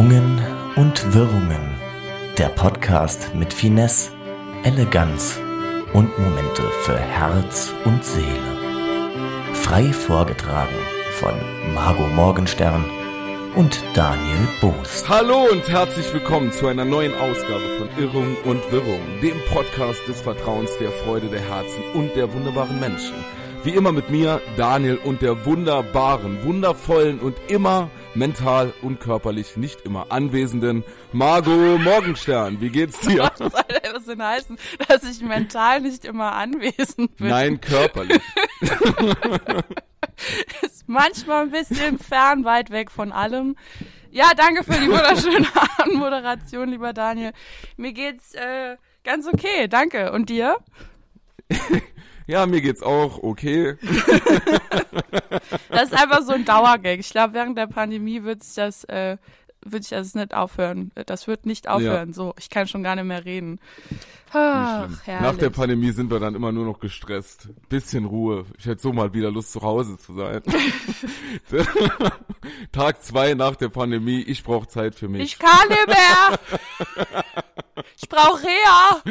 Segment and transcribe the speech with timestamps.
[0.00, 0.40] Schwungen
[0.76, 1.74] und Wirrungen.
[2.38, 4.12] Der Podcast mit Finesse,
[4.64, 5.38] Eleganz
[5.92, 9.52] und Momente für Herz und Seele.
[9.52, 10.74] Frei vorgetragen
[11.18, 11.34] von
[11.74, 12.82] Margot Morgenstern
[13.56, 15.06] und Daniel Boos.
[15.06, 20.22] Hallo und herzlich willkommen zu einer neuen Ausgabe von Irrung und Wirrung, dem Podcast des
[20.22, 23.16] Vertrauens, der Freude, der Herzen und der wunderbaren Menschen.
[23.62, 29.82] Wie immer mit mir, Daniel, und der wunderbaren, wundervollen und immer mental und körperlich nicht
[29.82, 32.62] immer anwesenden Margot Morgenstern.
[32.62, 33.30] Wie geht's dir?
[33.36, 34.56] Was soll das denn heißen,
[34.88, 37.28] dass ich mental nicht immer anwesend bin?
[37.28, 38.22] Nein, körperlich.
[40.62, 43.56] Ist manchmal ein bisschen fern, weit weg von allem.
[44.10, 47.32] Ja, danke für die wunderschöne Anmoderation, lieber Daniel.
[47.76, 50.12] Mir geht's äh, ganz okay, danke.
[50.12, 50.56] Und dir?
[52.30, 53.76] Ja, mir geht's auch okay.
[55.68, 56.98] Das ist einfach so ein Dauergag.
[56.98, 59.16] Ich glaube, während der Pandemie wird sich das, äh,
[59.64, 60.90] wird sich das nicht aufhören.
[61.06, 62.12] Das wird nicht aufhören.
[62.12, 63.60] So, ich kann schon gar nicht mehr reden.
[64.32, 64.88] Ach.
[65.06, 67.48] Nach der Pandemie sind wir dann immer nur noch gestresst.
[67.68, 68.44] Bisschen Ruhe.
[68.58, 70.42] Ich hätte so mal wieder Lust, zu Hause zu sein.
[72.72, 74.20] Tag zwei nach der Pandemie.
[74.22, 75.22] Ich brauche Zeit für mich.
[75.22, 76.38] Ich kann nicht mehr.
[77.96, 79.02] Ich brauche Reha.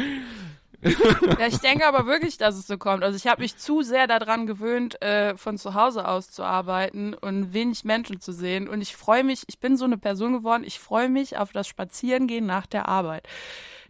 [0.82, 3.04] Ja, ich denke aber wirklich, dass es so kommt.
[3.04, 7.14] Also ich habe mich zu sehr daran gewöhnt, äh, von zu Hause aus zu arbeiten
[7.14, 8.68] und wenig Menschen zu sehen.
[8.68, 11.68] Und ich freue mich, ich bin so eine Person geworden, ich freue mich auf das
[11.68, 13.26] Spazierengehen nach der Arbeit.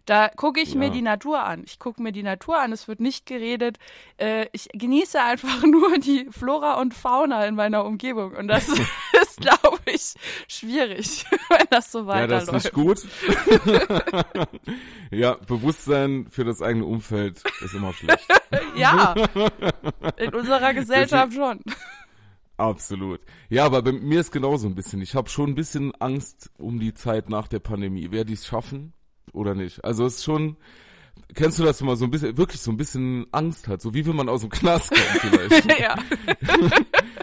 [0.05, 0.91] Da gucke ich mir Ja.
[0.93, 1.61] die Natur an.
[1.65, 3.77] Ich gucke mir die Natur an, es wird nicht geredet.
[4.17, 8.33] Äh, ich genieße einfach nur die Flora und Fauna in meiner Umgebung.
[8.35, 8.67] Und das
[9.21, 10.13] ist, glaube ich,
[10.47, 12.47] schwierig, wenn das so ja, weiterläuft.
[12.47, 12.99] das ist nicht gut.
[15.11, 18.27] ja, Bewusstsein für das eigene Umfeld ist immer schlecht.
[18.75, 19.15] Ja,
[20.17, 21.61] in unserer Gesellschaft schon.
[22.57, 23.21] Absolut.
[23.49, 25.01] Ja, aber bei mir ist genauso ein bisschen.
[25.01, 28.07] Ich habe schon ein bisschen Angst um die Zeit nach der Pandemie.
[28.11, 28.93] Wer die es schaffen
[29.33, 29.83] oder nicht?
[29.83, 30.57] Also es ist schon.
[31.33, 34.05] Kennst du das, man so ein bisschen, wirklich so ein bisschen Angst hat, so wie
[34.05, 35.79] wenn man aus dem Knast kommt vielleicht?
[35.79, 35.95] Ja.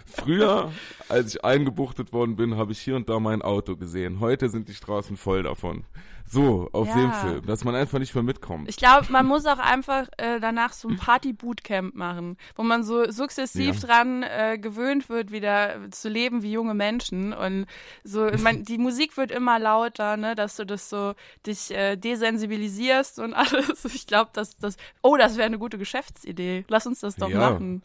[0.07, 0.73] Früher,
[1.09, 4.21] als ich eingebuchtet worden bin, habe ich hier und da mein Auto gesehen.
[4.21, 5.85] Heute sind die Straßen voll davon.
[6.31, 6.95] So, auf Ja.
[6.95, 8.69] dem Film, dass man einfach nicht mehr mitkommt.
[8.69, 13.11] Ich glaube, man muss auch einfach äh, danach so ein Party-Bootcamp machen, wo man so
[13.11, 13.87] sukzessiv Ja.
[13.87, 17.33] dran äh, gewöhnt wird, wieder zu leben wie junge Menschen.
[17.33, 17.65] Und
[18.05, 21.15] so, ich mein, die Musik wird immer lauter, ne, dass du das so
[21.47, 23.87] dich äh, desensibilisierst und alles.
[23.87, 24.77] Ich glaube, dass das.
[25.03, 26.67] Oh, das wäre eine gute Geschäftsidee.
[26.69, 27.39] Lass uns das doch Ja.
[27.53, 27.83] machen.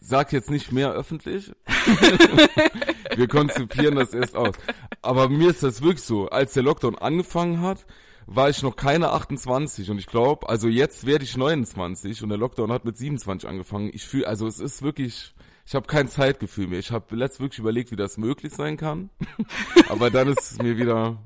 [0.00, 1.52] Sag jetzt nicht mehr öffentlich.
[3.16, 4.54] Wir konzipieren das erst aus.
[5.02, 6.28] Aber mir ist das wirklich so.
[6.28, 7.84] Als der Lockdown angefangen hat,
[8.26, 12.38] war ich noch keine 28 und ich glaube, also jetzt werde ich 29 und der
[12.38, 13.90] Lockdown hat mit 27 angefangen.
[13.92, 15.34] Ich fühle, also es ist wirklich,
[15.66, 16.78] ich habe kein Zeitgefühl mehr.
[16.78, 19.08] Ich habe letzt wirklich überlegt, wie das möglich sein kann.
[19.88, 21.18] Aber dann ist es mir wieder.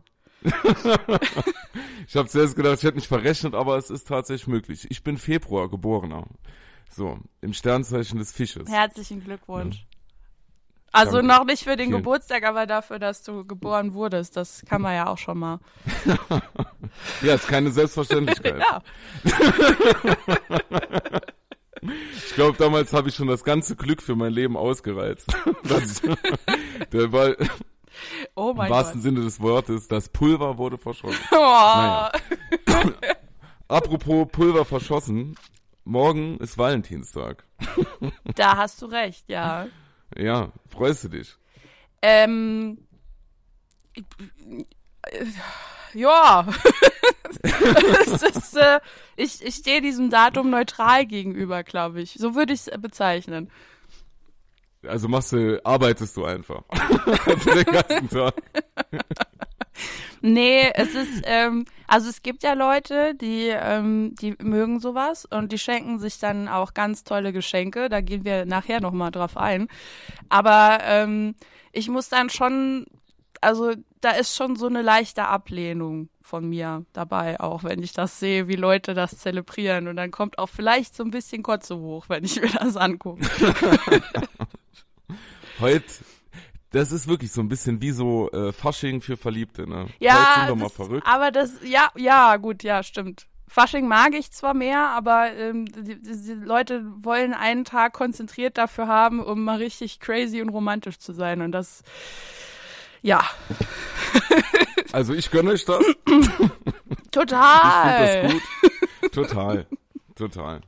[2.06, 4.88] ich habe zuerst gedacht, ich hätte mich verrechnet, aber es ist tatsächlich möglich.
[4.90, 6.26] Ich bin Februar geborener.
[6.94, 8.68] So, im Sternzeichen des Fisches.
[8.68, 9.86] Herzlichen Glückwunsch.
[10.94, 11.26] Also Danke.
[11.28, 14.36] noch nicht für den Vielen- Geburtstag, aber dafür, dass du geboren wurdest.
[14.36, 15.58] Das kann man ja auch schon mal.
[17.22, 18.58] Ja, ist keine Selbstverständlichkeit.
[18.70, 18.82] Ja.
[22.28, 25.34] Ich glaube, damals habe ich schon das ganze Glück für mein Leben ausgereizt.
[25.64, 26.00] Das,
[26.92, 27.34] der war
[28.36, 29.02] Oh im mein wahrsten Gott.
[29.02, 31.18] Sinne des Wortes, das Pulver wurde verschossen.
[31.32, 31.36] Oh.
[31.36, 32.12] Naja.
[33.68, 35.34] Apropos Pulver verschossen,
[35.84, 37.44] morgen ist Valentinstag.
[38.34, 39.66] Da hast du recht, ja.
[40.16, 41.36] Ja, freust du dich?
[42.00, 42.78] Ähm,
[43.94, 45.24] äh,
[45.94, 46.46] ja.
[47.42, 48.80] ist, äh,
[49.16, 52.14] ich ich stehe diesem Datum neutral gegenüber, glaube ich.
[52.14, 53.50] So würde ich es bezeichnen.
[54.86, 56.62] Also machst du, arbeitest du einfach.
[57.54, 58.34] Den ganzen Tag.
[60.24, 65.50] Nee, es ist, ähm, also es gibt ja Leute, die, ähm, die mögen sowas und
[65.50, 67.88] die schenken sich dann auch ganz tolle Geschenke.
[67.88, 69.66] Da gehen wir nachher nochmal drauf ein.
[70.28, 71.34] Aber ähm,
[71.72, 72.86] ich muss dann schon,
[73.40, 78.20] also da ist schon so eine leichte Ablehnung von mir dabei, auch wenn ich das
[78.20, 79.88] sehe, wie Leute das zelebrieren.
[79.88, 83.26] Und dann kommt auch vielleicht so ein bisschen Kotze hoch, wenn ich mir das angucke.
[85.62, 85.84] Heute,
[86.70, 89.84] das ist wirklich so ein bisschen wie so äh, Fasching für Verliebte, ne?
[89.84, 91.06] Heute Ja, sind wir mal das, verrückt.
[91.06, 93.26] aber das, ja, ja, gut, ja, stimmt.
[93.48, 98.56] Fasching mag ich zwar mehr, aber ähm, die, die, die Leute wollen einen Tag konzentriert
[98.58, 101.42] dafür haben, um mal richtig crazy und romantisch zu sein.
[101.42, 101.82] Und das,
[103.02, 103.22] ja,
[104.92, 105.82] Also ich gönne euch das.
[107.10, 108.04] total.
[108.04, 108.32] Ich finde das
[109.02, 109.12] gut.
[109.12, 109.66] Total.
[110.14, 110.60] Total.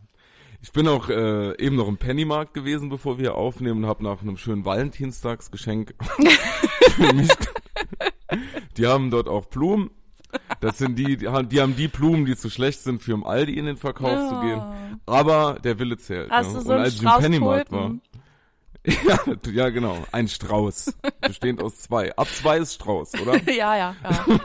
[0.64, 4.22] Ich bin auch äh, eben noch im Pennymarkt gewesen, bevor wir aufnehmen und habe nach
[4.22, 5.94] einem schönen Valentinstagsgeschenk
[6.96, 7.28] für mich
[8.78, 9.90] Die haben dort auch Blumen.
[10.62, 13.66] Das sind die, die haben die, Blumen, die zu schlecht sind, für im Aldi in
[13.66, 14.28] den Verkauf Ja.
[14.30, 14.62] zu gehen.
[15.04, 16.30] Aber der Wille zählt.
[16.30, 16.54] Hast ne?
[16.54, 17.92] du so Und als ich im Pennymarkt war.
[18.86, 19.18] Ja,
[19.50, 20.04] ja, genau.
[20.12, 20.94] Ein Strauß.
[21.20, 22.14] Bestehend aus zwei.
[22.16, 23.36] Ab zwei ist Strauß, oder?
[23.50, 24.36] ja, ja, ja.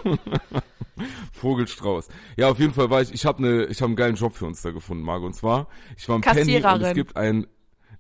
[1.34, 2.08] Vogelstrauß.
[2.38, 4.46] Ja, auf jeden Fall war ich, ich habe ne, ich habe einen geilen Job für
[4.46, 5.26] uns da gefunden, Marco.
[5.26, 5.68] Und zwar,
[5.98, 7.48] ich war im Penny und es gibt ein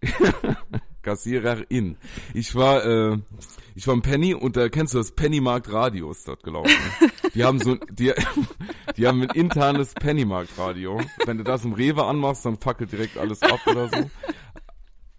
[1.01, 1.97] Kassiererin.
[2.33, 3.17] Ich war, äh,
[3.75, 6.71] ich war im Penny und da kennst du das Pennymarkt Radio ist dort gelaufen.
[7.33, 8.11] Die haben so, die,
[8.97, 10.99] die haben ein internes Pennymarkt Radio.
[11.25, 14.09] Wenn du das im Rewe anmachst, dann fackelt direkt alles ab oder so.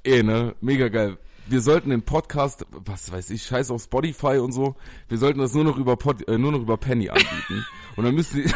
[0.03, 1.19] Eh, ne, mega geil.
[1.51, 4.77] Wir sollten den Podcast, was weiß ich, scheiß auf Spotify und so.
[5.09, 7.67] Wir sollten das nur noch über Pod, äh, nur noch über Penny anbieten.
[7.97, 8.49] Und dann müsst ihr,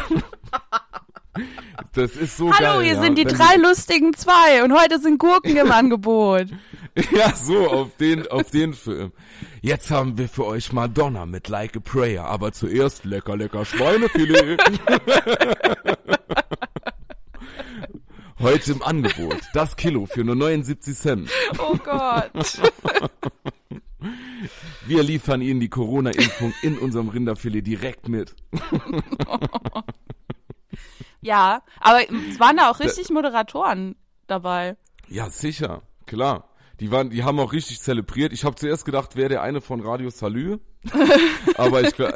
[1.93, 2.57] das ist so geil.
[2.57, 3.01] Hallo, hier ja.
[3.01, 6.47] sind die Wenn drei lustigen zwei und heute sind Gurken im Angebot.
[7.11, 9.11] Ja, so, auf den, auf den Film.
[9.61, 14.57] Jetzt haben wir für euch Madonna mit Like a Prayer, aber zuerst lecker, lecker Schweinefilet.
[18.39, 19.37] Heute im Angebot.
[19.53, 21.29] Das Kilo für nur 79 Cent.
[21.57, 22.31] Oh Gott.
[24.85, 28.35] Wir liefern Ihnen die Corona-Impfung in unserem Rinderfilet direkt mit.
[31.21, 33.95] Ja, aber es waren da auch richtig Moderatoren
[34.27, 34.77] dabei.
[35.07, 36.49] Ja, sicher, klar.
[36.79, 38.31] Die waren, die haben auch richtig zelebriert.
[38.31, 40.59] Ich habe zuerst gedacht, wäre der eine von Radio Salü.
[41.57, 42.13] Aber ich glaub-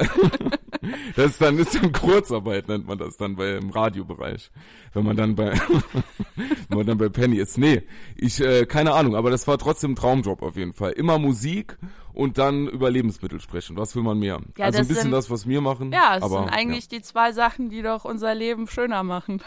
[1.16, 4.50] das ist dann ist dann Kurzarbeit nennt man das dann bei im Radiobereich,
[4.94, 5.52] wenn man dann bei
[6.68, 7.58] wenn man dann bei Penny ist.
[7.58, 7.82] Nee,
[8.16, 10.92] ich äh, keine Ahnung, aber das war trotzdem ein Traumjob auf jeden Fall.
[10.92, 11.78] Immer Musik
[12.12, 13.76] und dann über Lebensmittel sprechen.
[13.76, 14.40] Was will man mehr?
[14.56, 15.92] Ja, also ein das bisschen sind- das, was wir machen.
[15.92, 19.42] Ja, es aber, sind eigentlich die zwei Sachen, die doch unser Leben schöner machen.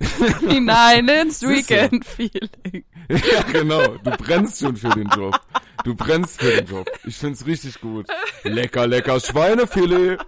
[0.48, 1.42] Hinein ins.
[1.42, 2.84] Weekend-Feeling.
[3.08, 3.16] Ja.
[3.32, 3.96] ja, genau.
[4.02, 5.38] Du brennst schon für den Job.
[5.84, 6.90] Du brennst für den Job.
[7.06, 8.06] Ich find's richtig gut.
[8.42, 10.18] Lecker, lecker Schweinefilet.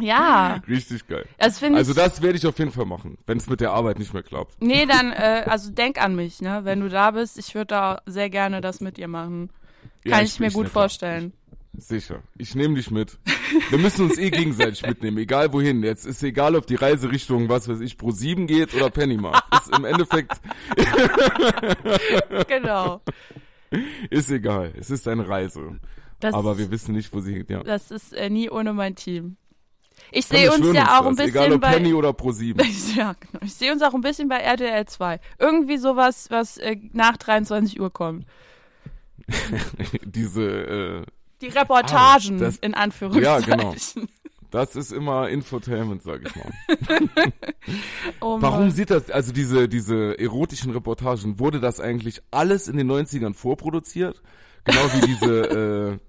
[0.00, 1.24] Ja, Richtig geil.
[1.38, 1.96] das Also ich.
[1.96, 4.54] das werde ich auf jeden Fall machen, wenn es mit der Arbeit nicht mehr klappt.
[4.60, 6.60] Nee, dann, äh, also denk an mich, ne?
[6.64, 9.48] Wenn du da bist, ich würde da sehr gerne das mit dir machen.
[10.04, 10.82] Ja, Kann ich, mir ich- gut na klar.
[11.78, 12.22] Sicher.
[12.38, 13.18] Ich nehme dich mit.
[13.70, 15.82] Wir müssen uns eh gegenseitig mitnehmen, egal wohin.
[15.82, 19.44] Jetzt ist egal, ob die Reiserichtung, was weiß ich, pro 7 geht oder Pennymarkt.
[19.54, 20.40] Ist im Endeffekt,
[22.48, 23.00] Genau.
[24.10, 24.72] ist egal.
[24.78, 25.78] Es ist eine Reise.
[26.20, 27.50] Das, Aber wir wissen nicht, wo sie geht.
[27.50, 27.62] Ja.
[27.62, 29.36] das ist äh, nie ohne mein Team.
[30.12, 31.72] Ich sehe uns ja auch ein bisschen Egal ob bei.
[31.74, 32.60] Penny oder pro 7.
[32.96, 33.44] ja, genau.
[33.44, 35.20] Ich sehe uns auch ein bisschen bei RTL 2.
[35.38, 38.26] Irgendwie sowas, was äh, nach 23 Uhr kommt.
[40.04, 41.02] Diese, äh,
[41.40, 43.50] Die Reportagen, Ah, das- in Anführungszeichen.
[43.50, 43.74] Ja, genau.
[44.50, 47.32] das ist immer Infotainment, sag ich mal.
[48.20, 52.90] Oh Warum sieht das, also diese, diese erotischen Reportagen, wurde das eigentlich alles in den
[52.90, 54.22] 90ern vorproduziert?
[54.64, 55.98] Genau wie diese,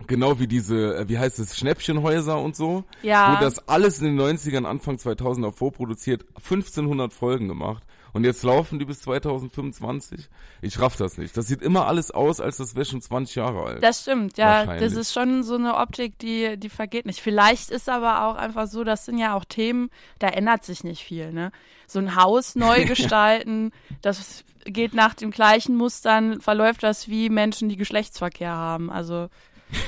[0.00, 2.84] äh, genau wie diese, äh, wie heißt es, Schnäppchenhäuser und so?
[3.02, 3.32] Ja.
[3.32, 7.84] Wurde das alles in den 90ern, Anfang 2000er vorproduziert, 1500 Folgen gemacht.
[8.16, 10.30] Und jetzt laufen die bis 2025?
[10.62, 11.36] Ich raff das nicht.
[11.36, 13.82] Das sieht immer alles aus, als das wäre schon 20 Jahre alt.
[13.82, 14.64] Das stimmt, ja.
[14.64, 17.20] Das ist schon so eine Optik, die, die vergeht nicht.
[17.20, 21.04] Vielleicht ist aber auch einfach so, das sind ja auch Themen, da ändert sich nicht
[21.04, 21.52] viel, ne?
[21.86, 23.70] So ein Haus neu gestalten,
[24.00, 28.90] das geht nach den gleichen Mustern, verläuft das wie Menschen, die Geschlechtsverkehr haben.
[28.90, 29.28] Also,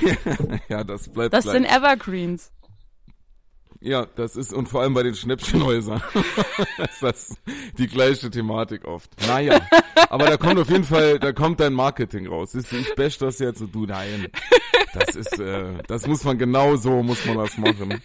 [0.69, 1.53] ja, das bleibt das gleich.
[1.53, 2.51] sind Evergreens.
[3.81, 6.01] Ja, das ist, und vor allem bei den Schnäppchenhäusern
[6.77, 7.35] ist das
[7.77, 9.09] die gleiche Thematik oft.
[9.25, 9.61] Naja,
[10.09, 12.51] aber da kommt auf jeden Fall, da kommt dein Marketing raus.
[12.51, 14.27] Siehst du, ich bash das jetzt und du, nein.
[14.93, 18.01] Das ist, äh, das muss man genau so, muss man das machen.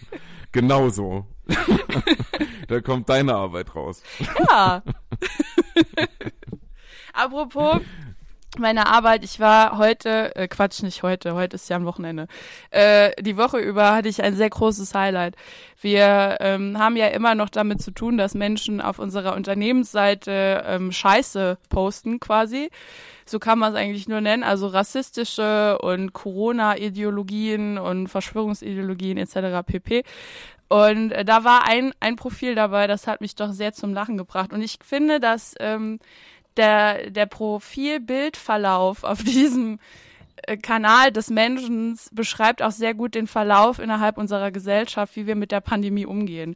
[0.53, 1.25] Genau so.
[2.69, 4.01] da kommt deine Arbeit raus.
[4.47, 4.81] Ja.
[7.13, 7.81] Apropos
[8.59, 12.27] meine Arbeit, ich war heute, äh, Quatsch, nicht heute, heute ist ja ein Wochenende.
[12.69, 15.35] Äh, die Woche über hatte ich ein sehr großes Highlight.
[15.81, 20.91] Wir ähm, haben ja immer noch damit zu tun, dass Menschen auf unserer Unternehmensseite ähm,
[20.91, 22.69] Scheiße posten quasi.
[23.25, 24.43] So kann man es eigentlich nur nennen.
[24.43, 29.65] Also rassistische und Corona-Ideologien und Verschwörungsideologien etc.
[29.65, 30.03] pp.
[30.67, 34.17] Und äh, da war ein, ein Profil dabei, das hat mich doch sehr zum Lachen
[34.17, 34.51] gebracht.
[34.51, 35.99] Und ich finde, dass ähm,
[36.57, 39.79] der, der Profilbildverlauf auf diesem
[40.43, 45.35] äh, Kanal des Menschen beschreibt auch sehr gut den Verlauf innerhalb unserer Gesellschaft, wie wir
[45.35, 46.55] mit der Pandemie umgehen.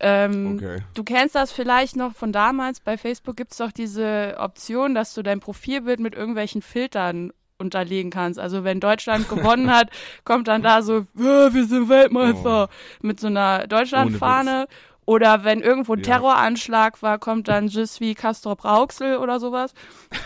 [0.00, 0.78] Ähm, Okay.
[0.94, 2.80] Du kennst das vielleicht noch von damals.
[2.80, 8.40] Bei Facebook gibt's doch diese Option, dass du dein Profilbild mit irgendwelchen Filtern unterlegen kannst.
[8.40, 9.90] Also wenn Deutschland gewonnen hat,
[10.24, 12.68] kommt dann da so, "Ja, wir sind Weltmeister,
[13.02, 14.66] mit so einer Deutschlandfahne.
[15.12, 16.02] Oder wenn irgendwo ein.
[16.02, 19.74] Terroranschlag war, kommt dann Just wie Castor Brauxel oder sowas.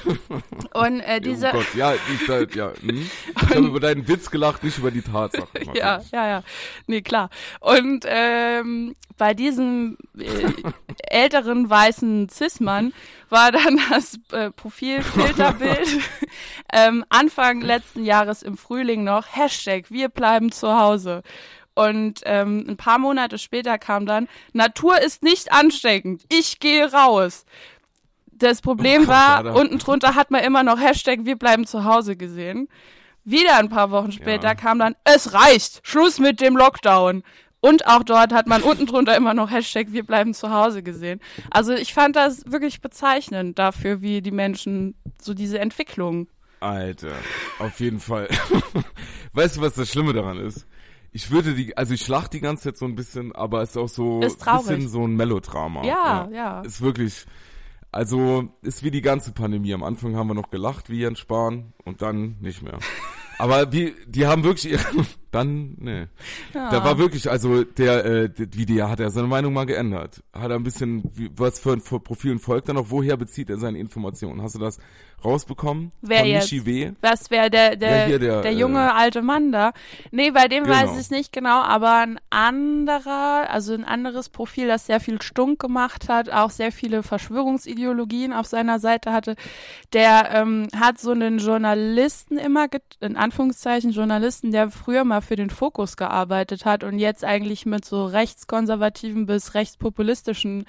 [0.74, 2.72] Und äh, diese, oh Gott, ja, ich, da, ja.
[2.80, 3.10] Hm?
[3.34, 5.48] Ich habe über deinen Witz gelacht, nicht über die Tatsache.
[5.74, 6.42] Ja, ja, ja.
[6.86, 7.28] Nee, klar.
[7.58, 10.52] Und ähm, bei diesem äh,
[11.10, 12.92] älteren weißen Cis-Mann
[13.28, 15.88] war dann das äh, Profilfilterbild
[16.72, 21.22] ähm, Anfang letzten Jahres im Frühling noch Hashtag Wir bleiben zu Hause.
[21.76, 26.24] Und ähm, ein paar Monate später kam dann Natur ist nicht ansteckend.
[26.30, 27.44] Ich gehe raus.
[28.32, 31.84] Das Problem Oh war, da- unten drunter hat man immer noch Hashtag Wir bleiben zu
[31.84, 32.68] Hause gesehen.
[33.24, 34.54] Wieder ein paar Wochen später Ja.
[34.54, 37.22] kam dann, es reicht, Schluss mit dem Lockdown.
[37.60, 41.20] Und auch dort hat man unten drunter immer noch Hashtag Wir bleiben zu Hause gesehen.
[41.50, 46.28] Also ich fand das wirklich bezeichnend dafür, wie die Menschen so diese Entwicklung.
[46.60, 47.12] Alter,
[47.58, 48.28] auf jeden Fall.
[49.34, 50.66] weißt du, was das Schlimme daran ist?
[51.16, 53.78] Ich würde die, also ich lach die ganze Zeit so ein bisschen, aber es ist
[53.78, 55.82] auch so ein bisschen so ein Melodrama.
[55.82, 56.60] Ja, ja.
[56.60, 57.24] Ist wirklich,
[57.90, 59.72] also ist wie die ganze Pandemie.
[59.72, 62.78] Am Anfang haben wir noch gelacht wie Jens Spahn und dann nicht mehr.
[63.38, 64.84] Aber wie, die haben wirklich ihre,
[65.30, 66.06] dann, nee.
[66.52, 70.22] Da war wirklich, also der, äh, wie der hat er seine Meinung mal geändert.
[70.34, 73.48] Hat er ein bisschen, wie, was für ein für Profil folgt er noch, woher bezieht
[73.48, 74.42] er seine Informationen?
[74.42, 74.78] Hast du das
[75.24, 75.92] rausbekommen?
[76.02, 76.52] Wer Von jetzt?
[76.52, 76.92] Michi W.
[77.00, 79.72] Was wäre der, der, Ja, hier der, der äh, junge alte Mann da?
[80.10, 80.76] Nee, bei dem Genau.
[80.76, 85.58] weiß ich nicht genau, aber ein anderer, also ein anderes Profil, das sehr viel Stunk
[85.60, 89.36] gemacht hat, auch sehr viele Verschwörungsideologien auf seiner Seite hatte,
[89.92, 92.66] der ähm, hat so einen Journalisten immer,
[93.00, 97.84] in Anführungszeichen Journalisten, der früher mal für den Fokus gearbeitet hat und jetzt eigentlich mit
[97.84, 100.66] so rechtskonservativen bis rechtspopulistischen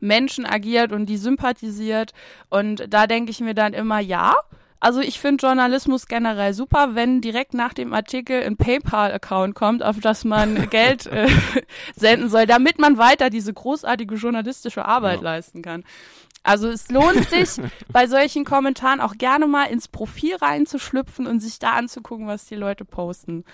[0.00, 2.12] Menschen agiert und die sympathisiert.
[2.48, 4.34] Und da denke ich mir dann immer, ja,
[4.78, 10.00] also ich finde Journalismus generell super, wenn direkt nach dem Artikel ein PayPal-Account kommt, auf
[10.00, 11.28] das man Geld äh,
[11.96, 15.24] senden soll, damit man weiter diese großartige journalistische Arbeit Ja.
[15.24, 15.82] leisten kann.
[16.42, 17.48] Also es lohnt sich
[17.92, 22.54] bei solchen Kommentaren auch gerne mal ins Profil reinzuschlüpfen und sich da anzugucken, was die
[22.54, 23.44] Leute posten.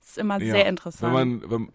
[0.00, 1.14] Das ist immer Ja, sehr interessant.
[1.14, 1.72] Wenn man, wenn,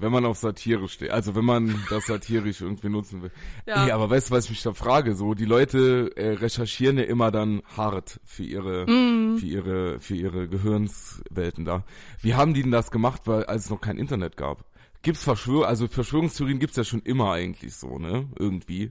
[0.00, 3.30] wenn man auf Satire steht, also wenn man das satirisch irgendwie nutzen will.
[3.66, 3.84] Ja.
[3.86, 5.14] Ey, aber weißt du, was ich mich da frage?
[5.14, 9.38] So, die Leute äh, recherchieren ja immer dann hart für ihre, Mhm.
[9.38, 11.84] für ihre, für ihre Gehirnswelten da.
[12.20, 14.64] Wie haben die denn das gemacht, weil als es noch kein Internet gab?
[15.02, 18.26] Gibt's Verschwör, also Verschwörungstheorien gibt's ja schon immer eigentlich so, ne?
[18.38, 18.90] Irgendwie.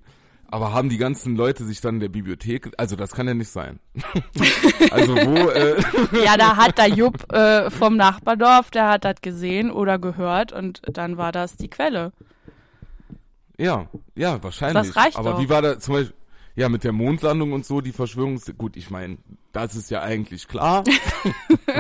[0.50, 3.50] Aber haben die ganzen Leute sich dann in der Bibliothek, also das kann ja nicht
[3.50, 3.80] sein.
[4.92, 5.76] also wo, äh,
[6.24, 10.82] Ja, da hat der Jupp äh, vom Nachbardorf, der hat das gesehen oder gehört und
[10.86, 12.14] dann war das die Quelle.
[13.58, 14.94] Ja, ja, wahrscheinlich.
[14.94, 15.42] Das reicht Aber doch.
[15.42, 16.16] wie war da zum Beispiel,
[16.56, 18.52] ja, mit der Mondlandung und so, die Verschwörungs...
[18.58, 19.18] Gut, ich meine,
[19.52, 20.84] das ist ja eigentlich klar.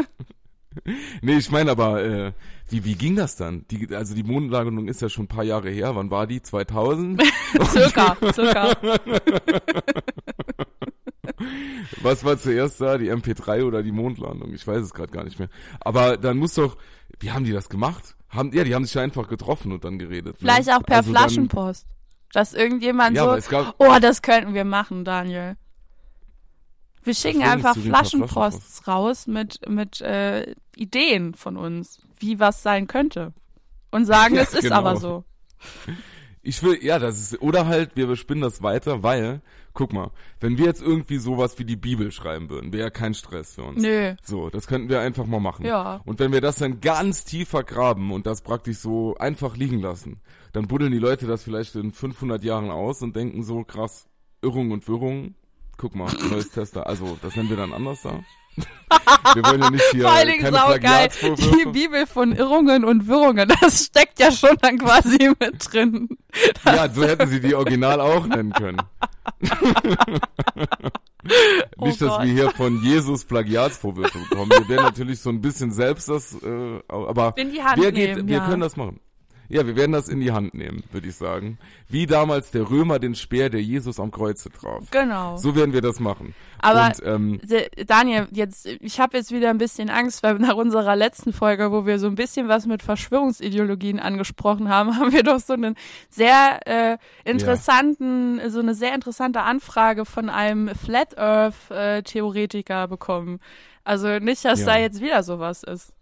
[1.21, 2.31] nee, ich meine aber, äh,
[2.69, 3.65] wie, wie ging das dann?
[3.71, 5.95] Die, also die Mondlandung ist ja schon ein paar Jahre her.
[5.95, 6.41] Wann war die?
[6.41, 7.21] 2000?
[7.71, 8.75] Circa, circa.
[12.01, 12.97] Was war zuerst da?
[12.97, 14.53] Die MP3 oder die Mondlandung?
[14.53, 15.49] Ich weiß es gerade gar nicht mehr.
[15.79, 16.77] Aber dann muss doch,
[17.19, 18.15] wie haben die das gemacht?
[18.29, 20.33] Haben, ja, die haben sich einfach getroffen und dann geredet.
[20.33, 20.39] ne?
[20.39, 21.87] Vielleicht auch per Also dann- Flaschenpost.
[22.33, 25.55] Dass irgendjemand Ja, so, gab, oh, das könnten wir machen, Daniel.
[27.07, 33.33] Wir schicken einfach Flaschenposts raus mit, mit äh, Ideen von uns, wie was sein könnte.
[33.91, 34.75] Und sagen, Ja, es ist genau.
[34.75, 35.23] aber so.
[36.41, 39.41] Ich will, ja, das ist, oder halt, wir bespinnen das weiter, weil,
[39.73, 40.11] guck mal,
[40.41, 43.63] wenn wir jetzt irgendwie sowas wie die Bibel schreiben würden, wäre ja kein Stress für
[43.63, 43.81] uns.
[43.81, 44.13] Nö.
[44.23, 45.65] So, das könnten wir einfach mal machen.
[45.65, 46.01] Ja.
[46.05, 50.21] Und wenn wir das dann ganz tief vergraben und das praktisch so einfach liegen lassen,
[50.51, 54.07] dann buddeln die Leute das vielleicht in 500 Jahren aus und denken so, krass,
[54.41, 55.35] Irrung und Wirrung,
[55.77, 58.19] guck mal, neues Tester, also, das nennen wir dann anders da.
[59.35, 61.09] wir wollen ja nicht hier Vor allen Dingen saugeil.
[61.21, 61.69] Die.
[61.71, 66.09] Bibel von Irrungen und Wirrungen, das steckt ja schon dann quasi mit drin.
[66.65, 68.81] Ja, so hätten sie die Original auch nennen können.
[71.77, 72.23] Oh Nicht, dass Gott.
[72.23, 74.49] wir hier von Jesus Plagiatsvorwürfe bekommen.
[74.49, 78.45] Wir werden natürlich so ein bisschen selbst das, äh, aber wer geht, nehmen, wir ja.
[78.45, 79.01] können das machen.
[79.49, 81.57] Ja, wir werden das in die Hand nehmen, würde ich sagen.
[81.87, 84.89] Wie damals der Römer den Speer, der Jesus am Kreuze traf.
[84.91, 85.37] Genau.
[85.37, 86.35] So werden wir das machen.
[86.59, 87.39] Aber Und, ähm,
[87.85, 91.85] Daniel, jetzt, ich habe jetzt wieder ein bisschen Angst, weil nach unserer letzten Folge, wo
[91.85, 95.75] wir so ein bisschen was mit Verschwörungsideologien angesprochen haben, haben wir doch so einen
[96.09, 103.39] sehr äh, interessanten, so eine sehr interessante Anfrage von einem Flat Earth äh, Theoretiker bekommen.
[103.83, 104.65] Also nicht, dass Ja.
[104.65, 105.93] da jetzt wieder sowas ist.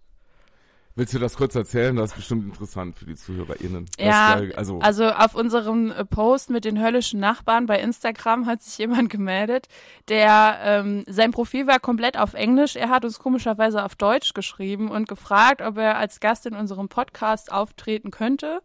[0.96, 1.96] Willst du das kurz erzählen?
[1.96, 3.86] Das ist bestimmt interessant für die ZuhörerInnen.
[4.00, 8.78] Ja, also, Also auf unserem äh, Post mit den höllischen Nachbarn bei Instagram hat sich
[8.80, 9.68] jemand gemeldet,
[10.08, 12.76] der ähm, sein Profil war komplett auf Englisch.
[12.76, 16.90] Er hat uns komischerweise auf Deutsch geschrieben und gefragt, ob er als Gast in unserem
[16.90, 18.62] Podcast auftreten könnte.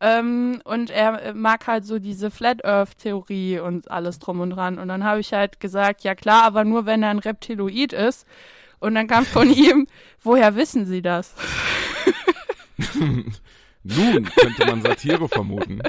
[0.00, 4.78] Ähm, und er mag halt so diese Flat Earth Theorie und alles drum und dran.
[4.78, 8.26] Und dann habe ich halt gesagt, ja klar, aber nur wenn er ein Reptiloid ist.
[8.80, 9.86] Und dann kam von ihm,
[10.22, 11.34] woher wissen Sie das?
[13.84, 15.80] Nun könnte man Satire vermuten.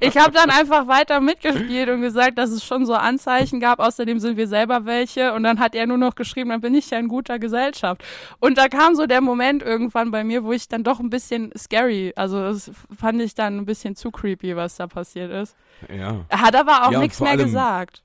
[0.00, 3.80] Ich habe dann einfach weiter mitgespielt und gesagt, dass es schon so Anzeichen gab.
[3.80, 5.32] Außerdem sind wir selber welche.
[5.32, 8.04] Und dann hat er nur noch geschrieben, dann bin ich ja in guter Gesellschaft.
[8.38, 11.50] Und da kam so der Moment irgendwann bei mir, wo ich dann doch ein bisschen
[11.56, 15.56] scary, also das fand ich dann ein bisschen zu creepy, was da passiert ist.
[15.88, 16.24] Ja.
[16.28, 18.02] Er hat aber auch Ja, nichts mehr gesagt.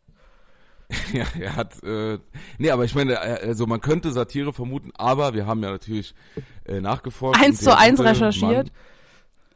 [1.13, 2.19] Ja, er hat, äh,
[2.57, 6.13] nee, aber ich meine, also man könnte Satire vermuten, aber wir haben ja natürlich
[6.65, 7.41] äh, nachgeforscht.
[7.41, 8.71] Eins und zu eins recherchiert.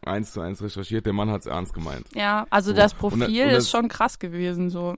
[0.06, 2.06] Mann, eins zu eins recherchiert, der Mann hat's ernst gemeint.
[2.14, 2.78] Ja, also So.
[2.78, 4.96] das Und Profil und ist das- schon krass gewesen, so.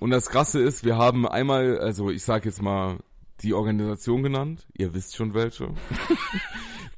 [0.00, 2.96] Und das Krasse ist, wir haben einmal, also ich sag jetzt mal
[3.42, 5.68] die Organisation genannt, ihr wisst schon welche.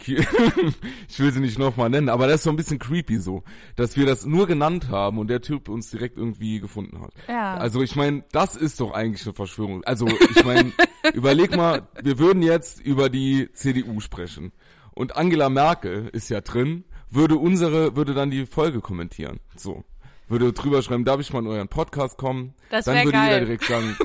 [0.07, 3.43] ich will sie nicht nochmal nennen, aber das ist so ein bisschen creepy so,
[3.77, 7.13] dass wir das nur genannt haben und der Typ uns direkt irgendwie gefunden hat.
[7.29, 7.55] Ja.
[7.55, 9.85] Also ich meine, das ist doch eigentlich eine Verschwörung.
[9.85, 10.73] Also ich meine,
[11.15, 14.53] überleg mal, wir würden jetzt über die CDU sprechen
[14.93, 19.41] und Angela Merkel ist ja drin, würde unsere, würde dann die Folge kommentieren.
[19.57, 19.85] So.
[20.31, 22.55] Würde drüber schreiben, darf ich mal in euren Podcast kommen?
[22.71, 23.41] Das dann würde jeder geil.
[23.47, 23.97] direkt sagen,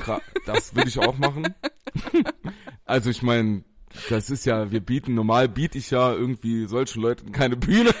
[0.44, 1.54] das würde ich auch machen.
[2.84, 3.62] also ich meine,
[4.10, 7.94] das ist ja, wir bieten, normal biete ich ja irgendwie solchen Leuten keine Bühne.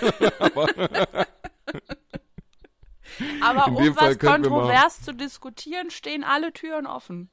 [3.40, 7.30] Aber In um was kontrovers zu diskutieren, stehen alle Türen offen.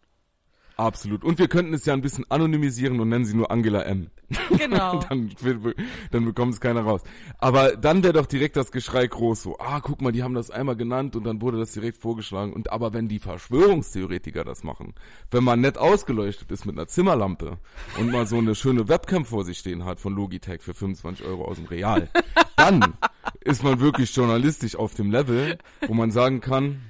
[0.78, 1.24] Absolut.
[1.24, 4.10] Und wir könnten es ja ein bisschen anonymisieren und nennen sie nur Angela M.
[4.58, 5.00] Genau.
[5.10, 5.32] dann,
[6.12, 7.02] dann bekommt es keiner raus.
[7.38, 10.50] Aber dann wäre doch direkt das Geschrei groß so, ah, guck mal, die haben das
[10.50, 12.54] einmal genannt und dann wurde das direkt vorgeschlagen.
[12.54, 14.94] Und aber wenn die Verschwörungstheoretiker das machen,
[15.32, 17.58] wenn man nett ausgeleuchtet ist mit einer Zimmerlampe
[18.00, 21.46] und mal so eine schöne Webcam vor sich stehen hat von Logitech für 25 Euro
[21.46, 22.10] aus dem Real,
[22.56, 22.94] dann
[23.42, 26.82] ist man wirklich journalistisch auf dem Level, wo man sagen kann,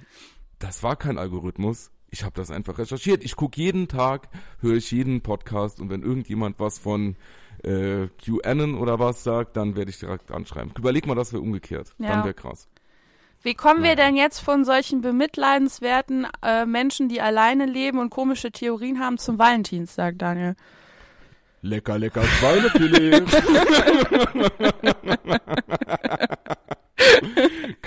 [0.60, 1.92] das war kein Algorithmus.
[2.14, 3.24] Ich habe das einfach recherchiert.
[3.24, 4.30] Ich gucke jeden Tag,
[4.60, 7.16] höre ich jeden Podcast und wenn irgendjemand was von
[7.64, 10.72] äh, QAnon oder was sagt, dann werde ich direkt anschreiben.
[10.78, 11.96] Überleg mal, das wäre umgekehrt.
[11.98, 12.10] Ja.
[12.10, 12.68] Dann wäre krass.
[13.42, 14.06] Wie kommen wir Naja.
[14.06, 19.40] denn jetzt von solchen bemitleidenswerten äh, Menschen, die alleine leben und komische Theorien haben, zum
[19.40, 20.56] Valentinstag, Daniel?
[21.64, 23.24] Lecker, lecker Schweinefilet.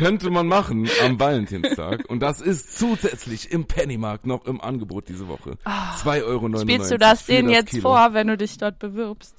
[0.07, 2.05] Könnte man machen am Valentinstag.
[2.09, 5.59] Und das ist zusätzlich im Pennymarkt noch im Angebot diese Woche.
[5.65, 6.59] 2,99 Euro.
[6.59, 7.83] Spielst du das denen jetzt Kilo.
[7.83, 9.35] vor, wenn du dich dort bewirbst?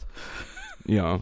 [0.85, 1.21] Ja,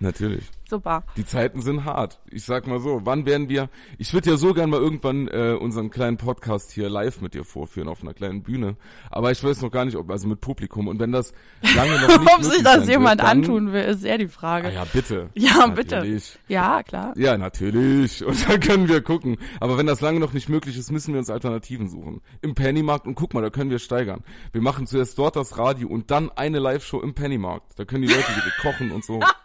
[0.00, 0.50] natürlich.
[0.68, 1.04] Super.
[1.16, 2.18] Die Zeiten sind hart.
[2.30, 5.56] Ich sag mal so, wann werden wir, ich würde ja so gern mal irgendwann äh,
[5.60, 8.76] unseren kleinen Podcast hier live mit dir vorführen auf einer kleinen Bühne.
[9.10, 10.88] Aber ich weiß noch gar nicht, ob, also mit Publikum.
[10.88, 11.32] Und wenn das
[11.76, 14.68] lange noch nicht Ob sich das jemand wird, antun will, ist eher die Frage.
[14.68, 15.28] Ah ja, bitte.
[15.34, 15.96] Ja, bitte.
[15.96, 16.38] Natürlich.
[16.48, 17.12] Ja, klar.
[17.16, 18.24] Ja, natürlich.
[18.24, 19.36] Und dann können wir gucken.
[19.60, 22.22] Aber wenn das lange noch nicht möglich ist, müssen wir uns Alternativen suchen.
[22.40, 24.24] Im Pennymarkt und guck mal, da können wir steigern.
[24.52, 27.78] Wir machen zuerst dort das Radio und dann eine Live-Show im Pennymarkt.
[27.78, 29.20] Da können die Leute direkt kochen und so.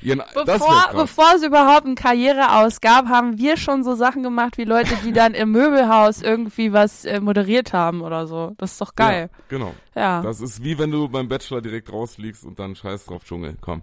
[0.00, 4.64] Wär Bevor, bevor es überhaupt eine Karriere ausgab, haben wir schon so Sachen gemacht wie
[4.64, 8.54] Leute, die dann im Möbelhaus irgendwie was äh, moderiert haben oder so.
[8.58, 9.30] Das ist doch geil.
[9.32, 9.74] Ja, genau.
[9.94, 10.22] Ja.
[10.22, 13.56] Das ist wie wenn du beim Bachelor direkt rausfliegst und dann scheiß drauf Dschungel.
[13.60, 13.82] Komm.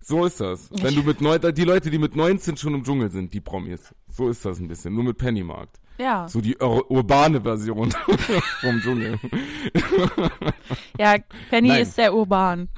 [0.00, 0.70] So ist das.
[0.70, 3.94] Wenn du mit neun, die Leute, die mit 19 schon im Dschungel sind, die Promis.
[4.08, 4.94] So ist das ein bisschen.
[4.94, 5.80] Nur mit Pennymarkt.
[5.98, 6.28] Ja.
[6.28, 7.90] So die ur urbane Version
[8.60, 9.18] vom Dschungel.
[10.98, 11.16] Ja,
[11.50, 11.82] Penny Nein.
[11.82, 12.68] ist sehr urban.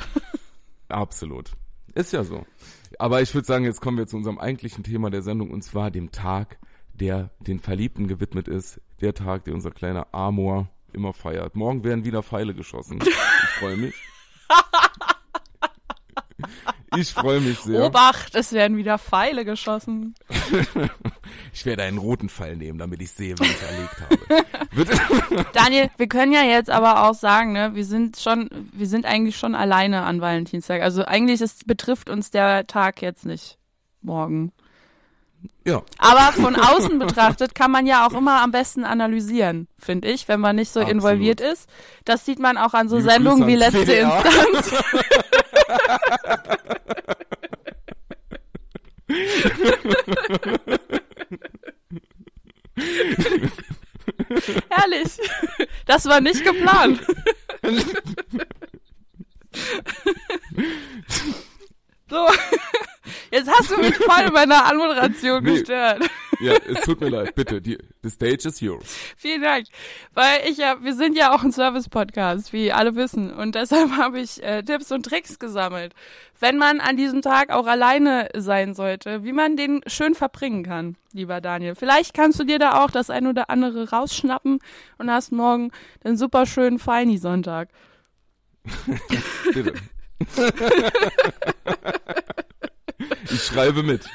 [0.88, 1.50] Absolut.
[1.94, 2.46] Ist ja so.
[2.98, 5.90] Aber ich würde sagen, jetzt kommen wir zu unserem eigentlichen Thema der Sendung und zwar
[5.90, 6.58] dem Tag,
[6.94, 8.80] der den Verliebten gewidmet ist.
[9.00, 11.54] Der Tag, der unser kleiner Amor immer feiert.
[11.54, 13.00] Morgen werden wieder Pfeile geschossen.
[13.02, 13.14] Ich
[13.58, 13.94] freue mich.
[16.96, 17.84] Ich freue mich sehr.
[17.84, 20.14] Obacht, es werden wieder Pfeile geschossen.
[21.52, 25.44] Ich werde einen roten Pfeil nehmen, damit ich sehe, wie ich erlegt habe.
[25.52, 29.36] Daniel, wir können ja jetzt aber auch sagen, ne, wir sind schon, wir sind eigentlich
[29.36, 30.82] schon alleine an Valentinstag.
[30.82, 33.58] Also eigentlich ist, betrifft uns der Tag jetzt nicht
[34.02, 34.52] morgen.
[35.64, 40.28] ja, Aber von außen betrachtet kann man ja auch immer am besten analysieren, finde ich,
[40.28, 40.96] wenn man nicht so Absolut.
[40.96, 41.68] involviert ist.
[42.04, 44.24] Das sieht man auch an so Liebe Sendungen wie letzte WDR.
[44.24, 44.82] Instanz.
[54.70, 55.18] Herrlich.
[55.86, 57.00] Das war nicht geplant.
[62.10, 62.26] So,
[63.30, 65.58] jetzt hast du mich voll in meiner Anmoderation Nee.
[65.58, 66.08] gestört.
[66.40, 67.60] ja, es tut mir leid, bitte.
[67.60, 68.84] Die, the stage is yours.
[69.16, 69.66] Vielen Dank.
[70.14, 73.32] Weil ich ja, wir sind ja auch ein Service-Podcast, wie alle wissen.
[73.32, 75.94] Und deshalb habe ich äh, Tipps und Tricks gesammelt.
[76.38, 80.96] Wenn man an diesem Tag auch alleine sein sollte, wie man den schön verbringen kann,
[81.12, 81.74] lieber Daniel.
[81.74, 84.58] Vielleicht kannst du dir da auch das ein oder andere rausschnappen
[84.96, 85.70] und hast morgen
[86.02, 87.68] einen super schönen Feini-Sonntag.
[89.52, 89.74] bitte.
[93.30, 94.04] ich schreibe mit.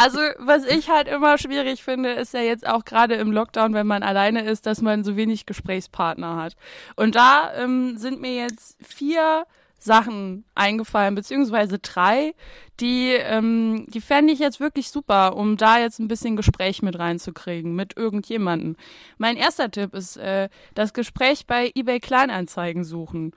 [0.00, 3.86] Also, was ich halt immer schwierig finde, ist ja jetzt auch gerade im Lockdown, wenn
[3.86, 6.54] man alleine ist, dass man so wenig Gesprächspartner hat.
[6.94, 9.44] Und da ähm, sind mir jetzt vier
[9.80, 12.34] Sachen eingefallen, beziehungsweise drei,
[12.78, 16.96] die, ähm, die fände ich jetzt wirklich super, um da jetzt ein bisschen Gespräch mit
[16.96, 18.76] reinzukriegen, mit irgendjemanden.
[19.18, 23.32] Mein erster Tipp ist, äh, das Gespräch bei eBay Kleinanzeigen suchen.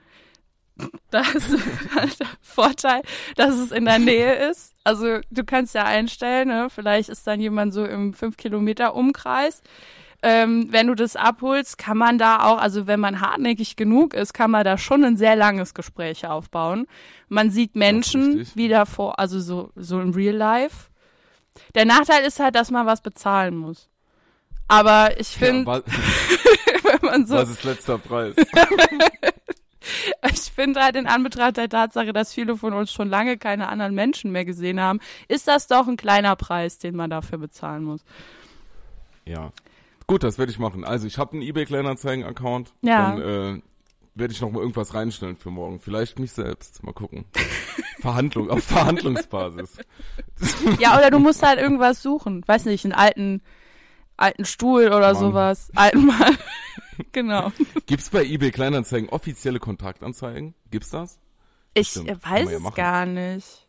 [1.10, 1.58] Das ist
[1.94, 3.02] halt der Vorteil,
[3.36, 4.72] dass es in der Nähe ist.
[4.82, 6.68] Also du kannst ja einstellen, ne?
[6.74, 9.60] vielleicht ist dann jemand so im 5 Kilometer Umkreis.
[10.22, 14.32] Ähm, wenn du das abholst, kann man da auch, also wenn man hartnäckig genug ist,
[14.32, 16.86] kann man da schon ein sehr langes Gespräch aufbauen.
[17.28, 20.88] Man sieht Menschen wieder vor, also so, so im Real Life.
[21.74, 23.88] Der Nachteil ist halt, dass man was bezahlen muss.
[24.68, 25.82] Aber ich finde, Ja,
[26.84, 28.34] wenn man so was ist letzter Preis?
[30.32, 33.94] Ich finde halt in Anbetracht der Tatsache, dass viele von uns schon lange keine anderen
[33.94, 38.04] Menschen mehr gesehen haben, ist das doch ein kleiner Preis, den man dafür bezahlen muss.
[39.24, 39.52] Ja.
[40.06, 40.84] Gut, das werde ich machen.
[40.84, 42.72] Also ich habe einen eBay Kleinanzeigen-Account.
[42.82, 43.16] Ja.
[43.16, 43.20] Dann
[43.58, 43.62] äh,
[44.14, 45.80] werde ich noch mal irgendwas reinstellen für morgen.
[45.80, 46.82] Vielleicht mich selbst.
[46.82, 47.24] Mal gucken.
[48.00, 49.78] Verhandlung, auf Verhandlungsbasis.
[50.80, 52.42] Ja, oder du musst halt irgendwas suchen.
[52.46, 53.42] Weiß nicht, einen alten,
[54.16, 55.16] alten Stuhl oder Mann.
[55.16, 55.70] sowas.
[55.74, 56.36] Alten Mann.
[57.12, 57.52] genau.
[57.86, 60.54] Gibt's bei eBay Kleinanzeigen offizielle Kontaktanzeigen?
[60.70, 61.18] Gibt's das?
[61.74, 63.68] Ich Stimmt, weiß ja es gar nicht.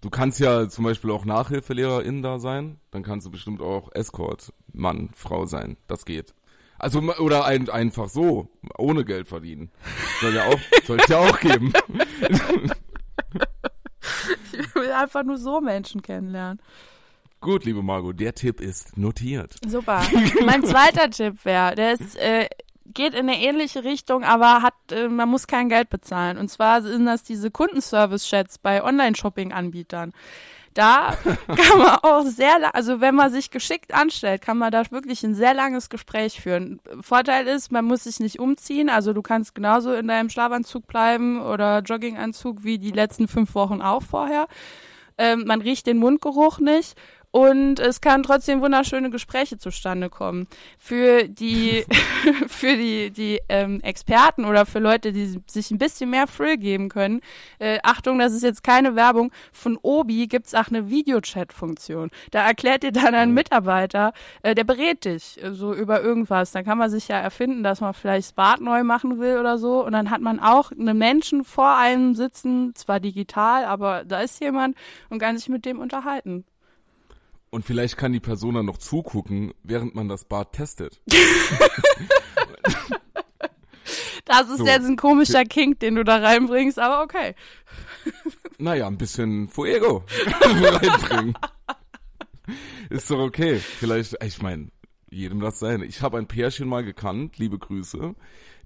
[0.00, 2.80] Du kannst ja zum Beispiel auch NachhilfelehrerInnen da sein.
[2.90, 5.76] Dann kannst du bestimmt auch Escort, Mann, Frau sein.
[5.88, 6.34] Das geht.
[6.78, 9.70] Also, oder ein, einfach so, ohne Geld verdienen.
[10.22, 11.72] Soll ja auch, soll ja auch geben.
[14.52, 16.60] Ich will einfach nur so Menschen kennenlernen.
[17.40, 19.54] Gut, liebe Margot, der Tipp ist notiert.
[19.66, 20.02] Super.
[20.44, 22.48] mein zweiter Tipp wäre, der ist, äh,
[22.84, 26.36] geht in eine ähnliche Richtung, aber hat, äh, man muss kein Geld bezahlen.
[26.36, 30.12] Und zwar sind das diese Kundenservice-Chats bei Online-Shopping-Anbietern.
[30.74, 35.24] Da kann man auch sehr, also wenn man sich geschickt anstellt, kann man da wirklich
[35.24, 36.78] ein sehr langes Gespräch führen.
[37.00, 41.40] Vorteil ist, man muss sich nicht umziehen, also du kannst genauso in deinem Schlafanzug bleiben
[41.40, 44.46] oder Jogginganzug wie die letzten fünf Wochen auch vorher.
[45.18, 46.96] Ähm, man riecht den Mundgeruch nicht
[47.32, 50.48] und es kann trotzdem wunderschöne Gespräche zustande kommen.
[50.78, 51.84] Für die,
[52.48, 56.88] für die, die ähm, Experten oder für Leute, die sich ein bisschen mehr Thrill geben
[56.88, 57.20] können,
[57.60, 62.10] äh, Achtung, das ist jetzt keine Werbung, von Obi gibt's auch eine Videochat-Funktion.
[62.32, 64.12] Da erklärt dir dann ein Mitarbeiter,
[64.42, 66.50] äh, der berät dich äh, so über irgendwas.
[66.50, 69.56] Dann kann man sich ja erfinden, dass man vielleicht das Bad neu machen will oder
[69.58, 74.20] so und dann hat man auch einen Menschen vor einem sitzen, zwar digital, aber da
[74.20, 74.76] ist jemand
[75.08, 76.44] und kann sich mit dem unterhalten.
[77.50, 81.00] Und vielleicht kann die Person dann noch zugucken, während man das Bad testet.
[84.26, 84.66] Das ist So.
[84.66, 87.34] jetzt ein komischer Kink, den du da reinbringst, aber okay.
[88.58, 90.04] Naja, ein bisschen Fuego
[90.40, 91.34] reinbringen.
[92.90, 93.58] Ist doch okay.
[93.58, 94.68] Vielleicht, ich meine,
[95.10, 95.84] jedem das seine.
[95.86, 98.14] Ich habe ein Pärchen mal gekannt, liebe Grüße.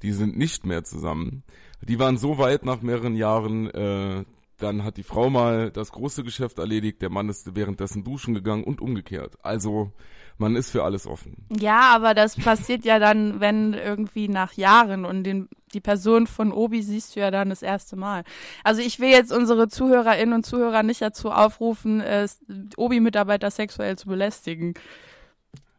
[0.02, 1.44] Die sind nicht mehr zusammen.
[1.80, 4.24] Die waren so weit nach mehreren Jahren, äh,
[4.58, 8.64] dann hat die Frau mal das große Geschäft erledigt, der Mann ist währenddessen duschen gegangen
[8.64, 9.36] und umgekehrt.
[9.42, 9.92] Also,
[10.38, 11.46] man ist für alles offen.
[11.56, 16.52] Ja, aber das passiert ja dann, wenn irgendwie nach Jahren und den, die Person von
[16.52, 18.24] Obi siehst du ja dann das erste Mal.
[18.64, 22.02] Also ich will jetzt unsere Zuhörerinnen und Zuhörer nicht dazu aufrufen,
[22.76, 24.74] Obi-Mitarbeiter sexuell zu belästigen.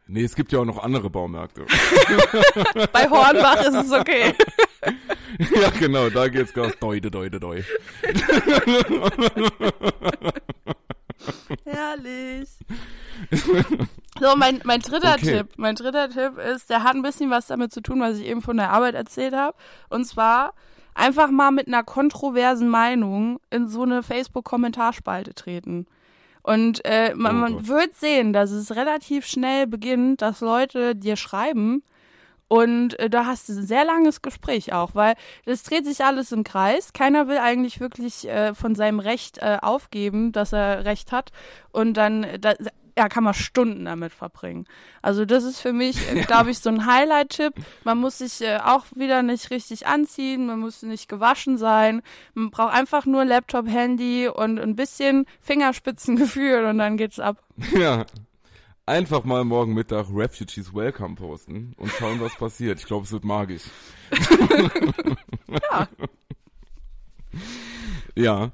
[0.08, 1.66] Nee, es gibt ja auch noch andere Baumärkte.
[2.92, 4.34] Bei Hornbach ist es okay.
[5.54, 6.74] ja, genau, da geht's Gas.
[6.78, 7.62] Deude, deude, deu.
[11.64, 12.50] Herrlich.
[14.18, 15.38] So, mein, mein dritter Okay.
[15.38, 15.48] Tipp.
[15.58, 18.40] Mein dritter Tipp ist, der hat ein bisschen was damit zu tun, was ich eben
[18.40, 19.54] von der Arbeit erzählt habe.
[19.90, 20.54] Und zwar
[20.94, 25.86] einfach mal mit einer kontroversen Meinung in so eine Facebook-Kommentarspalte treten.
[26.46, 31.16] Und äh, man, Oh man wird sehen, dass es relativ schnell beginnt, dass Leute dir
[31.16, 31.82] schreiben
[32.48, 36.30] und äh, da hast du ein sehr langes Gespräch auch, weil das dreht sich alles
[36.32, 36.92] im Kreis.
[36.92, 41.32] Keiner will eigentlich wirklich äh, von seinem Recht äh, aufgeben, dass er Recht hat.
[41.72, 42.54] Und dann, da,
[42.98, 44.66] ja, kann man Stunden damit verbringen.
[45.02, 47.54] Also das ist für mich, äh, glaube ich, so ein Highlight-Tipp.
[47.84, 52.02] Man muss sich äh, auch wieder nicht richtig anziehen, man muss nicht gewaschen sein.
[52.34, 57.42] Man braucht einfach nur Laptop, Handy und ein bisschen Fingerspitzengefühl und dann geht's ab.
[57.76, 58.06] Ja.
[58.88, 62.78] Einfach mal morgen Mittag Refugees Welcome posten und schauen, was passiert.
[62.78, 63.64] Ich glaube, es wird magisch.
[65.70, 65.88] Ja.
[68.14, 68.50] Ja,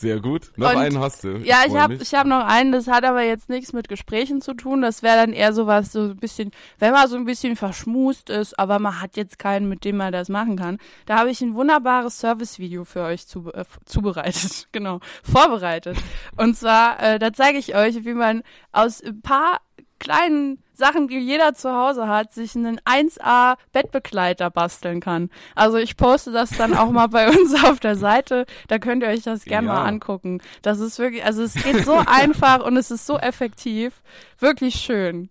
[0.00, 0.52] sehr gut.
[0.56, 1.38] Noch Und- einen hast du.
[1.38, 4.54] Ja, ich habe ich hab noch einen, das hat aber jetzt nichts mit Gesprächen zu
[4.54, 4.82] tun.
[4.82, 8.58] Das wäre dann eher sowas, so ein bisschen, wenn man so ein bisschen verschmust ist,
[8.58, 10.78] aber man hat jetzt keinen, mit dem man das machen kann.
[11.06, 15.96] Da habe ich ein wunderbares Servicevideo für euch zu, äh, zubereitet, genau, vorbereitet.
[16.36, 19.60] Und zwar, äh, da zeige ich euch, wie man aus ein paar
[19.98, 25.30] kleinen Sachen, die jeder zu Hause hat, sich einen 1A Bettbegleiter basteln kann.
[25.54, 28.46] Also ich poste das dann auch mal bei uns auf der Seite.
[28.68, 30.42] Da könnt ihr euch das gerne mal angucken.
[30.62, 34.02] Das ist wirklich, also es geht so einfach und es ist so effektiv.
[34.38, 35.28] Wirklich schön.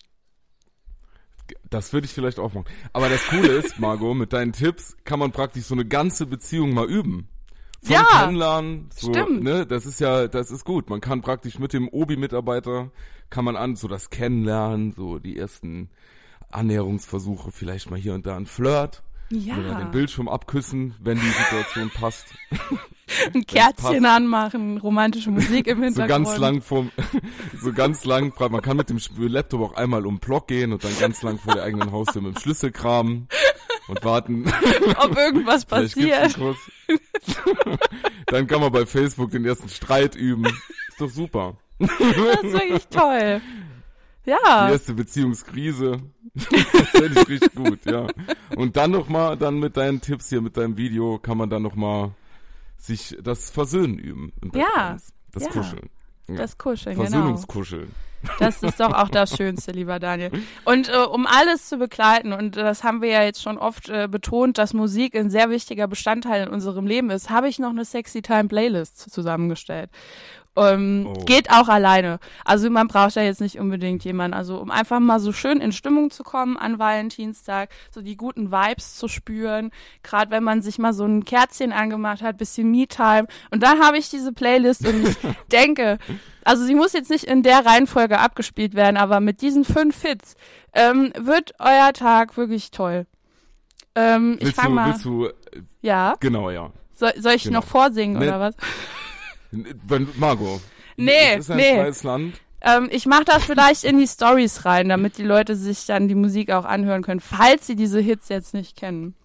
[1.70, 2.66] Das würde ich vielleicht auch machen.
[2.92, 6.74] Aber das Coole ist, Margot, mit deinen Tipps kann man praktisch so eine ganze Beziehung
[6.74, 7.30] mal üben.
[7.86, 9.44] Vom Ja, Kennenlernen, so, stimmt.
[9.44, 10.90] ne, das ist ja, das ist gut.
[10.90, 12.92] Man kann praktisch mit dem Obi-Mitarbeiter,
[13.30, 15.90] kann man an, so das Kennenlernen, so die ersten
[16.52, 19.04] Annäherungsversuche, vielleicht mal hier und da ein Flirt.
[19.32, 22.28] Oder den Bildschirm abküssen, wenn die Situation passt.
[23.34, 26.10] Ein Kerzchen anmachen, romantische Musik im So Hintergrund.
[26.26, 26.86] ganz lang vor,
[27.62, 30.84] so ganz lang, man kann mit dem Laptop auch einmal um den Block gehen und
[30.84, 33.28] dann ganz lang vor der eigenen Haustür mit dem Schlüssel kramen
[33.88, 34.46] und warten,
[34.98, 36.38] Ob irgendwas passiert.
[38.28, 40.46] Dann kann man bei Facebook den ersten Streit üben.
[40.90, 41.58] Ist doch super.
[41.80, 43.42] Das ist wirklich toll.
[44.26, 46.02] Die Ja, erste Beziehungskrise.
[46.34, 48.08] Das finde ich richtig gut, ja.
[48.56, 51.62] Und dann noch mal, dann mit deinen Tipps hier, mit deinem Video, kann man dann
[51.62, 52.16] noch mal
[52.78, 54.34] sich das Versöhnen üben.
[54.54, 54.98] Ja.
[55.32, 55.50] Das ja.
[55.50, 55.90] Kuscheln.
[56.28, 57.10] Das Kuscheln, genau.
[57.10, 57.92] Versöhnungskuscheln.
[58.40, 60.32] Das ist doch auch das Schönste, lieber Daniel.
[60.64, 64.08] Und äh, um alles zu begleiten, und das haben wir ja jetzt schon oft äh,
[64.10, 67.86] betont, dass Musik ein sehr wichtiger Bestandteil in unserem Leben ist, habe ich noch eine
[67.86, 69.90] Sexy Time Playlist zusammengestellt.
[70.58, 71.14] Ähm, Oh.
[71.26, 72.20] Geht auch alleine.
[72.46, 74.34] Also man braucht ja jetzt nicht unbedingt jemanden.
[74.36, 78.52] Also um einfach mal so schön in Stimmung zu kommen an Valentinstag, so die guten
[78.52, 83.28] Vibes zu spüren, gerade wenn man sich mal so ein Kerzchen angemacht hat, bisschen Me-Time.
[83.52, 85.18] Und dann habe ich diese Playlist und ich
[85.52, 85.98] denke,
[86.46, 90.36] also sie muss jetzt nicht in der Reihenfolge abgespielt werden, aber mit diesen fünf Hits
[90.74, 93.08] ähm, wird euer Tag wirklich toll.
[93.96, 94.88] Ähm, ich Willst fange du, mal.
[94.90, 95.32] willst du, äh,
[95.82, 96.16] Ja.
[96.20, 96.72] genau, ja.
[96.94, 97.60] Soll, soll ich Genau.
[97.60, 98.28] noch vorsingen Nee.
[98.28, 98.56] oder was?
[99.88, 100.62] Wenn, Margot.
[100.98, 101.76] Nee, ist ein nee.
[101.76, 102.42] freies Land.
[102.62, 106.16] Ähm, ich mache das vielleicht in die Stories rein, damit die Leute sich dann die
[106.16, 109.16] Musik auch anhören können, falls sie diese Hits jetzt nicht kennen.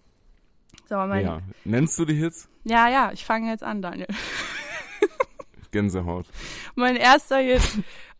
[0.88, 1.36] So, mein, ja.
[1.36, 1.42] Ja.
[1.64, 2.48] Nennst du die Hits?
[2.64, 4.08] ja, ich fange jetzt an, Daniel.
[5.70, 6.26] Gänsehaut.
[6.74, 7.62] mein erster Hit.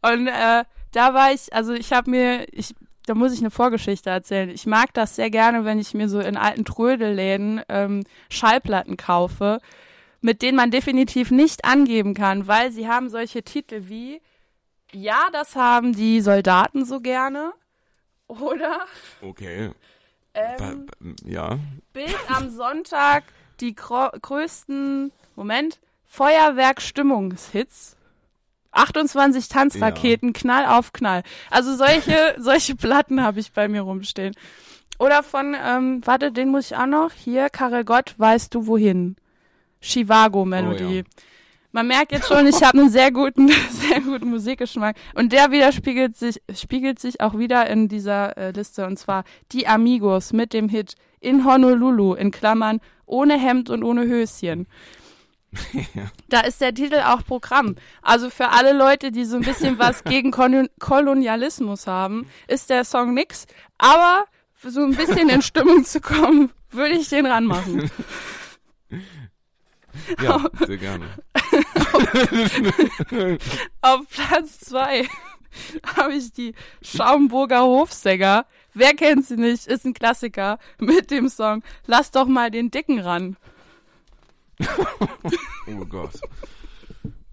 [0.03, 2.75] Und äh, da war ich, also ich habe mir, ich,
[3.07, 4.49] da muss ich eine Vorgeschichte erzählen.
[4.49, 9.59] Ich mag das sehr gerne, wenn ich mir so in alten Trödelläden ähm, Schallplatten kaufe,
[10.20, 14.20] mit denen man definitiv nicht angeben kann, weil sie haben solche Titel wie
[14.92, 17.52] Ja, das haben die Soldaten so gerne.
[18.28, 18.80] Oder
[19.20, 19.70] Okay.
[20.35, 20.87] ähm,
[21.24, 21.59] ja.
[21.92, 23.24] Bild am Sonntag
[23.61, 27.96] die größten, Moment, Feuerwerk-Stimmungshits.
[28.72, 31.24] 28 Tanzraketen, Knall auf Knall.
[31.50, 34.35] Also solche, solche Platten habe ich bei mir rumstehen.
[34.98, 37.12] Oder von, ähm, warte, den muss ich auch noch.
[37.12, 39.16] Hier, Karel Gott, weißt du wohin?
[39.80, 40.84] Chivago-Melodie.
[40.84, 41.02] Oh ja.
[41.72, 44.96] Man merkt jetzt schon, ich habe einen sehr guten, sehr guten Musikgeschmack.
[45.14, 48.86] Und der widerspiegelt sich, spiegelt sich auch wieder in dieser äh, Liste.
[48.86, 54.06] Und zwar Die Amigos mit dem Hit In Honolulu, in Klammern, ohne Hemd und ohne
[54.06, 54.66] Höschen.
[56.28, 57.74] Da ist der Titel auch Programm.
[58.02, 62.84] Also für alle Leute, die so ein bisschen was gegen Kon Kolonialismus haben, ist der
[62.84, 63.46] Song nix.
[63.78, 67.90] Aber für so ein bisschen in Stimmung zu kommen, würde ich den ranmachen.
[70.22, 71.07] Ja, sehr gerne.
[73.81, 75.09] Auf Platz zwei
[75.96, 78.46] habe ich die Schaumburger Hofsänger.
[78.74, 79.66] Wer kennt sie nicht?
[79.66, 83.37] Ist ein Klassiker mit dem Song Lass doch mal den Dicken ran.
[85.66, 86.20] Oh Gott.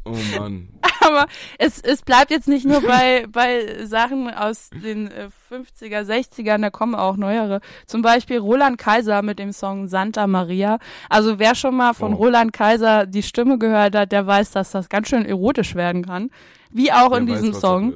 [0.08, 0.70] Oh Mann.
[1.02, 6.62] Aber es, es bleibt jetzt nicht nur bei, bei Sachen aus den äh, 50er, 60ern,
[6.62, 7.62] da kommen auch neuere.
[7.86, 10.80] Zum Beispiel Roland Kaiser mit dem Song Santa Maria.
[11.10, 12.18] Also wer schon mal von Oh.
[12.18, 16.30] Roland Kaiser die Stimme gehört hat, der weiß, dass das ganz schön erotisch werden kann.
[16.72, 17.94] Wie auch in Wer diesem weiß, was Song.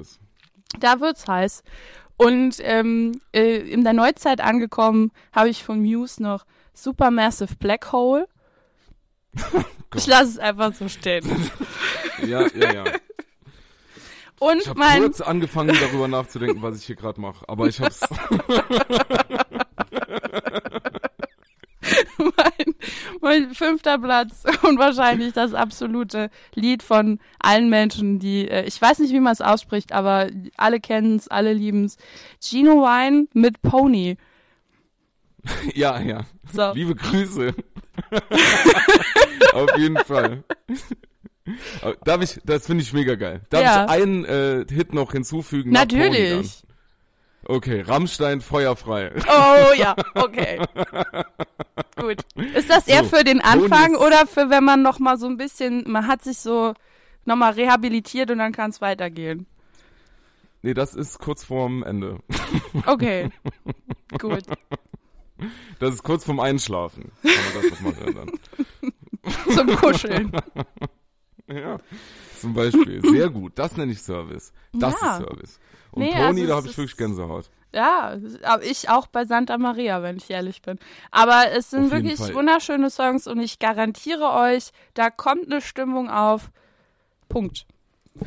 [0.80, 1.64] Da wird's heiß.
[2.18, 8.28] Und ähm, äh, in der Neuzeit angekommen, habe ich von Muse noch Supermassive Black Hole.
[9.96, 11.24] ich lasse es einfach so stehen.
[12.28, 12.84] Ja, ja, ja.
[14.38, 17.44] Und Ich habe kurz angefangen, darüber nachzudenken, was ich hier gerade mache.
[17.50, 18.00] Aber ich hab's.
[22.18, 22.76] mein,
[23.22, 29.00] mein fünfter Platz und wahrscheinlich das absolute Lied von allen Menschen, die, äh, ich weiß
[29.00, 31.98] nicht, wie man es ausspricht, aber alle kennen es, alle lieben es.
[32.40, 34.18] Gino Wine mit Pony.
[35.74, 36.22] ja, ja.
[36.52, 36.72] So.
[36.74, 37.56] Liebe Grüße.
[39.54, 40.44] Auf jeden Fall.
[42.04, 43.42] Darf ich, das finde ich mega geil.
[43.50, 43.86] Darf Ja.
[43.86, 45.72] ich einen äh, Hit noch hinzufügen?
[45.72, 46.64] Natürlich.
[47.46, 49.12] Okay, Rammstein feuerfrei.
[49.28, 50.60] Oh ja, okay.
[51.96, 52.18] Gut.
[52.54, 55.38] Ist das eher So, für den Anfang oder für wenn man noch mal so ein
[55.38, 56.74] bisschen, man hat sich so
[57.26, 59.48] noch mal rehabilitiert und dann kann es weitergehen?
[60.62, 62.20] Nee, das ist kurz vorm Ende.
[62.86, 63.30] Okay.
[64.20, 64.44] Gut.
[65.80, 67.12] Das ist kurz vorm Einschlafen.
[67.24, 68.32] Kann man das nochmal ändern.
[69.54, 70.32] Zum Kuscheln.
[71.48, 71.80] Ja,
[72.40, 73.02] zum Beispiel.
[73.06, 73.52] Sehr gut.
[73.60, 74.54] Das nenne ich Service.
[74.72, 75.18] Das Ja.
[75.18, 75.60] ist Service.
[75.92, 77.50] Und Nee, Pony, also da habe ich wirklich Gänsehaut.
[77.74, 80.80] Ja, aber ich auch bei Santa Maria, wenn ich ehrlich bin.
[81.10, 82.36] Aber es sind wirklich Fall.
[82.36, 86.52] wunderschöne Songs und ich garantiere euch, da kommt eine Stimmung auf.
[87.28, 87.66] Punkt.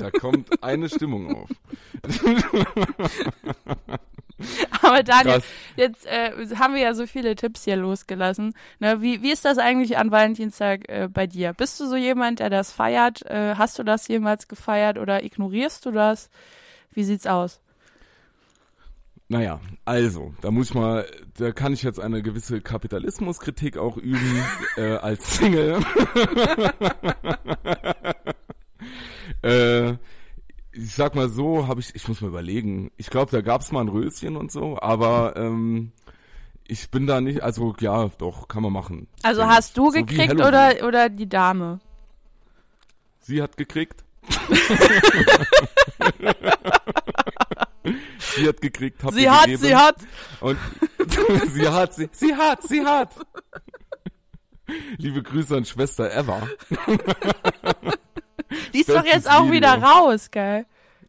[0.00, 1.48] Da kommt eine Stimmung auf.
[4.82, 5.44] Aber Daniel, Krass.
[5.76, 8.54] jetzt äh, haben wir ja so viele Tipps hier losgelassen.
[8.78, 11.52] Ne, wie, wie ist das eigentlich an Valentinstag äh, bei dir?
[11.52, 13.22] Bist du so jemand, der das feiert?
[13.26, 16.30] Äh, hast du das jemals gefeiert oder ignorierst du das?
[16.92, 17.60] Wie sieht's aus?
[19.30, 24.42] Naja, also, da muss ich mal, da kann ich jetzt eine gewisse Kapitalismuskritik auch üben,
[24.78, 25.80] äh, als Single.
[29.42, 29.96] äh,
[30.78, 33.80] ich sag mal so, habe ich, ich muss mal überlegen, ich glaube, da gab's mal
[33.80, 35.90] ein Röschen und so, aber ähm,
[36.66, 39.08] ich bin da nicht, also ja, doch, kann man machen.
[39.22, 41.80] Also Denke hast du So gekriegt oder, oder die Dame?
[43.20, 44.04] Sie hat gekriegt.
[48.18, 49.62] sie hat gekriegt, hab Sie hat, gegeben.
[49.62, 49.96] sie hat.
[50.40, 50.58] Und
[51.52, 53.10] sie hat, sie, sie hat, sie hat.
[54.98, 56.46] Liebe Grüße an Schwester Eva.
[58.74, 59.54] Die ist doch Bestes jetzt auch Video.
[59.54, 60.66] wieder raus, gell?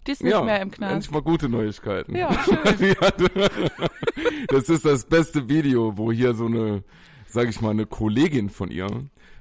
[0.08, 0.94] Die ist nicht ja, mehr im Knast.
[0.94, 2.16] endlich mal gute Neuigkeiten.
[2.16, 2.58] Ja, schön.
[4.48, 6.84] Das ist das beste Video, wo hier so eine,
[7.28, 8.88] sag ich mal, eine Kollegin von ihr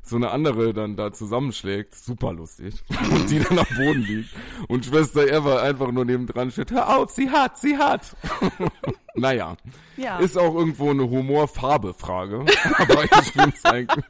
[0.08, 1.94] so eine andere dann da zusammenschlägt.
[1.94, 2.82] Super lustig.
[3.10, 4.30] Und die dann am Boden liegt.
[4.68, 8.16] Und Schwester Eva einfach nur nebendran steht, hör auf, sie hat, sie hat.
[9.14, 9.56] naja.
[9.96, 10.18] Ja.
[10.18, 12.44] Ist auch irgendwo eine Humor-Farbe-Frage.
[12.78, 14.04] Aber ich find's eigentlich,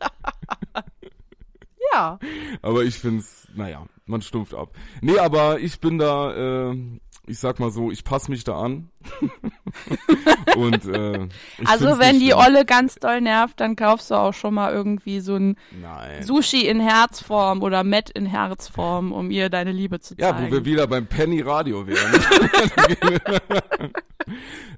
[1.93, 2.19] ja.
[2.63, 4.71] aber ich find's, naja, man stumpft ab.
[5.01, 6.77] Nee, aber ich bin da, äh,
[7.27, 8.89] ich sag mal so, ich passe mich da an.
[10.57, 11.29] Und äh,
[11.67, 12.33] Also wenn die.
[12.35, 16.23] Olle ganz doll nervt, dann kaufst du auch schon mal irgendwie so ein Nein.
[16.23, 20.47] Sushi in Herzform oder Met in Herzform, um ihr deine Liebe zu Ja, zeigen.
[20.49, 22.13] wo wir wieder beim Penny Radio wären.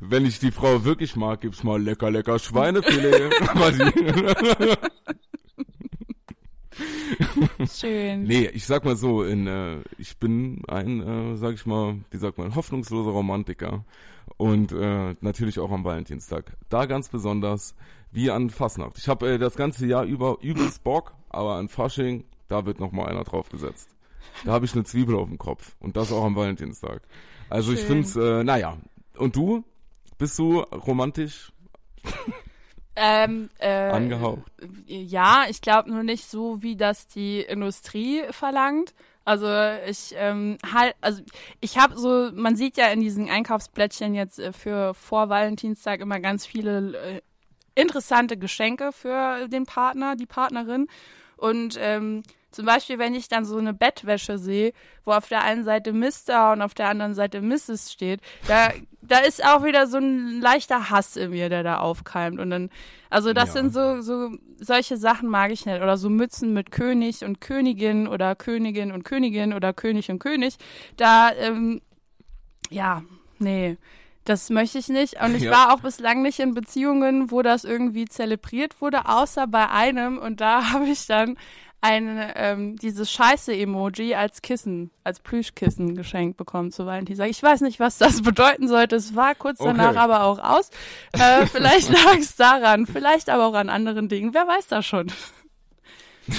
[0.01, 3.31] Wenn ich die Frau wirklich mag, gibt's mal lecker, lecker Schweinefilet.
[7.73, 8.25] Schön.
[8.25, 12.17] nee, ich sag mal so, in, äh, ich bin ein, äh, sag ich mal, wie
[12.17, 13.85] sagt man, hoffnungsloser Romantiker.
[14.37, 16.57] Und äh, natürlich auch am Valentinstag.
[16.69, 17.75] Da ganz besonders
[18.13, 18.99] wie an Fasnacht.
[18.99, 22.93] Ich habe äh, das ganze Jahr über übelst Bock, aber an Fasching, da wird noch
[22.93, 23.95] mal einer draufgesetzt.
[24.45, 25.75] Da habe ich eine Zwiebel auf dem Kopf.
[25.81, 27.03] Und das auch am Valentinstag.
[27.49, 27.89] Also ich Schön.
[28.05, 28.79] find's, äh, naja.
[29.17, 29.65] Und du?
[30.19, 31.53] Bist du romantisch
[33.03, 34.43] Ähm, äh, angehaucht?
[34.87, 38.93] Ja, ich glaube nur nicht so, wie das die Industrie verlangt.
[39.25, 39.47] Also
[39.87, 41.23] ich ähm, halt, also
[41.61, 46.21] ich habe so, man sieht ja in diesen Einkaufsplättchen jetzt äh, für vor Valentinstag immer
[46.21, 47.21] ganz viele äh,
[47.75, 50.89] interessante Geschenke für den Partner, die Partnerin.
[51.37, 54.73] Und ähm, zum Beispiel, wenn ich dann so eine Bettwäsche sehe,
[55.05, 56.53] wo auf der einen Seite Mr.
[56.53, 57.93] und auf der anderen Seite Mrs.
[57.93, 58.71] steht, da,
[59.03, 62.39] da ist auch wieder so ein leichter Hass in mir, der da aufkeimt.
[62.41, 62.71] Und dann,
[63.09, 63.53] also das Ja.
[63.61, 65.81] sind so, so, solche Sachen mag ich nicht.
[65.83, 70.57] Oder so Mützen mit König und Königin oder Königin und Königin oder König und König.
[70.97, 71.81] Da, ähm,
[72.71, 73.03] ja,
[73.39, 73.77] nee.
[74.27, 75.21] Das möchte ich nicht.
[75.23, 75.51] Und ich Ja.
[75.51, 80.19] war auch bislang nicht in Beziehungen, wo das irgendwie zelebriert wurde, außer bei einem.
[80.19, 81.37] Und da habe ich dann
[81.83, 87.29] ein, ähm, dieses Scheiße-Emoji als Kissen, als Plüschkissen geschenkt bekommen zu Valentinstag.
[87.31, 88.97] Ich weiß nicht, was das bedeuten sollte.
[88.97, 89.99] Es war kurz danach Okay.
[89.99, 90.71] aber auch aus.
[91.13, 94.35] Äh, vielleicht lag es daran, vielleicht aber auch an anderen Dingen.
[94.35, 95.11] Wer weiß das schon.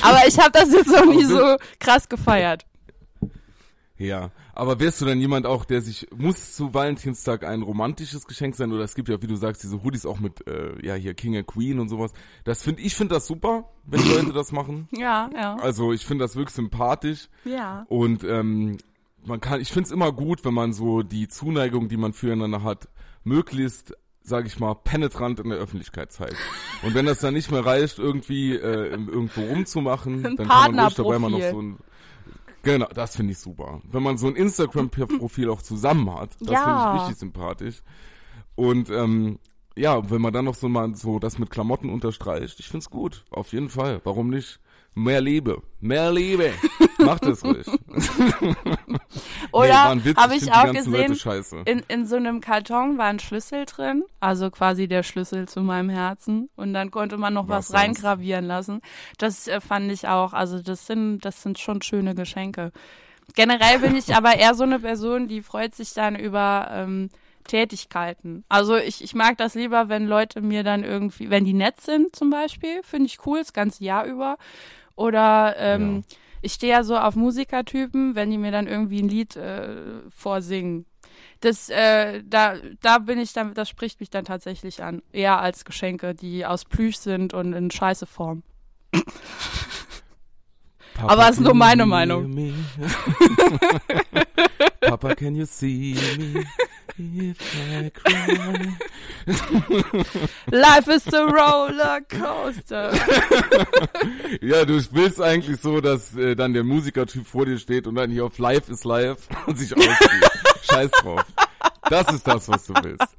[0.03, 2.65] Aber ich habe das jetzt noch nie so krass gefeiert.
[3.97, 4.29] Ja,
[4.61, 8.71] aber wärst du denn jemand auch, der sich, muss zu Valentinstag ein romantisches Geschenk sein
[8.71, 11.35] oder es gibt ja, wie du sagst, diese Hoodies auch mit, äh, ja, hier King
[11.35, 12.11] and Queen und sowas.
[12.43, 14.87] Das finde ich, finde das super, wenn Leute das machen.
[14.91, 15.55] Ja, ja.
[15.55, 17.87] Also ich finde das wirklich sympathisch Ja.
[17.89, 18.77] und ähm,
[19.25, 22.87] man kann, ich find's immer gut, wenn man so die Zuneigung, die man füreinander hat,
[23.23, 26.37] möglichst, sag ich mal, penetrant in der Öffentlichkeit zeigt.
[26.83, 30.85] Und wenn das dann nicht mehr reicht, irgendwie äh, irgendwo rumzumachen, Ein dann kann man
[30.85, 31.79] ruhig dabei mal noch so ein
[32.63, 33.81] Genau, das finde ich super.
[33.89, 36.63] Wenn man so ein Instagram-Profil auch zusammen hat, das Ja.
[36.63, 37.81] finde ich richtig sympathisch.
[38.55, 39.39] Und ähm,
[39.75, 43.23] ja, wenn man dann noch so mal so das mit Klamotten unterstreicht, ich find's gut,
[43.31, 44.01] auf jeden Fall.
[44.03, 44.59] Warum nicht?
[44.93, 46.51] Mehr Liebe, mehr Liebe.
[46.99, 47.65] Macht das ruhig.
[49.53, 51.17] nee, Oder Witz, habe ich auch gesehen,
[51.65, 55.89] in, in so einem Karton war ein Schlüssel drin, also quasi der Schlüssel zu meinem
[55.89, 56.49] Herzen.
[56.55, 58.81] Und dann konnte man noch was, Was reingravieren lassen.
[59.17, 62.71] Das äh, fand ich auch, also das sind, das sind schon schöne Geschenke.
[63.35, 67.09] Generell bin ich aber eher so eine Person, die freut sich dann über ähm,
[67.45, 68.43] Tätigkeiten.
[68.49, 72.15] Also ich, ich mag das lieber, wenn Leute mir dann irgendwie, wenn die nett sind
[72.15, 74.37] zum Beispiel, finde ich cool, das ganze Jahr über.
[74.95, 76.17] Oder ähm, Ja.
[76.41, 80.85] Ich stehe ja so auf Musikertypen, wenn die mir dann irgendwie ein Lied äh, vorsingen.
[81.39, 85.01] Das, äh, da, da bin ich dann, das spricht mich dann tatsächlich an.
[85.11, 88.43] Eher als Geschenke, die aus Plüsch sind und in scheiße Form.
[90.93, 92.53] Papa, aber ist nur meine Meinung.
[94.81, 96.43] Papa, can you see me?
[96.97, 98.77] If I cry.
[100.51, 102.91] Life is a roller coaster.
[104.41, 108.09] Ja, du willst eigentlich so, dass äh, dann der Musikertyp vor dir steht und dann
[108.09, 110.31] hier auf Live is Live und sich auszieht.
[110.63, 111.23] Scheiß drauf.
[111.89, 113.17] Das ist das, was du willst.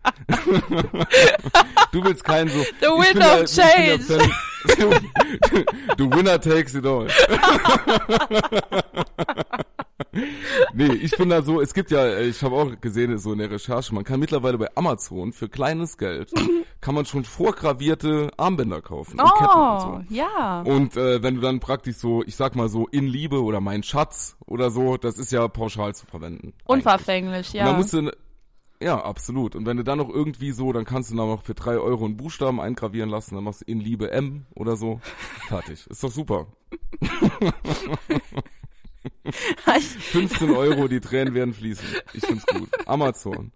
[1.93, 2.63] du willst keinen so.
[2.81, 4.03] The ja- of ja change.
[4.05, 4.33] Fan-
[5.97, 7.09] Du winner takes it all.
[10.75, 13.39] nee, ich bin da so, es gibt ja, äh, ich habe auch gesehen, so in
[13.39, 16.31] der Recherche, man kann mittlerweile bei Amazon für kleines Geld,
[16.81, 19.87] kann man schon vorgravierte Armbänder kaufen und Ketten und so.
[19.89, 20.63] Oh, ja.
[20.63, 23.83] Und äh, wenn du dann praktisch so, ich sag mal so, in Liebe oder mein
[23.83, 26.53] Schatz oder so, das ist ja pauschal zu verwenden.
[26.67, 27.73] Unverfänglich, Und dann ja.
[27.73, 28.11] musst du,
[28.83, 29.57] ja, absolut.
[29.57, 32.05] Und wenn du dann noch irgendwie so, dann kannst du dann noch für drei Euro
[32.05, 35.01] einen Buchstaben eingravieren lassen, dann machst du in Liebe M oder so.
[35.49, 35.87] Fertig.
[35.87, 36.47] Ist doch super.
[40.13, 41.87] 15 Euro, die Tränen werden fließen.
[42.13, 42.69] Ich find's gut.
[42.87, 43.53] Amazon.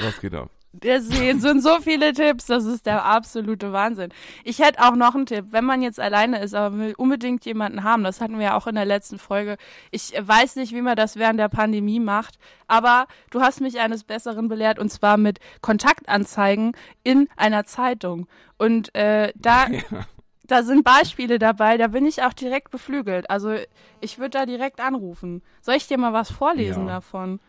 [0.00, 0.50] Was geht ab?
[0.72, 4.12] Das sind so viele Tipps, das ist der absolute Wahnsinn.
[4.44, 7.84] Ich hätte auch noch einen Tipp, wenn man jetzt alleine ist, aber will unbedingt jemanden
[7.84, 9.56] haben, das hatten wir ja auch in der letzten Folge.
[9.90, 14.04] Ich weiß nicht, wie man das während der Pandemie macht, aber du hast mich eines
[14.04, 18.28] Besseren belehrt und zwar mit Kontaktanzeigen in einer Zeitung.
[18.58, 19.66] Und äh, da,
[20.46, 23.30] da sind Beispiele dabei, da bin ich auch direkt beflügelt.
[23.30, 23.54] Also
[24.00, 25.42] ich würde da direkt anrufen.
[25.62, 26.96] Soll ich dir mal was vorlesen Ja.
[26.96, 27.40] davon?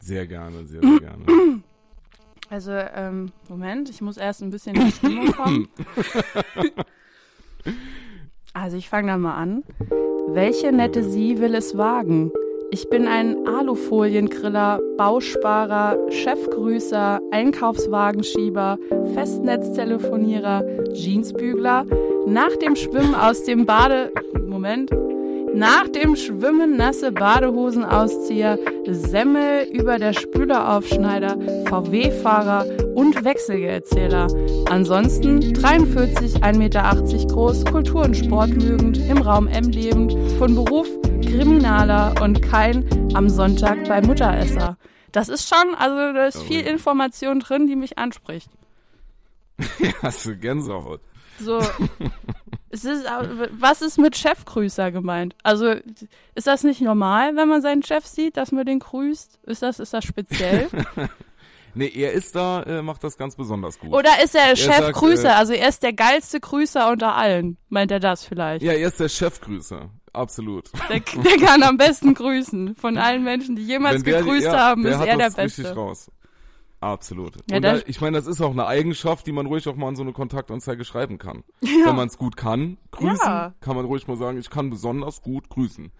[0.00, 1.24] Sehr gerne, sehr, sehr gerne.
[2.50, 5.68] Also, ähm, Moment, ich muss erst ein bisschen in die Stimmung kommen.
[8.54, 9.64] also, ich fange dann mal an.
[10.28, 12.32] Welche nette Sie will es wagen?
[12.70, 18.78] Ich bin ein Alufoliengriller, Bausparer, Chefgrüßer, Einkaufswagenschieber,
[19.14, 21.86] Festnetztelefonierer, Jeansbügler,
[22.26, 24.12] nach dem Schwimmen aus dem Bade...
[24.48, 24.90] Moment.
[25.54, 31.38] Nach dem Schwimmen nasse Badehosenauszieher, Semmel über der Spüleraufschneider,
[31.68, 34.26] VW-Fahrer und Wechselgeldzähler.
[34.68, 36.82] Ansonsten 43, 1,80 Meter
[37.32, 40.88] groß, Kultur und Sport mögend, im Raum M lebend, von Beruf
[41.22, 42.84] Kriminaler und kein
[43.14, 44.76] am Sonntag bei Mutteresser.
[45.12, 48.50] Das ist schon, also da ist viel Information drin, die mich anspricht.
[50.02, 51.00] Hast du Gänsehaut?
[51.38, 51.60] So,
[52.82, 53.06] ist,
[53.52, 55.36] was ist mit Chefgrüßer gemeint?
[55.44, 55.74] Also,
[56.34, 59.38] ist das nicht normal, wenn man seinen Chef sieht, dass man den grüßt?
[59.44, 60.68] Ist das, ist das speziell?
[61.76, 63.92] Nee, er ist da, äh, macht das ganz besonders gut.
[63.92, 65.22] Oder ist er Chefgrüßer?
[65.22, 67.56] sagt, äh, also, er ist der geilste Grüßer unter allen.
[67.68, 68.62] Meint er das vielleicht?
[68.62, 69.90] ja, er ist der Chefgrüßer.
[70.12, 70.70] Absolut.
[70.88, 72.76] Der, der kann am besten grüßen.
[72.76, 75.74] Von allen Menschen, die jemals der- gegrüßt ja, haben, ist er der das richtig Beste.
[75.74, 76.10] raus.
[76.84, 77.36] Absolut.
[77.50, 79.88] Ja, und da- ich meine, das ist auch eine Eigenschaft, die man ruhig auch mal
[79.88, 81.42] in so eine Kontaktanzeige schreiben kann.
[81.60, 83.54] Wenn man es gut kann, grüßen, Ja.
[83.60, 85.90] kann man ruhig mal sagen, ich kann besonders gut grüßen.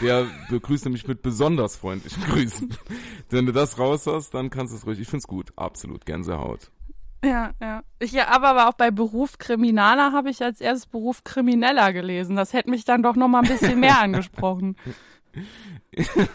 [0.00, 2.74] Der begrüßt nämlich mit besonders freundlichen Grüßen.
[3.30, 4.98] Wenn du das raus hast, dann kannst du es ruhig.
[5.00, 5.52] Ich find's gut.
[5.56, 6.06] Absolut.
[6.06, 6.70] Gänsehaut.
[7.24, 7.82] Ja, ja.
[7.98, 12.36] Ich habe aber auch bei Beruf Kriminaler habe ich als erstes Beruf Krimineller gelesen.
[12.36, 14.76] Das hätte mich dann doch noch mal ein bisschen mehr angesprochen.
[15.92, 16.26] Ich bin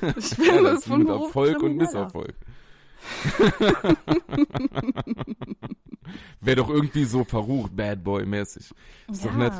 [0.45, 1.77] Ja, das ist von mit Beruf Erfolg und.
[1.77, 2.35] Misserfolg.
[6.41, 8.71] Wäre doch irgendwie so verrucht, Bad Boy-mäßig.
[9.11, 9.37] Ist doch Ja.
[9.37, 9.53] nett.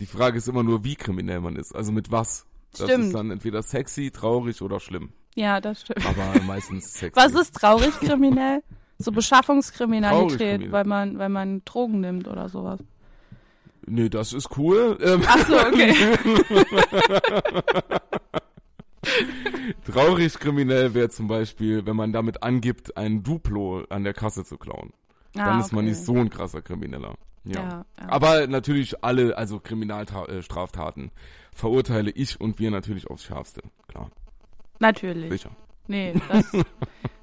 [0.00, 1.74] Die Frage ist immer nur, wie kriminell man ist.
[1.74, 2.46] Also mit was.
[2.72, 3.04] Das Stimmt.
[3.06, 5.10] ist dann entweder sexy, traurig oder schlimm.
[5.36, 6.04] Ja, das stimmt.
[6.06, 7.16] Aber meistens sexy.
[7.20, 8.62] Was ist traurig kriminell?
[8.98, 10.72] So Beschaffungskriminalität, kriminell.
[10.72, 12.80] weil man, weil man Drogen nimmt oder sowas.
[13.86, 14.96] Nee, das ist cool.
[15.02, 15.94] Ähm, Ach so, okay.
[19.90, 24.56] Traurig kriminell wäre zum Beispiel, wenn man damit angibt, ein Duplo an der Kasse zu
[24.58, 24.92] klauen.
[25.34, 25.90] Dann Ah, ist man okay.
[25.94, 27.14] nicht so ein krasser Krimineller.
[27.44, 27.60] Ja.
[27.60, 27.68] Ja,
[28.00, 28.08] ja.
[28.08, 31.10] Aber natürlich alle, also Kriminalstraftaten,
[31.52, 33.62] verurteile ich und wir natürlich aufs Schärfste.
[33.88, 34.10] Klar,
[34.78, 35.30] Natürlich.
[35.30, 35.50] sicher.
[35.86, 36.50] Nee, das,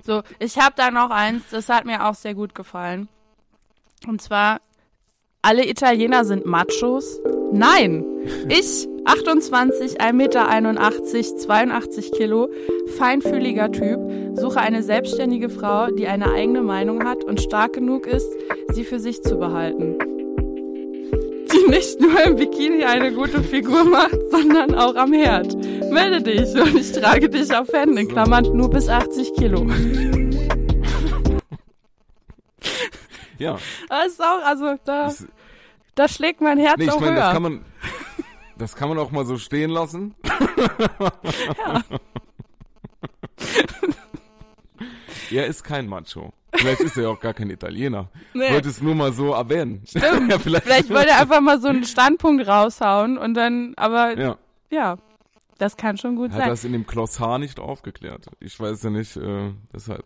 [0.04, 3.08] so, ich habe da noch eins, das hat mir auch sehr gut gefallen.
[4.08, 4.62] Und zwar,
[5.42, 7.20] alle Italiener sind Machos?
[7.52, 8.06] Nein!
[8.50, 12.50] Ich, 28, 1,81 Meter, 82 Kilo,
[12.98, 14.00] feinfühliger Typ,
[14.36, 18.30] suche eine selbstständige Frau, die eine eigene Meinung hat und stark genug ist,
[18.74, 19.98] sie für sich zu behalten.
[21.52, 25.56] Die nicht nur im Bikini eine gute Figur macht, sondern auch am Herd.
[25.92, 29.68] Melde dich und ich trage dich auf Hände, in Klammern nur bis 80 Kilo.
[33.38, 33.58] Ja,
[33.90, 35.26] Das ist auch, also da, ich,
[35.96, 37.22] da schlägt mein Herz nee, ich auch meine, höher.
[37.24, 37.66] das kann man,
[38.62, 40.16] das kann man auch mal so stehen lassen.
[45.32, 46.34] er ist kein Macho.
[46.54, 48.10] Vielleicht ist er ja auch gar kein Italiener.
[48.34, 48.54] Nee.
[48.54, 49.84] Wollte es nur mal so erwähnen.
[49.86, 50.32] Stimmt.
[50.32, 54.38] ja, vielleicht, Vielleicht wollte er einfach mal so einen Standpunkt raushauen und dann, aber ja,
[54.70, 54.98] ja,
[55.58, 56.50] das kann schon gut hat sein.
[56.50, 58.28] das in dem Glossar nicht aufgeklärt.
[58.40, 60.06] Ich weiß ja nicht, äh, deshalb.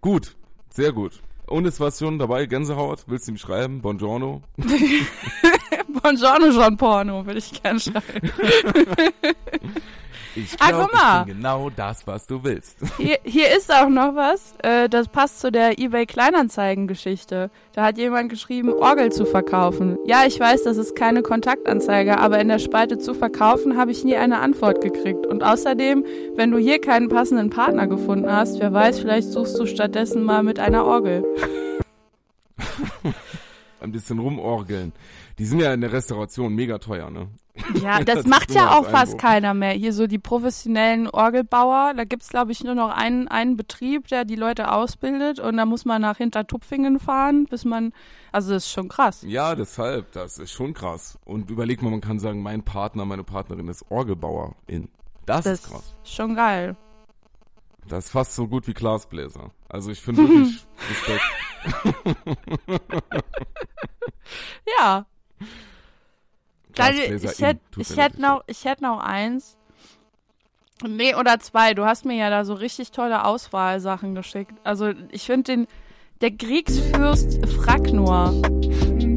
[0.00, 0.36] Gut,
[0.70, 1.20] sehr gut.
[1.46, 3.80] Und es war schon dabei, Gänsehaut, willst du ihm schreiben?
[3.80, 4.42] Buongiorno.
[6.02, 8.32] Buongiorno Jean Porno, würde ich gerne schreiben.
[10.38, 11.20] Ich Ah, glaub, guck mal.
[11.20, 12.76] ich bin genau das, was du willst.
[12.98, 17.50] Hier, hier ist auch noch was, äh, das passt zu der eBay Kleinanzeigen-Geschichte.
[17.72, 19.96] Da hat jemand geschrieben, Orgel zu verkaufen.
[20.04, 24.04] Ja, ich weiß, das ist keine Kontaktanzeige, aber in der Spalte zu verkaufen habe ich
[24.04, 25.26] nie eine Antwort gekriegt.
[25.26, 29.64] Und außerdem, wenn du hier keinen passenden Partner gefunden hast, wer weiß, vielleicht suchst du
[29.66, 31.24] stattdessen mal mit einer Orgel.
[33.80, 34.92] Ein bisschen rumorgeln.
[35.38, 37.28] Die sind ja in der Restauration mega teuer, ne?
[37.82, 39.70] Ja, das, Das macht ja auch fast keiner mehr.
[39.72, 44.24] Hier so die professionellen Orgelbauer, da gibt's glaube ich, nur noch einen, einen Betrieb, der
[44.24, 47.92] die Leute ausbildet und da muss man nach Hintertupfingen fahren, bis man,
[48.32, 49.22] also das ist schon krass.
[49.26, 51.18] Ja, deshalb, das ist schon krass.
[51.24, 54.88] Und überleg mal, man kann sagen, mein Partner, meine Partnerin ist Orgelbauerin.
[55.24, 55.94] Das, Das ist krass.
[56.04, 56.76] ist schon geil.
[57.88, 59.50] Das ist fast so gut wie Glasbläser.
[59.68, 61.22] Also ich finde wirklich Respekt.
[64.78, 65.06] Ja.
[66.76, 69.56] Glasbläser ich hätte ich hätt noch, ich hätt noch eins.
[70.86, 71.72] Nee, oder zwei.
[71.74, 74.52] Du hast mir ja da so richtig tolle Auswahlsachen geschickt.
[74.62, 75.66] Also ich finde den,
[76.20, 78.32] der Kriegsfürst Fragnor.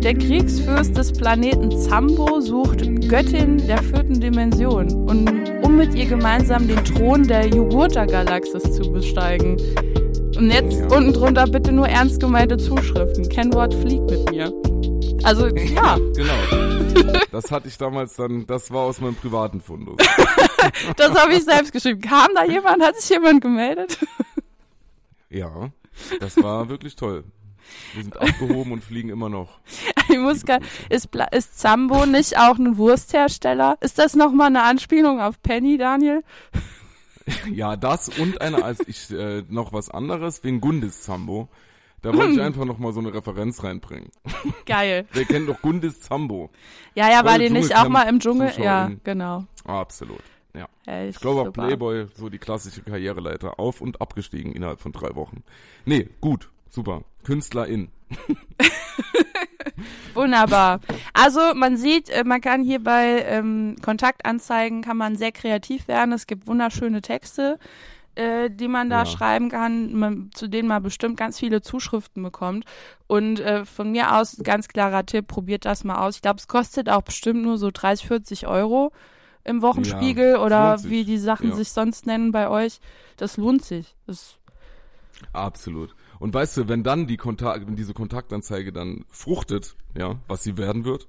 [0.02, 2.80] Der Kriegsfürst des Planeten Zambo sucht
[3.10, 5.30] Göttin der vierten Dimension, und,
[5.64, 9.58] um mit ihr gemeinsam den Thron der Jugurta-Galaxis zu besteigen.
[10.38, 10.98] Und jetzt Ja.
[10.98, 13.28] unten drunter bitte nur ernst gemeinte Zuschriften.
[13.28, 14.54] Kennwort fliegt mit mir.
[15.24, 15.98] Also, ja.
[16.16, 17.20] Genau.
[17.32, 19.98] Das hatte ich damals dann, das war aus meinem privaten Fundus.
[20.98, 22.02] Das habe ich selbst geschrieben.
[22.02, 22.84] Kam da jemand?
[22.84, 23.98] Hat sich jemand gemeldet?
[25.30, 25.72] Ja,
[26.20, 27.24] das war wirklich toll.
[27.94, 29.60] Wir sind abgehoben und fliegen immer noch.
[30.10, 30.60] Ich muss gar,
[30.90, 33.78] ist, ist Zambo nicht auch ein Wursthersteller?
[33.80, 36.24] Ist das nochmal eine Anspielung auf Penny, Daniel?
[37.52, 41.48] Ja, das und eine als ich äh, noch was anderes wegen Gundis Zambo.
[42.02, 44.10] Da wollte ich einfach noch mal so eine Referenz reinbringen.
[44.66, 45.06] Geil.
[45.12, 46.50] Wer kennt doch Gundis Zambo?
[46.96, 48.52] Ja, ja, war die nicht auch mal im Dschungel?
[48.58, 49.46] Ja, genau.
[49.66, 50.22] Ah, absolut.
[50.54, 50.68] Ja.
[50.86, 51.68] Echt, Ich glaube, super.
[51.68, 55.44] Playboy so die klassische Karriereleiter auf und abgestiegen innerhalb von drei Wochen.
[55.86, 57.04] Nee, gut, super.
[57.24, 57.90] Künstlerin.
[60.14, 60.80] Wunderbar.
[61.14, 66.14] Also man sieht, äh, man kann hier bei ähm, Kontaktanzeigen kann man sehr kreativ werden.
[66.14, 67.60] Es gibt wunderschöne Texte,
[68.16, 69.06] äh, die man da Ja.
[69.06, 72.66] schreiben kann, man, zu denen man bestimmt ganz viele Zuschriften bekommt.
[73.08, 76.16] Und äh, von mir aus ganz klarer Tipp, probiert das mal aus.
[76.18, 78.92] Ich glaube, es kostet auch bestimmt nur so 30, 40 Euro
[79.44, 81.56] im Wochenspiegel Ja, oder wie die Sachen Ja.
[81.56, 82.80] sich sonst nennen bei euch.
[83.18, 83.96] Das lohnt sich.
[84.06, 84.38] Das,
[85.34, 85.96] Absolut.
[86.20, 90.58] Und weißt du, wenn dann die Kontakt, wenn diese Kontaktanzeige dann fruchtet, ja, was sie
[90.58, 91.08] werden wird,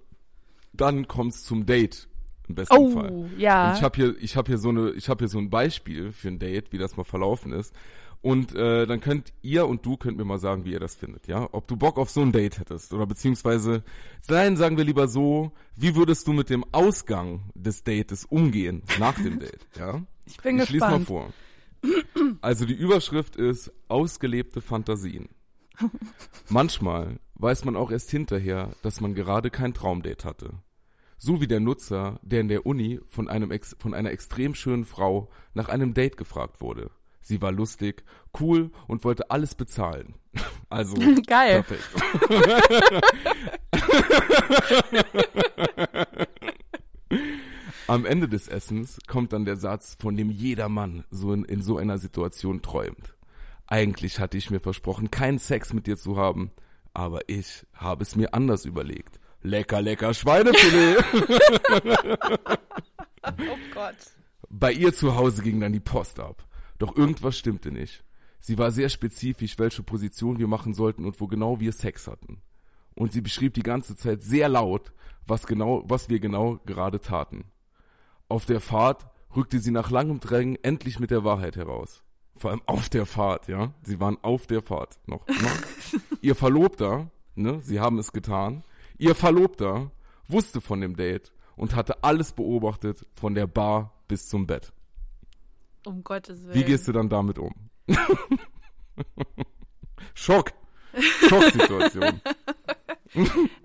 [0.72, 2.08] dann kommt's zum Date
[2.50, 3.30] im besten oh, Fall.
[3.38, 3.70] ja.
[3.70, 6.12] Und ich habe hier, ich habe hier so eine, ich habe hier so ein Beispiel
[6.12, 7.74] für ein Date, wie das mal verlaufen ist.
[8.22, 11.26] Und äh, dann könnt ihr und du könnt mir mal sagen, wie ihr das findet,
[11.26, 11.48] ja?
[11.52, 13.82] Ob du Bock auf so ein Date hättest oder beziehungsweise,
[14.28, 19.14] nein, sagen wir lieber so, wie würdest du mit dem Ausgang des Dates umgehen nach
[19.14, 20.02] dem Date, ja?
[20.26, 21.06] ich bin ich lese mal gespannt.
[21.06, 21.32] vor.
[22.42, 25.30] Also die Überschrift ist ausgelebte Fantasien.
[26.50, 30.52] Manchmal weiß man auch erst hinterher, dass man gerade kein Traumdate hatte.
[31.22, 34.86] So wie der Nutzer, der in der Uni von, einem ex von einer extrem schönen
[34.86, 36.90] Frau nach einem Date gefragt wurde.
[37.20, 38.04] Sie war lustig,
[38.40, 40.14] cool und wollte alles bezahlen.
[40.72, 40.94] Also
[41.26, 41.64] Geil.
[41.64, 41.82] perfekt.
[47.88, 51.60] am Ende des Essens kommt dann der Satz, von dem jeder Mann so in, in
[51.60, 53.16] so einer Situation träumt.
[53.66, 56.52] Eigentlich hatte ich mir versprochen, keinen Sex mit dir zu haben,
[56.94, 59.19] aber ich habe es mir anders überlegt.
[59.42, 61.04] Lecker, lecker Schweinefilet.
[63.22, 63.96] Oh Gott.
[64.48, 66.46] Bei ihr zu Hause ging dann die Post ab.
[66.78, 68.02] Doch irgendwas stimmte nicht.
[68.40, 72.40] Sie war sehr spezifisch, welche Position wir machen sollten und wo genau wir Sex hatten.
[72.94, 74.92] Und sie beschrieb die ganze Zeit sehr laut,
[75.26, 77.44] was genau, was wir genau gerade taten.
[78.28, 82.02] Auf der Fahrt rückte sie nach langem Drängen endlich mit der Wahrheit heraus.
[82.36, 83.74] Vor allem auf der Fahrt, ja.
[83.82, 85.26] Sie waren auf der Fahrt noch.
[85.28, 85.56] noch.
[86.22, 88.64] Ihr Verlobter, ne, sie haben es getan.
[89.00, 89.90] Ihr Verlobter
[90.28, 94.72] wusste von dem Date und hatte alles beobachtet von der Bar bis zum Bett.
[95.86, 96.54] Um Gottes Willen.
[96.54, 97.54] Wie gehst du dann damit um?
[100.14, 100.52] Schock.
[101.28, 102.20] Schocksituation.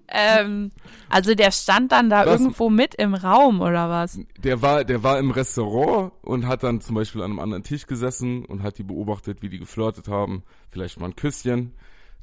[0.07, 0.71] Ähm,
[1.09, 2.39] also der stand dann da Was?
[2.39, 4.19] irgendwo mit im Raum oder was?
[4.39, 7.85] Der war, der war im Restaurant und hat dann zum Beispiel an einem anderen Tisch
[7.85, 10.43] gesessen und hat die beobachtet, wie die geflirtet haben.
[10.71, 11.73] Vielleicht mal ein Küsschen.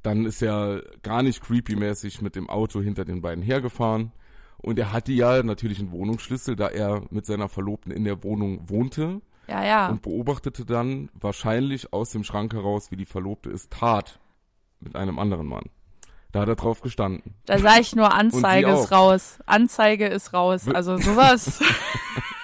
[0.02, 4.12] Dann ist er gar nicht creepy-mäßig mit dem Auto hinter den beiden hergefahren.
[4.58, 8.68] Und er hatte ja natürlich einen Wohnungsschlüssel, da er mit seiner Verlobten in der Wohnung
[8.68, 9.88] wohnte Ja, ja.
[9.88, 14.20] und beobachtete dann wahrscheinlich aus dem Schrank heraus, wie die Verlobte es tat
[14.80, 15.64] mit einem anderen Mann.
[16.32, 17.34] Da hat er drauf gestanden.
[17.44, 19.38] Da sag ich nur Anzeige ist raus.
[19.44, 20.66] Anzeige ist raus.
[20.68, 21.60] Also sowas.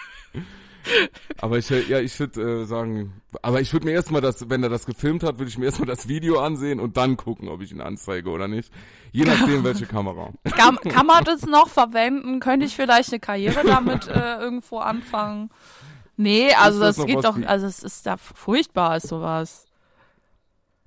[1.40, 4.68] Aber ich, ja, ich würde äh, sagen, aber ich würde mir erstmal das, wenn er
[4.68, 7.72] das gefilmt hat, würde ich mir erstmal das Video ansehen und dann gucken, ob ich
[7.72, 8.72] ihn anzeige oder nicht.
[9.12, 10.32] Je nachdem, welche Kamera.
[10.56, 12.40] kann, kann man das noch verwenden?
[12.40, 15.50] Könnte ich vielleicht eine Karriere damit äh, irgendwo anfangen?
[16.16, 19.66] Nee, also das das, geht doch, also es ist da furchtbar ist sowas.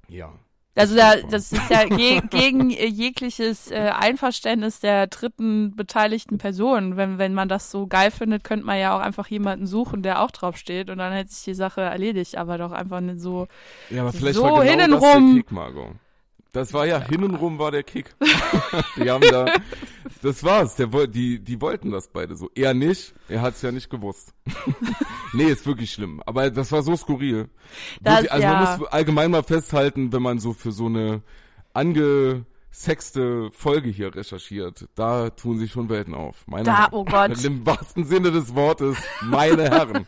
[0.09, 0.33] Ja.
[0.73, 6.95] Also da, das ist ja ge gegen äh, jegliches äh, Einverständnis der dritten beteiligten Person.
[6.95, 10.21] Wenn, wenn man das so geil findet, könnte man ja auch einfach jemanden suchen, der
[10.21, 13.47] auch drauf steht und dann hätte sich die Sache erledigt, aber doch einfach nicht so.
[13.89, 15.35] Ja, aber vielleicht So, war genau hintenrum.
[15.35, 15.95] das der Margot.
[16.53, 18.13] Das war ja, hintenrum war der Kick.
[18.97, 19.45] die haben da,
[20.21, 20.75] das war's.
[20.75, 22.49] Der, die, die wollten das beide so.
[22.55, 24.33] Er nicht, er hat's ja nicht gewusst.
[25.33, 26.21] nee, ist wirklich schlimm.
[26.25, 27.49] Aber das war so skurril.
[28.01, 28.77] Das- wirklich, also man ja.
[28.77, 31.21] muss allgemein mal festhalten, wenn man so für so eine
[31.73, 36.45] angesexte Folge hier recherchiert, da tun sich schon Welten auf.
[36.47, 36.89] Meine Da, Herren.
[36.91, 37.41] oh Gott.
[37.45, 40.05] Im wahrsten Sinne des Wortes, meine Herren.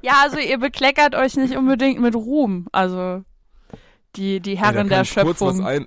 [0.00, 2.66] Ja, also ihr bekleckert euch nicht unbedingt mit Ruhm.
[2.72, 3.24] Also
[4.16, 5.64] die, die Herren kann der Schöpfung.
[5.64, 5.86] ein,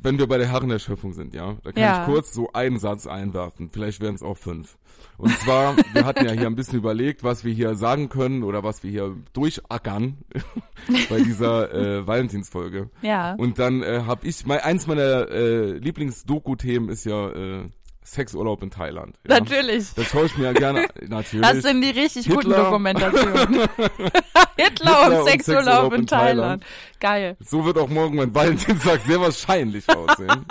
[0.00, 2.00] wenn wir bei der Herren der Schöpfung sind, ja, da kann Ja.
[2.02, 3.70] ich kurz so einen Satz einwerfen.
[3.70, 4.76] Vielleicht wären es auch fünf.
[5.16, 8.64] Und zwar, wir hatten ja hier ein bisschen überlegt, was wir hier sagen können oder
[8.64, 10.18] was wir hier durchackern
[11.08, 12.90] bei dieser äh, Valentinsfolge.
[13.02, 13.34] Ja.
[13.34, 17.68] Und dann äh, habe ich, mein, eins meiner äh, Lieblings-Doku-Themen ist ja äh,
[18.04, 19.18] Sexurlaub in Thailand.
[19.26, 19.40] Ja?
[19.40, 19.94] Natürlich.
[19.94, 21.46] Das schaue ich mir ja gerne, natürlich.
[21.46, 22.64] Das sind die richtig guten Hitler.
[22.64, 23.60] Dokumentationen.
[23.60, 23.70] Hitler,
[24.56, 26.64] Hitler und und Sexurlaub in Thailand.
[27.00, 27.36] Geil.
[27.40, 30.44] So wird auch morgen mein Valentinstag sehr wahrscheinlich aussehen.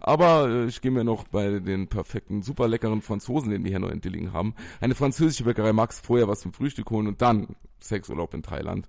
[0.00, 3.78] Aber äh, ich gehe mir noch bei den perfekten, super leckeren Franzosen, den wir hier
[3.78, 7.56] noch in Dillingen haben, eine französische Bäckerei Max vorher was zum Frühstück holen und dann
[7.80, 8.86] Sexurlaub in Thailand.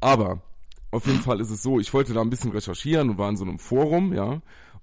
[0.00, 0.42] Aber
[0.90, 3.36] auf jeden Fall ist es so, ich wollte da ein bisschen recherchieren und war in
[3.36, 4.40] so einem Forum, ja.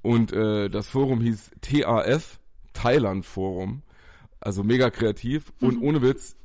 [0.08, 2.40] Und äh, das Forum hieß TAF,
[2.72, 3.82] Thailand Forum.
[4.40, 6.38] Also mega kreativ und ohne Witz,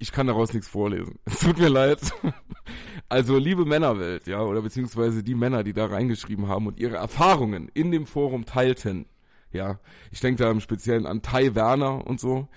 [0.00, 1.20] ich kann daraus nichts vorlesen.
[1.24, 2.00] Es tut mir leid.
[3.08, 7.70] Also liebe Männerwelt, ja, oder beziehungsweise die Männer, die da reingeschrieben haben und ihre Erfahrungen
[7.72, 9.06] in dem Forum teilten.
[9.52, 9.78] Ja,
[10.10, 12.48] ich denke da im Speziellen an Tai Werner und so.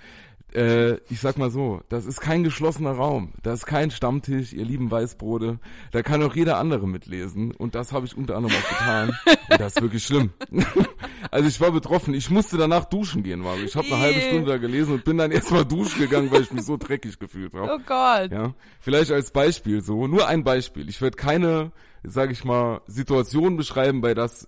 [0.54, 3.34] Äh, ich sag mal so, das ist kein geschlossener Raum.
[3.44, 5.60] Das ist kein Stammtisch, ihr lieben Weißbrote.
[5.92, 7.52] Da kann auch jeder andere mitlesen.
[7.52, 9.18] Und das habe ich unter anderem auch getan.
[9.50, 10.32] Und das ist wirklich schlimm.
[11.32, 12.14] also ich war betroffen.
[12.14, 13.66] Ich musste danach duschen gehen, Mario.
[13.66, 14.22] Ich habe eine halbe.
[14.22, 17.54] Stunde da gelesen und bin dann erstmal duschen gegangen, weil ich mich so dreckig gefühlt
[17.54, 17.74] habe.
[17.74, 18.32] Oh Gott.
[18.32, 20.88] Ja, vielleicht als Beispiel so, nur ein Beispiel.
[20.90, 21.72] Ich werde keine,
[22.04, 24.48] sage ich mal, Situation beschreiben, bei das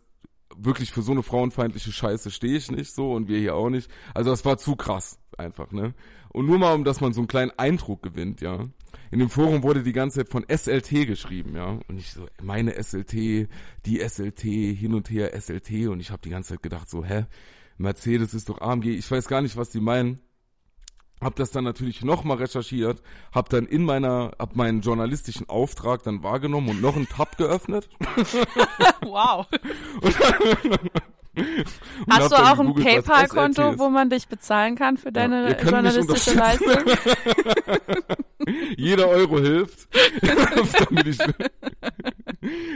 [0.57, 3.89] wirklich für so eine frauenfeindliche Scheiße stehe ich nicht so und wir hier auch nicht.
[4.13, 5.93] Also das war zu krass einfach, ne?
[6.29, 8.63] Und nur mal, um dass man so einen kleinen Eindruck gewinnt, ja.
[9.11, 11.79] In dem Forum wurde die ganze Zeit von SLT geschrieben, ja.
[11.87, 13.47] Und ich so, meine SLT,
[13.85, 15.87] die SLT, hin und her SLT.
[15.87, 17.25] Und ich habe die ganze Zeit gedacht so, hä?
[17.77, 18.87] Mercedes ist doch AMG.
[18.87, 20.19] Ich weiß gar nicht, was die meinen.
[21.23, 23.01] Hab das dann natürlich nochmal recherchiert,
[23.31, 27.89] hab dann in meiner, hab meinen journalistischen Auftrag dann wahrgenommen und noch einen Tab geöffnet.
[29.05, 29.47] Wow.
[32.09, 36.77] Hast du auch ein PayPal-Konto, wo man dich bezahlen kann für deine mich journalistische Leistung?
[38.77, 39.87] Jeder Euro hilft,
[40.21, 41.17] damit ich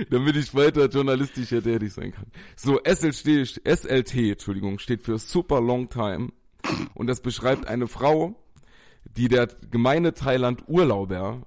[0.10, 2.26] damit ich weiter journalistischer tätig sein kann.
[2.56, 6.30] So, SLT, SLT, Entschuldigung, steht für Super Long Time.
[6.93, 8.36] Und das beschreibt eine Frau,
[9.15, 11.41] die der gemeine Thailand Urlauber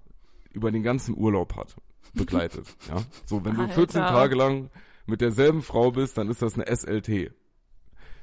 [0.52, 1.76] über den ganzen Urlaub hat,
[2.14, 2.66] begleitet.
[2.88, 2.96] ja.
[3.26, 4.14] So, wenn du 14 Alter.
[4.14, 4.70] Tage lang
[5.06, 7.32] mit derselben Frau bist, dann ist das eine SLT.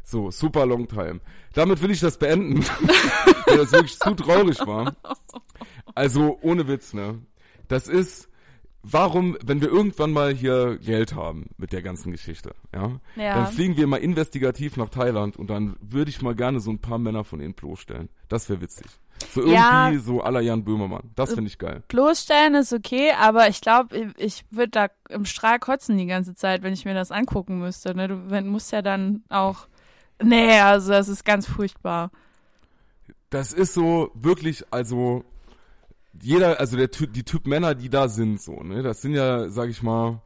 [0.04, 1.20] So, super long time.
[1.54, 2.64] Damit will ich das beenden,
[3.46, 4.96] weil das wirklich zu traurig war.
[5.96, 7.22] Also, ohne Witz, ne?
[7.68, 8.30] Das ist,
[8.84, 13.36] warum, wenn wir irgendwann mal hier Geld haben mit der ganzen Geschichte, ja, Ja.
[13.36, 16.80] dann fliegen wir mal investigativ nach Thailand und dann würde ich mal gerne so ein
[16.80, 18.10] paar Männer von ihnen bloßstellen.
[18.30, 18.88] Das wäre witzig.
[19.34, 20.00] So irgendwie Ja.
[20.00, 21.10] so la Jan Böhmermann.
[21.16, 21.82] Das finde ich geil.
[21.88, 26.62] Bloßstellen ist okay, aber ich glaube, ich würde da im Strahl kotzen die ganze Zeit,
[26.62, 27.96] wenn ich mir das angucken müsste.
[27.96, 28.08] Ne?
[28.08, 29.68] Du musst ja dann auch.
[30.22, 32.12] Nee, also das ist ganz furchtbar.
[33.32, 35.24] Das ist so wirklich, also
[36.22, 39.50] jeder, also der Typ, die Typ Männer, die da sind, so, ne, das sind ja,
[39.50, 40.22] sag ich mal,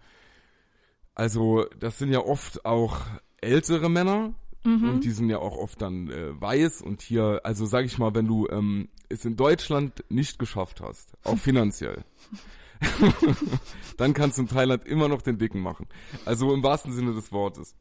[1.16, 3.00] also das sind ja oft auch
[3.42, 4.34] ältere Männer
[4.64, 8.14] und die sind ja auch oft dann äh, weiß und hier, also sag ich mal,
[8.14, 12.04] wenn du ähm, es in Deutschland nicht geschafft hast, auch finanziell,
[13.98, 15.88] dann kannst du in Thailand immer noch den Dicken machen.
[16.26, 17.76] Also im wahrsten Sinne des Wortes.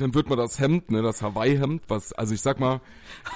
[0.00, 2.80] Dann wird man das Hemd, ne, das Hawaii-Hemd, was, also ich sag mal,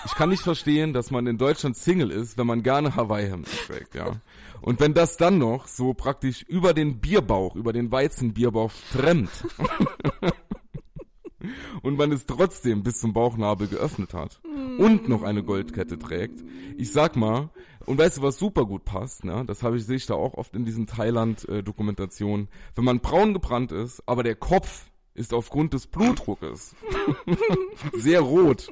[0.05, 3.95] ich kann nicht verstehen, dass man in Deutschland Single ist, wenn man gerne Hawaii-Hemd trägt,
[3.95, 4.21] ja.
[4.61, 9.31] Und wenn das dann noch so praktisch über den Bierbauch, über den Weizenbierbauch trennt
[11.83, 14.41] und man es trotzdem bis zum Bauchnabel geöffnet hat
[14.79, 16.45] und noch eine Goldkette trägt,
[16.77, 17.51] ich sag mal,
[17.87, 19.45] und weißt du, was super gut passt, ne?
[19.47, 22.47] Das habe ich sehe ich da auch oft in diesen Thailand-Dokumentationen.
[22.77, 26.75] Wenn man braun gebrannt ist, aber der Kopf ist aufgrund des Blutdruckes
[27.95, 28.69] sehr rot.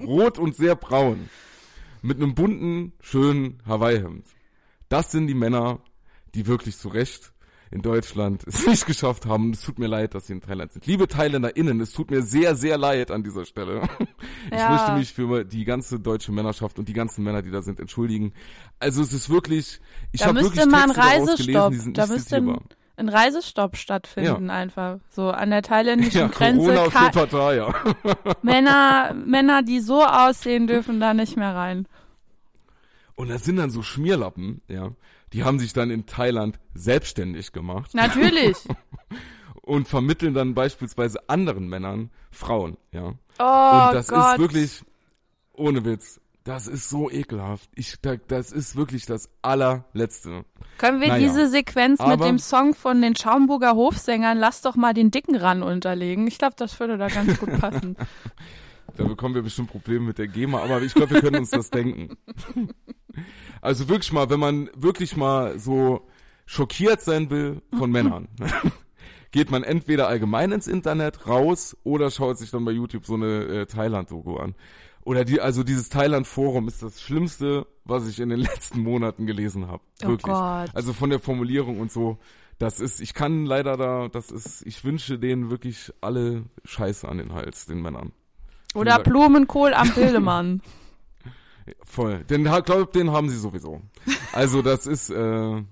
[0.00, 1.28] rot und sehr braun.
[2.02, 4.24] Mit einem bunten, schönen Hawaii-Hemd.
[4.88, 5.80] Das sind die Männer,
[6.34, 7.32] die wirklich zu Recht
[7.70, 9.50] in Deutschland es nicht geschafft haben.
[9.52, 10.86] Es tut mir leid, dass sie in Thailand sind.
[10.86, 13.82] Liebe ThailänderInnen, es tut mir sehr, sehr leid an dieser Stelle.
[14.50, 14.70] Ich Ja.
[14.70, 18.32] möchte mich für die ganze deutsche Männerschaft und die ganzen Männer, die da sind, entschuldigen.
[18.78, 19.80] Also es ist wirklich,
[20.12, 22.62] ich Da habe wirklich Texte daraus gelesen, die sind da nicht zitierbar.
[22.98, 24.98] Ein Reisestopp stattfinden einfach.
[25.10, 26.72] So an der thailändischen Ja, Grenze.
[26.74, 27.74] Corona Ka- Pattaya.
[28.42, 31.86] Männer, Männer, die so aussehen, dürfen da nicht mehr rein.
[33.14, 34.92] Und das sind dann so Schmierlappen, ja.
[35.32, 38.56] Die haben sich dann in Thailand selbstständig gemacht Natürlich.
[39.62, 43.14] und vermitteln dann beispielsweise anderen Männern Frauen, ja.
[43.38, 44.32] Oh und das Gott.
[44.34, 44.82] ist wirklich,
[45.54, 47.68] ohne Witz, das ist so ekelhaft.
[47.74, 50.44] Ich, da, das ist wirklich das allerletzte.
[50.78, 51.26] Können wir Naja.
[51.26, 55.36] diese Sequenz mit Aber- dem Song von den Schaumburger Hofsängern Lass doch mal den dicken
[55.36, 56.26] ran unterlegen?
[56.26, 57.96] Ich glaube, das würde da ganz gut passen.
[58.96, 61.70] Da bekommen wir bestimmt Probleme mit der GEMA, aber ich glaube, wir können uns das
[61.70, 62.16] denken.
[63.60, 66.06] Also wirklich mal, wenn man wirklich mal so
[66.46, 68.28] schockiert sein will von Männern,
[69.32, 73.42] geht man entweder allgemein ins Internet raus oder schaut sich dann bei YouTube so eine
[73.44, 74.54] äh, Thailand-Doku an.
[75.08, 79.66] Oder die, also dieses Thailand-Forum ist das Schlimmste, was ich in den letzten Monaten gelesen
[79.66, 79.82] habe.
[80.04, 80.34] Oh Wirklich.
[80.34, 80.68] Gott.
[80.74, 82.18] Also von der Formulierung und so.
[82.58, 87.16] Das ist, ich kann leider da, das ist, ich wünsche denen wirklich alle Scheiße an
[87.16, 88.12] den Hals, den Männern.
[88.74, 90.60] Oder Blumenkohl am Bildemann.
[91.84, 92.24] Voll.
[92.24, 93.80] Den glaub, den haben sie sowieso.
[94.32, 95.62] Also das ist, äh,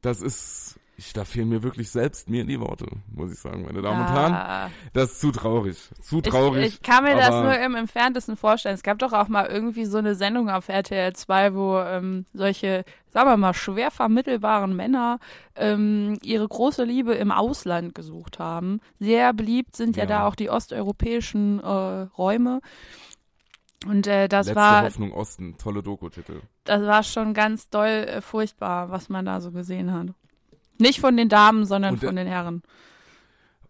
[0.00, 3.80] das ist, ich, da fehlen mir wirklich selbst mir die Worte, muss ich sagen, meine
[3.80, 4.32] Damen und Herren.
[4.34, 4.70] Ah.
[4.92, 5.76] Das ist zu traurig.
[6.02, 6.66] Zu traurig.
[6.66, 8.74] Ich, ich kann mir das nur im Entferntesten vorstellen.
[8.74, 12.84] Es gab doch auch mal irgendwie so eine Sendung auf RTL 2, wo ähm, solche,
[13.08, 15.18] sagen wir mal, schwer vermittelbaren Männer
[15.56, 18.80] ähm, ihre große Liebe im Ausland gesucht haben.
[18.98, 20.08] Sehr beliebt sind ja, Ja.
[20.08, 21.66] da auch die osteuropäischen äh,
[22.18, 22.60] Räume.
[23.86, 26.42] Und äh, das Letzte war Hoffnung Osten, tolle Doku-Titel.
[26.64, 30.08] das war schon ganz doll äh, furchtbar, was man da so gesehen hat.
[30.80, 32.62] Nicht von den Damen, sondern der- von den Herren.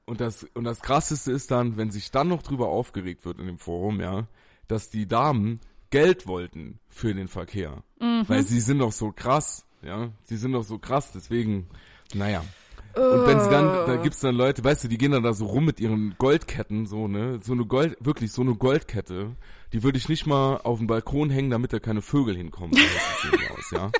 [0.06, 3.46] Und das, und das krasseste ist dann, wenn sich dann noch drüber aufgeregt wird in
[3.46, 4.26] dem Forum, ja,
[4.66, 7.82] dass die Damen Geld wollten für den Verkehr.
[8.00, 8.24] Mhm.
[8.26, 10.11] Weil sie sind doch so krass, ja.
[10.24, 11.68] Sie sind doch so krass, deswegen,
[12.14, 12.44] naja.
[12.96, 15.46] Und wenn sie dann, da gibt's dann Leute, weißt du, die gehen dann da so
[15.46, 19.36] rum mit ihren Goldketten, so, ne, so eine Gold, wirklich so eine Goldkette,
[19.72, 22.76] die würde ich nicht mal auf den Balkon hängen, damit da keine Vögel hinkommen.
[23.56, 23.92] Aus, ja.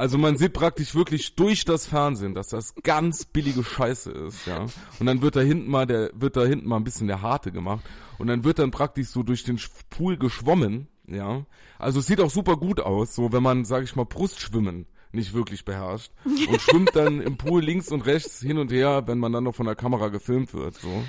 [0.00, 4.64] Also man sieht praktisch wirklich durch das Fernsehen, dass das ganz billige Scheiße ist, ja.
[4.98, 7.52] Und dann wird da hinten mal der, wird da hinten mal ein bisschen der Harte
[7.52, 7.84] gemacht.
[8.16, 11.44] Und dann wird dann praktisch so durch den Pool geschwommen, ja.
[11.78, 15.34] Also es sieht auch super gut aus, so wenn man, sag ich mal, Brustschwimmen nicht
[15.34, 19.34] wirklich beherrscht und schwimmt dann im Pool links und rechts hin und her, wenn man
[19.34, 21.04] dann noch von der Kamera gefilmt wird, so.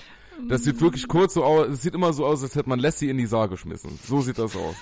[0.49, 3.09] Das sieht wirklich kurz so aus, es sieht immer so aus, als hätte man Lassie
[3.09, 3.97] in die Saar geschmissen.
[4.05, 4.75] So sieht das aus.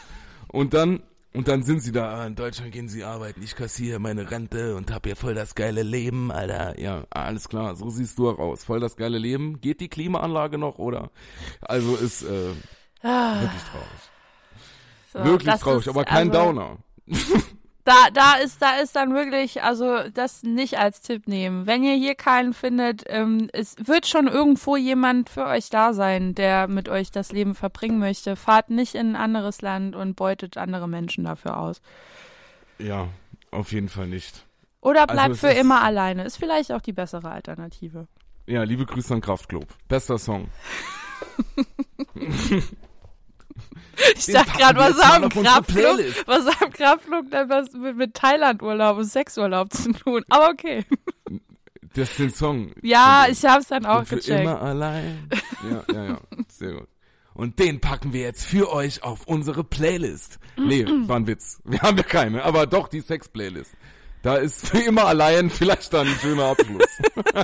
[0.47, 3.99] Und dann Und dann sind sie da, ah, in Deutschland gehen sie arbeiten, ich kassiere
[3.99, 6.79] meine Rente und hab hier voll das geile Leben, Alter.
[6.79, 8.63] Ja, alles klar, so siehst du auch aus.
[8.63, 9.61] Voll das geile Leben.
[9.61, 11.11] Geht die Klimaanlage noch, oder?
[11.61, 12.51] Also ist äh,
[13.03, 13.87] Ah, wirklich traurig.
[15.13, 16.77] so, wirklich traurig, aber kein also, Downer.
[17.89, 21.65] Da, da ist, da ist dann wirklich, also das nicht als Tipp nehmen.
[21.65, 26.35] Wenn ihr hier keinen findet, ähm, es wird schon irgendwo jemand für euch da sein,
[26.35, 28.35] der mit euch das Leben verbringen möchte.
[28.35, 31.81] Fahrt nicht in ein anderes Land und beutet andere Menschen dafür aus.
[32.77, 33.07] Ja,
[33.49, 34.45] auf jeden Fall nicht.
[34.81, 36.25] Oder Also bleibt es für immer alleine.
[36.25, 38.07] Ist vielleicht auch die bessere Alternative.
[38.45, 39.65] Ja, liebe Grüße an Kraftklub.
[39.87, 40.49] Bester Song.
[44.15, 45.29] Ich Den dachte gerade, was haben
[45.65, 46.27] Playlist.
[46.27, 50.23] was haben Kraftflug denn was mit, mit Thailandurlaub und Sexurlaub zu tun?
[50.29, 50.85] Aber okay.
[51.93, 52.71] Das ist den Song.
[52.81, 54.41] Ja, Von ich hab's dann auch Bin für gecheckt.
[54.41, 55.27] immer allein.
[55.69, 56.19] Ja, ja, ja.
[56.47, 56.87] Sehr gut.
[57.33, 60.39] Und den packen wir jetzt für euch auf unsere Playlist.
[60.57, 61.61] Nee, war ein Witz.
[61.63, 63.71] Wir haben ja keine, aber doch die Sex-Playlist.
[64.21, 66.85] Da ist für immer allein vielleicht dann ein schöner Abschluss.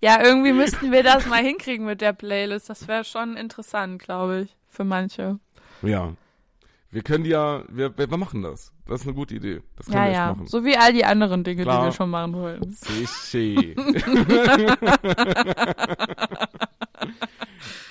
[0.00, 2.70] Ja, irgendwie müssten wir das mal hinkriegen mit der Playlist.
[2.70, 5.40] Das wäre schon interessant, glaube ich, für manche.
[5.82, 6.14] Ja.
[6.92, 8.72] Wir können ja, wir, wir machen das.
[8.86, 9.60] Das ist eine gute Idee.
[9.76, 10.26] Das können Ja, wir ja.
[10.32, 10.46] machen.
[10.46, 11.80] So wie all die anderen Dinge, Klar.
[11.80, 12.70] die wir schon machen wollten.
[12.70, 13.74] Sicher.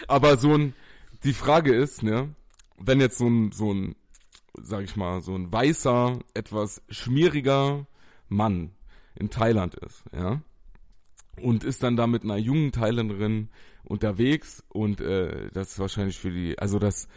[0.08, 0.74] Aber so ein,
[1.26, 2.30] die Frage ist, ne,
[2.80, 3.96] wenn jetzt so ein, so ein,
[4.54, 7.86] sag ich mal, so ein weißer, etwas schmieriger
[8.30, 8.72] Mann
[9.16, 10.40] in Thailand ist, ja,
[11.42, 13.50] und ist dann da mit einer jungen Thailänderin
[13.88, 17.08] unterwegs und äh, das ist wahrscheinlich für die, also das,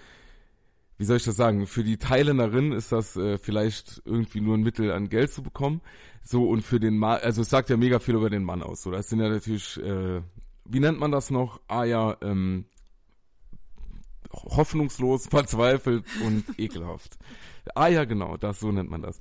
[0.98, 4.62] wie soll ich das sagen, für die Thailänderin ist das äh, vielleicht irgendwie nur ein
[4.62, 5.80] Mittel an Geld zu bekommen.
[6.22, 8.82] So und für den Mann, also es sagt ja mega viel über den Mann aus.
[8.82, 10.20] So, das sind ja natürlich, äh,
[10.64, 11.60] wie nennt man das noch?
[11.68, 12.66] Ah ja, ähm,
[14.32, 17.18] hoffnungslos, verzweifelt und ekelhaft.
[17.74, 19.18] Ah ja, genau, das so nennt man das.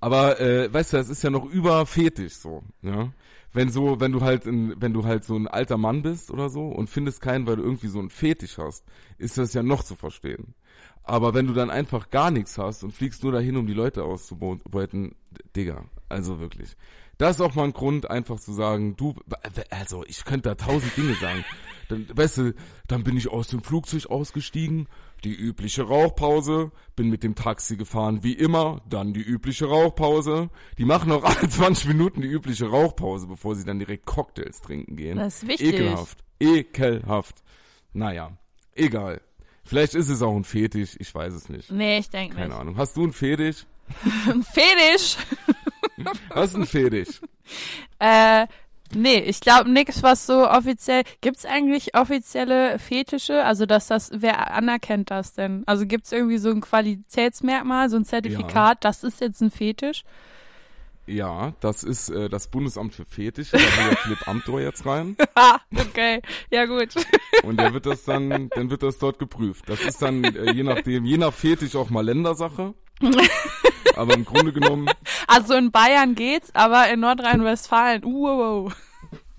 [0.00, 3.12] Aber äh, weißt du, das ist ja noch über Fetisch so, ja.
[3.52, 6.48] Wenn so, wenn du halt, in, wenn du halt so ein alter Mann bist oder
[6.48, 8.84] so und findest keinen, weil du irgendwie so einen Fetisch hast,
[9.18, 10.54] ist das ja noch zu verstehen.
[11.04, 14.04] Aber wenn du dann einfach gar nichts hast und fliegst nur dahin, um die Leute
[14.04, 15.16] auszubeuten,
[15.56, 16.76] Digga, also wirklich.
[17.22, 19.14] Das ist auch mal ein Grund, einfach zu sagen, du,
[19.70, 21.44] also ich könnte da tausend Dinge sagen.
[21.88, 22.54] Dann, weißt du,
[22.88, 24.88] dann bin ich aus dem Flugzeug ausgestiegen,
[25.22, 30.50] die übliche Rauchpause, bin mit dem Taxi gefahren, wie immer, dann die übliche Rauchpause.
[30.78, 34.96] Die machen auch alle 20 Minuten die übliche Rauchpause, bevor sie dann direkt Cocktails trinken
[34.96, 35.16] gehen.
[35.16, 35.74] Das ist wichtig.
[35.74, 36.24] Ekelhaft.
[36.40, 37.44] Ekelhaft.
[37.92, 38.36] Naja,
[38.74, 39.20] egal.
[39.62, 41.70] Vielleicht ist es auch ein Fetisch, ich weiß es nicht.
[41.70, 42.58] Nee, ich denke Keine nicht.
[42.58, 42.76] Ahnung.
[42.78, 43.64] Hast du einen Fetisch?
[44.52, 45.18] Fetisch!
[46.30, 47.20] Hast du einen Fetisch?
[47.98, 48.46] Äh,
[48.94, 51.02] nee, ich glaube nichts, was so offiziell.
[51.20, 53.44] Gibt's eigentlich offizielle Fetische?
[53.44, 55.62] Also, dass das, wer anerkennt das denn?
[55.66, 60.04] Also gibt's irgendwie so ein Qualitätsmerkmal, so ein Zertifikat, das ist jetzt ein Fetisch?
[61.06, 63.56] Ja, das ist äh, das Bundesamt für Fetische.
[63.56, 65.16] Da will der Philipp Amthor jetzt rein.
[65.74, 66.22] Okay.
[66.50, 66.90] Ja, gut.
[67.42, 69.68] Und der wird das dann, dann wird das dort geprüft.
[69.68, 72.74] Das ist dann äh, je nachdem, je nach Fetisch auch mal Ländersache.
[73.96, 74.90] Aber im Grunde genommen
[75.26, 78.72] Also in Bayern geht's, aber in Nordrhein-Westfalen, uh, wow,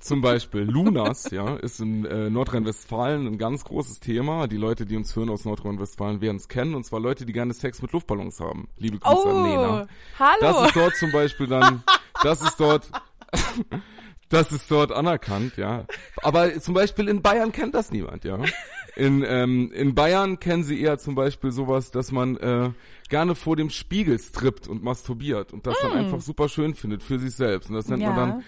[0.04, 4.48] zum Beispiel Lunas, ja, ist in äh, Nordrhein-Westfalen ein ganz großes Thema.
[4.48, 6.76] Die Leute, die uns hören aus Nordrhein-Westfalen, werden es kennen.
[6.76, 8.68] Und zwar Leute, die gerne Sex mit Luftballons haben.
[8.78, 9.84] Liebe Grüße an Nena.
[9.84, 10.38] Oh, hallo.
[10.42, 11.84] Das ist dort zum Beispiel dann,
[12.22, 12.92] das ist dort,
[14.30, 15.86] das ist dort anerkannt, ja.
[16.22, 18.40] Aber zum Beispiel in Bayern kennt das niemand, ja.
[18.98, 22.72] In, ähm, in Bayern kennen sie eher zum Beispiel sowas, dass man äh,
[23.10, 27.20] gerne vor dem Spiegel strippt und masturbiert und das dann einfach super schön findet für
[27.20, 27.70] sich selbst.
[27.70, 28.18] Und das nennt man Mm.
[28.18, 28.26] Ja.
[28.28, 28.44] dann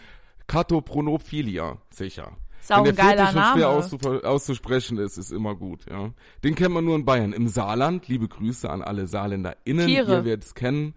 [0.47, 2.31] Katopronophilia, sicher.
[2.61, 3.79] Ist auch Wenn ein der geiler Fetisch schwer Name.
[3.79, 6.11] auszuver- auszusprechen ist, ist immer gut, ja.
[6.43, 7.33] Den kennt man nur in Bayern.
[7.33, 10.11] Im Saarland, liebe Grüße an alle SaarländerInnen, Tiere.
[10.17, 10.93] ihr werdet es kennen.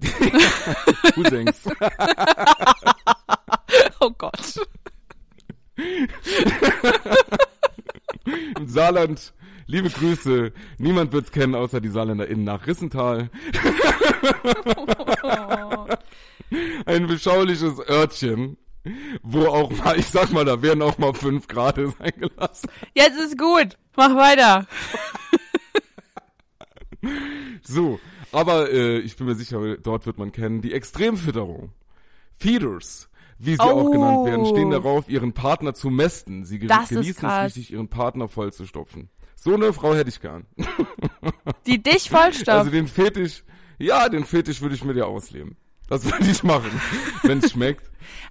[1.14, 1.68] Cousins.
[4.00, 4.54] Oh Gott.
[8.58, 9.32] Im Saarland,
[9.68, 10.52] liebe Grüße.
[10.78, 13.30] Niemand wird's kennen, außer die SaarländerInnen nach Rissental.
[16.86, 18.56] Ein beschauliches Örtchen,
[19.22, 22.68] wo auch mal, ich sag mal, da werden auch mal fünf Grad sein gelassen.
[22.94, 23.76] Jetzt ist gut.
[23.96, 24.66] Mach weiter.
[27.62, 28.00] So,
[28.32, 31.70] aber äh, ich bin mir sicher, dort wird man kennen, die Extremfütterung.
[32.34, 33.08] Feeders,
[33.38, 33.90] wie sie auch Oh.
[33.92, 36.44] genannt werden, stehen darauf, ihren Partner zu mästen.
[36.44, 39.10] Sie Das ist genießen es richtig, ihren Partner vollzustopfen.
[39.48, 40.44] So eine Frau hätte ich gern.
[41.66, 42.48] Die dich vollstopft.
[42.50, 43.44] Also den Fetisch,
[43.78, 45.56] ja, den Fetisch würde ich mir dir ausleben.
[45.88, 46.70] Das würde ich machen,
[47.22, 47.82] wenn es schmeckt.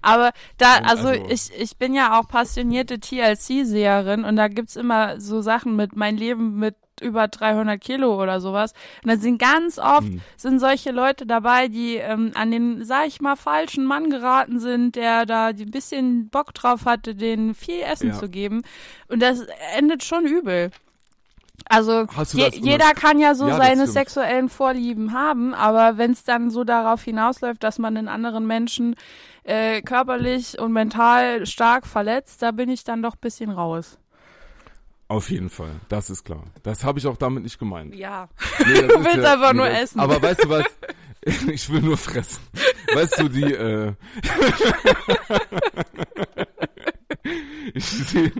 [0.03, 5.19] Aber da, also, Also- ich, ich bin ja auch passionierte TLC-Seherin und da gibt's immer
[5.19, 8.73] so Sachen mit mein Leben mit über 300 Kilo oder sowas.
[9.03, 10.21] Und da sind ganz oft Hm.
[10.35, 14.95] sind solche Leute dabei, die ähm, an den, sag ich mal, falschen Mann geraten sind,
[14.95, 18.19] der da ein bisschen Bock drauf hatte, denen viel Essen Ja.
[18.19, 18.61] zu geben.
[19.07, 19.45] Und das
[19.75, 20.69] endet schon übel.
[21.69, 26.11] Also je, das jeder kann ja so Ja, das seine sexuellen Vorlieben haben, aber wenn
[26.11, 28.95] es dann so darauf hinausläuft, dass man den anderen Menschen
[29.43, 33.97] äh, körperlich und mental stark verletzt, da bin ich dann doch ein bisschen raus.
[35.09, 36.43] Auf jeden Fall, das ist klar.
[36.63, 37.95] Das habe ich auch damit nicht gemeint.
[37.95, 38.27] Ja.
[38.65, 39.99] Nee, das Du willst einfach nur essen.
[39.99, 40.65] Aber weißt du was?
[41.51, 42.41] Ich will nur fressen.
[42.93, 43.91] Weißt du, die, äh,
[47.73, 48.31] ich sehe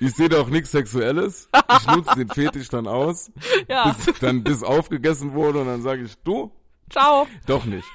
[0.00, 1.48] ich seh da auch nichts Sexuelles.
[1.80, 3.30] Ich nutze den Fetisch dann aus,
[3.68, 3.92] Ja.
[3.92, 6.50] bis dann bis aufgegessen wurde und dann sage ich, du,
[6.90, 7.26] Ciao.
[7.46, 7.86] doch nicht.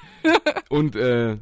[0.68, 1.38] Und äh,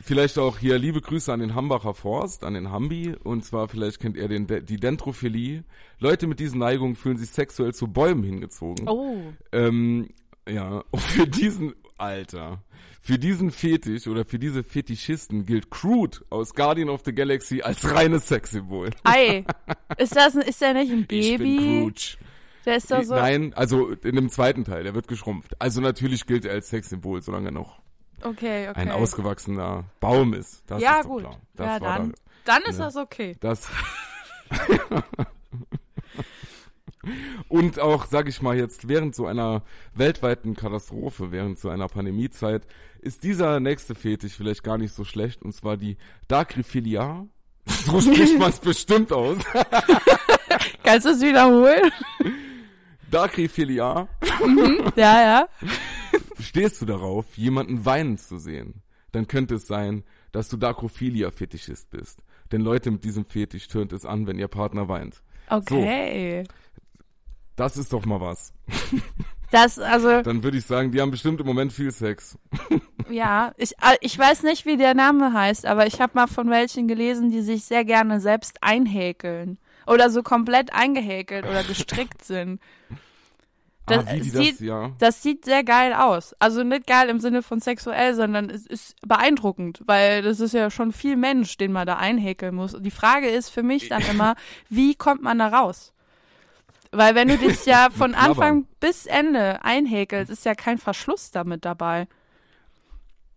[0.00, 3.14] vielleicht auch hier liebe Grüße an den Hambacher Forst, an den Hambi.
[3.22, 5.64] Und zwar vielleicht kennt ihr den, die Dendrophilie.
[5.98, 8.88] Leute mit diesen Neigungen fühlen sich sexuell zu Bäumen hingezogen.
[8.88, 9.16] Oh.
[9.52, 10.08] Ähm,
[10.48, 12.62] ja, und für diesen, Alter,
[13.04, 17.84] für diesen Fetisch oder für diese Fetischisten gilt Crude aus Guardian of the Galaxy als
[17.92, 18.90] reines Sexsymbol.
[19.02, 19.44] Ei.
[19.98, 21.80] Ist das, ist der nicht ein Ich bin Baby?
[21.80, 22.00] Crude.
[22.64, 23.16] Der ist doch so.
[23.16, 25.60] Nein, also in dem zweiten Teil, der wird geschrumpft.
[25.60, 27.82] Also natürlich gilt er als Sexsymbol, solange er noch
[28.22, 28.80] Okay, okay.
[28.80, 30.62] ein ausgewachsener Baum ist.
[30.68, 31.22] Das ja, ist gut.
[31.22, 31.40] klar.
[31.56, 32.84] Das ja, dann, da, dann ist ne.
[32.84, 33.36] das okay.
[33.40, 33.68] das.
[37.48, 39.62] Und auch, sag ich mal jetzt, während so einer
[39.94, 42.66] weltweiten Katastrophe, während so einer Pandemiezeit,
[43.00, 45.96] ist dieser nächste Fetisch vielleicht gar nicht so schlecht, und zwar die
[46.28, 47.26] Dacryphilia.
[47.64, 49.38] So spricht man es bestimmt aus.
[50.82, 51.92] Kannst du es wiederholen?
[53.08, 54.08] Dacryphilia.
[54.96, 55.48] ja, ja.
[56.40, 58.82] Stehst du darauf, jemanden weinen zu sehen,
[59.12, 62.20] dann könnte es sein, dass du Dacrophilia-Fetischist bist.
[62.50, 65.22] Denn Leute mit diesem Fetisch tönt es an, wenn ihr Partner weint.
[65.48, 66.44] Okay.
[67.56, 68.52] Das ist doch mal was.
[69.50, 72.38] Das, also, Dann würde ich sagen, die haben bestimmt im Moment viel Sex.
[73.10, 76.48] ja, ich, äh, ich weiß nicht, wie der Name heißt, aber ich habe mal von
[76.50, 79.58] welchen gelesen, die sich sehr gerne selbst einhäkeln.
[79.86, 82.60] Oder so komplett eingehäkelt oder gestrickt sind.
[83.86, 84.92] Das ah, wie die sieht- das, ja.
[85.00, 86.34] Das sieht sehr geil aus.
[86.38, 90.70] Also nicht geil im Sinne von sexuell, sondern es ist beeindruckend, weil das ist ja
[90.70, 92.74] schon viel Mensch, den man da einhäkeln muss.
[92.74, 94.36] Und die Frage ist für mich dann immer,
[94.68, 95.91] wie kommt man da raus?
[96.92, 98.14] Weil wenn du dich ja von.
[98.14, 102.06] Anfang bis Ende einhäkelst, ist ja kein Verschluss damit dabei.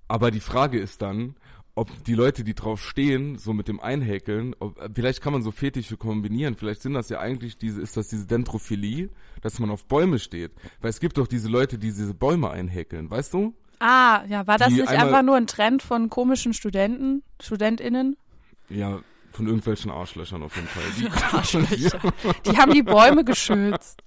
[0.07, 1.35] Aber die Frage ist dann,
[1.73, 5.51] ob die Leute, die drauf stehen, so mit dem Einhäkeln, ob, vielleicht kann man so
[5.51, 6.55] Fetische kombinieren.
[6.55, 9.09] Vielleicht sind das ja eigentlich diese, ist das diese Dendrophilie,
[9.41, 10.51] dass man auf Bäume steht.
[10.81, 13.53] Weil es gibt doch diese Leute, die diese Bäume einhäkeln, weißt du?
[13.79, 18.15] Ah, ja, war das Die nicht einfach nur ein Trend von komischen Studenten, StudentInnen?
[18.69, 18.99] Ja,
[19.35, 20.83] von irgendwelchen Arschlöchern auf jeden Fall.
[20.97, 21.99] Die, Arschlöcher.
[22.45, 24.01] Die haben die Bäume geschützt.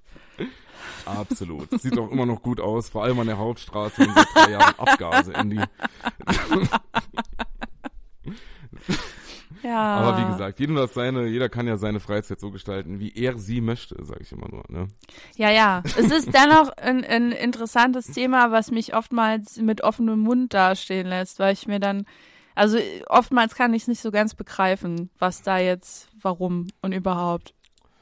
[1.05, 1.79] Absolut.
[1.81, 4.75] Sieht auch immer noch gut aus, vor allem an der Hauptstraße, wenn seit drei Jahren
[4.77, 5.61] Abgase in die.
[9.61, 9.97] Ja.
[9.97, 13.37] Aber wie gesagt, jedem das seine, jeder kann ja seine Freizeit so gestalten, wie er
[13.37, 14.63] sie möchte, sage ich immer nur.
[14.69, 14.87] Ne?
[15.35, 15.83] Ja, ja.
[15.83, 21.39] Es ist dennoch ein, ein interessantes Thema, was mich oftmals mit offenem Mund dastehen lässt,
[21.39, 22.05] weil ich mir dann,
[22.59, 27.53] also oftmals kann ich es nicht so ganz begreifen, was da jetzt, warum und überhaupt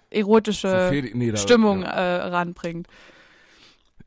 [0.10, 1.90] erotische So nee, da- Stimmung Ja.
[1.90, 2.88] äh, ranbringt.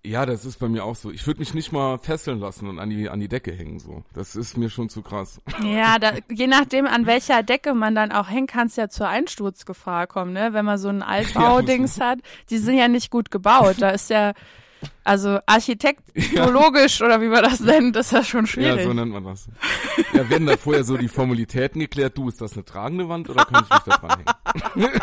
[0.03, 1.11] ja, das ist bei mir auch so.
[1.11, 4.03] Ich würde mich nicht mal fesseln lassen und an die an die Decke hängen so.
[4.15, 5.41] Das ist mir schon zu krass.
[5.63, 9.09] Ja, da, je nachdem, an welcher Decke man dann auch hängt, kann es ja zur
[9.09, 10.55] Einsturzgefahr kommen, ne?
[10.55, 13.77] Wenn man so ein Altbaudings hat, die sind ja nicht gut gebaut.
[13.81, 14.33] Da ist ja,
[15.05, 18.85] also architektologisch oder wie man das nennt, ist das schon Ja, schwierig.
[18.85, 19.49] so nennt man das.
[20.13, 22.17] Ja, werden da vorher so die Formalitäten geklärt.
[22.17, 24.25] Du, ist das eine tragende Wand oder kann ich mich da dran
[24.75, 24.91] hängen?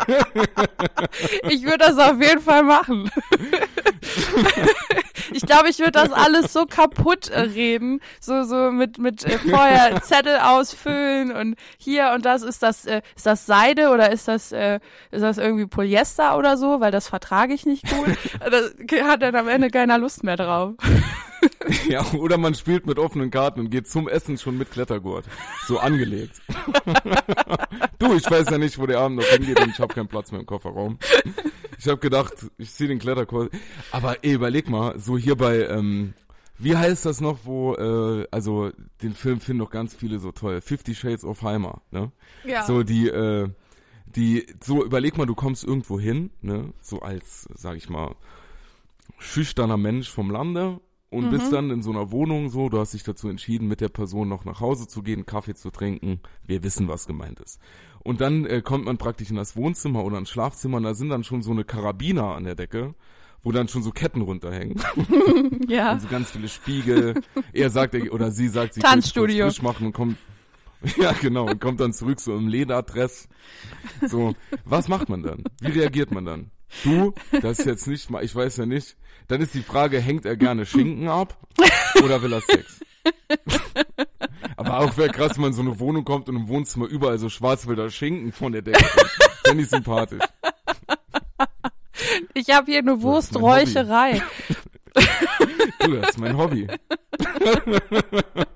[1.50, 3.10] Ich würde das auf jeden Fall machen.
[5.32, 9.38] Ich glaube, ich würde das alles so kaputt äh, reden, so so mit mit äh,
[9.38, 14.28] vorher Zettel ausfüllen und hier und das ist das äh, ist das Seide oder ist
[14.28, 18.08] das äh, ist das irgendwie Polyester oder so, weil das vertrage ich nicht gut.
[18.50, 18.72] Das
[19.04, 20.74] hat dann am Ende keiner Lust mehr drauf.
[21.88, 25.24] Ja, oder man spielt mit offenen Karten und geht zum Essen schon mit Klettergurt.
[25.66, 26.40] So angelegt.
[27.98, 30.30] du, ich weiß ja nicht, wo der Abend noch hingeht und ich habe keinen Platz
[30.30, 30.98] mehr im Kofferraum.
[31.78, 33.52] Ich habe gedacht, ich zieh den Klettergurt.
[33.92, 36.14] Aber ey, überleg mal, so hier bei, ähm,
[36.58, 38.70] wie heißt das noch, wo, äh, also
[39.02, 40.60] den Film finden doch ganz viele so toll.
[40.60, 42.10] Fifty Shades of Heimer, ne?
[42.44, 42.64] Ja.
[42.64, 43.48] So die, äh,
[44.06, 46.72] die, so überleg mal, du kommst irgendwo hin, ne?
[46.80, 48.14] So als, sag ich mal,
[49.18, 50.80] schüchterner Mensch vom Lande
[51.10, 51.30] und Mhm.
[51.30, 54.28] bist dann in so einer Wohnung so, du hast dich dazu entschieden, mit der Person
[54.28, 56.20] noch nach Hause zu gehen, Kaffee zu trinken.
[56.44, 57.60] Wir wissen, was gemeint ist.
[58.00, 61.08] Und dann äh, kommt man praktisch in das Wohnzimmer oder ins Schlafzimmer und da sind
[61.08, 62.94] dann schon so eine Karabiner an der Decke,
[63.42, 64.80] wo dann schon so Ketten runterhängen
[65.68, 65.92] Ja.
[65.92, 67.22] und so ganz viele Spiegel.
[67.52, 70.16] er sagt er- oder sie sagt, sie kurz frisch machen und kommt
[70.96, 73.28] ja, genau, und kommt dann zurück so im Lederdress.
[74.06, 75.42] So, was macht man dann?
[75.60, 76.50] Wie reagiert man dann?
[76.84, 78.96] Du, das ist jetzt nicht mal, ich weiß ja nicht.
[79.28, 81.36] Dann ist die Frage, hängt er gerne Schinken ab
[82.02, 82.80] oder will er Sex?
[84.56, 87.18] Aber auch wäre krass, wenn man in so eine Wohnung kommt und im Wohnzimmer überall
[87.18, 88.82] so Schwarzwälder Schinken von der Decke.
[89.44, 90.22] Fände ich sympathisch.
[92.32, 94.22] Ich habe hier eine Wursträucherei.
[95.80, 96.66] Du, das ist mein Hobby.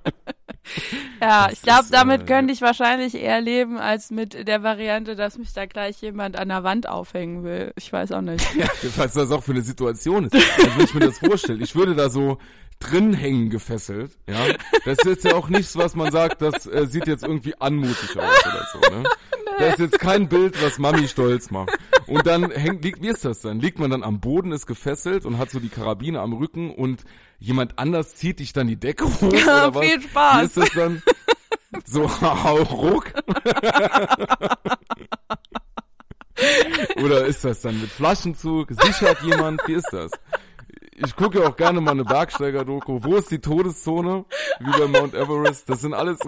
[1.23, 5.15] Ja, Das ich glaube, damit äh, könnte ich wahrscheinlich eher leben, als mit der Variante,
[5.15, 7.71] dass mich da gleich jemand an der Wand aufhängen will.
[7.77, 8.45] Ich weiß auch nicht.
[8.55, 8.67] Ja,
[8.97, 10.35] was das auch für eine Situation ist.
[10.35, 12.37] Also wenn ich mir das vorstelle, ich würde da so
[12.79, 14.53] drin hängen gefesselt, ja.
[14.85, 18.17] Das ist jetzt ja auch nichts, was man sagt, das äh, sieht jetzt irgendwie anmutig
[18.17, 19.03] aus oder so, ne?
[19.59, 21.71] Das ist jetzt kein Bild, was Mami stolz macht.
[22.07, 23.59] Und dann hängt, liegt, wie ist das dann?
[23.59, 27.03] Liegt man dann am Boden, ist gefesselt und hat so die Karabine am Rücken und
[27.39, 29.85] jemand anders zieht dich dann die Decke hoch oder was?
[29.85, 30.41] Viel Spaß.
[30.41, 31.01] Wie ist das dann?
[31.85, 33.13] So, hau ruck.
[37.03, 38.71] Oder ist das dann mit Flaschenzug?
[38.71, 39.61] Sichert jemand?
[39.67, 40.11] Wie ist das?
[40.95, 42.99] Ich gucke ja auch gerne mal eine Bergsteiger-Doku.
[43.03, 44.25] Wo ist die Todeszone?
[44.59, 45.69] Wie bei Mount Everest.
[45.69, 46.19] Das sind alles.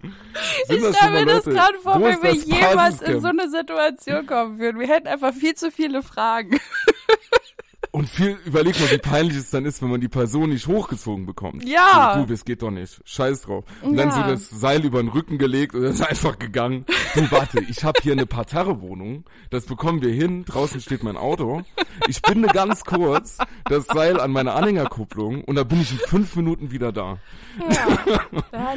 [0.00, 4.58] Sind Ich stelle mir das gerade vor, wenn wir jemals in so eine Situation kommen
[4.58, 4.78] würden.
[4.80, 6.60] Wir hätten einfach viel zu viele Fragen.
[7.92, 11.24] Und viel, überleg mal, wie peinlich es dann ist, wenn man die Person nicht hochgezogen
[11.24, 11.64] bekommt.
[11.66, 12.14] Ja.
[12.14, 13.00] So, du, das geht doch nicht.
[13.04, 13.64] Scheiß drauf.
[13.80, 14.14] Und dann Ja.
[14.14, 16.84] so das Seil über den Rücken gelegt und dann ist einfach gegangen.
[17.14, 19.24] Du, warte, ich habe hier eine Parterre-Wohnung.
[19.50, 20.44] Das bekommen wir hin.
[20.44, 21.62] Draußen steht mein Auto.
[22.08, 26.36] Ich binde ganz kurz das Seil an meine Anhängerkupplung und da bin ich in fünf
[26.36, 27.18] Minuten wieder da.
[27.70, 28.74] Ja.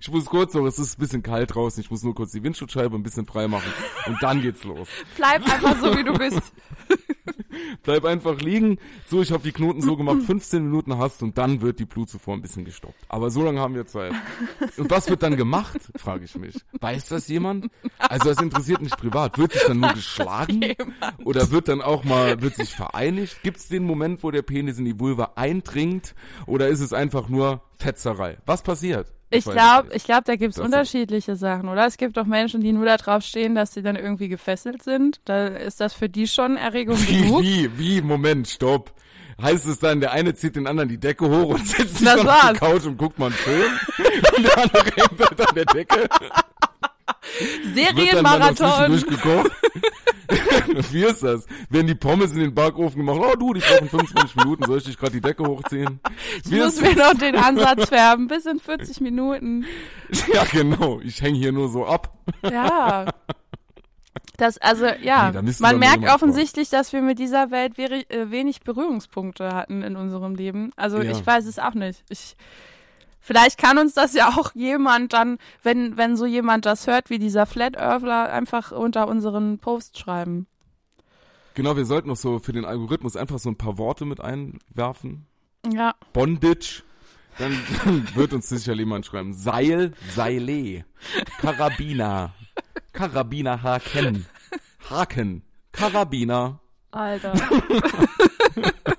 [0.00, 1.80] Ich muss kurz noch, es ist ein bisschen kalt draußen.
[1.82, 3.72] Ich muss nur kurz die Windschutzscheibe ein bisschen frei machen.
[4.06, 4.88] Und dann geht's los.
[5.16, 6.40] Bleib einfach so, wie du bist.
[7.82, 8.78] Bleib einfach liegen.
[9.06, 12.34] So, ich habe die Knoten so gemacht, 15 Minuten hast und dann wird die Blutzufuhr
[12.34, 13.04] ein bisschen gestoppt.
[13.08, 14.12] Aber so lange haben wir Zeit.
[14.76, 16.56] Und was wird dann gemacht, frage ich mich.
[16.80, 17.70] Weiß das jemand?
[17.98, 19.38] Also das interessiert mich privat.
[19.38, 20.74] Wird sich dann nur geschlagen?
[21.24, 23.42] Oder wird dann auch mal, wird sich vereinigt?
[23.42, 26.14] Gibt es den Moment, wo der Penis in die Vulva eindringt?
[26.46, 28.38] Oder ist es einfach nur Fetzerei?
[28.46, 29.12] Was passiert?
[29.30, 31.86] Ich glaube, ich glaub, da gibt's Das ist- unterschiedliche Sachen, oder?
[31.86, 35.20] Es gibt doch Menschen, die nur darauf stehen, dass sie dann irgendwie gefesselt sind.
[35.26, 37.42] Da ist das für die schon Erregung Wie, genug.
[37.42, 38.92] wie, wie, Moment, stopp.
[39.40, 42.50] Heißt es dann, der eine zieht den anderen die Decke hoch und setzt sich auf
[42.52, 42.58] die.
[42.58, 43.72] Couch und guckt mal einen Film?
[44.36, 45.96] und der andere hängt halt an der Decke?
[46.00, 46.38] Wird dann mal
[46.80, 46.97] noch
[47.74, 49.02] Serienmarathon.
[50.90, 51.46] Wie ist das?
[51.70, 53.18] Werden die Pommes in den Backofen gemacht?
[53.20, 56.00] Oh du, die brauchen 25 Minuten, soll ich dich gerade die Decke hochziehen?
[56.44, 59.64] Ich Wie muss ist mir noch den Ansatz färben, bis in 40 Minuten.
[60.32, 61.00] Ja, genau.
[61.02, 62.14] Ich hänge hier nur so ab.
[62.42, 63.04] Ja.
[64.38, 69.54] Das, also, ja, Nee, man merkt offensichtlich, dass wir mit dieser Welt äh, wenig Berührungspunkte
[69.54, 70.70] hatten in unserem Leben.
[70.76, 71.10] Also, Ja.
[71.10, 72.04] ich weiß es auch nicht.
[72.08, 72.36] Ich,
[73.28, 77.18] vielleicht kann uns das ja auch jemand dann, wenn, wenn so jemand das hört, wie
[77.18, 80.46] dieser Flat Earthler, einfach unter unseren Post schreiben.
[81.52, 85.26] Genau, wir sollten noch so für den Algorithmus einfach so ein paar Worte mit einwerfen.
[85.70, 85.94] Ja.
[86.14, 86.82] Bondage.
[87.38, 87.52] Dann
[88.14, 89.34] wird uns sicher jemand schreiben.
[89.34, 90.86] Seil, Seile.
[91.38, 92.32] Karabiner.
[92.92, 94.24] Karabiner Haken.
[94.88, 95.42] Haken.
[95.72, 96.60] Karabiner.
[96.90, 97.34] Alter.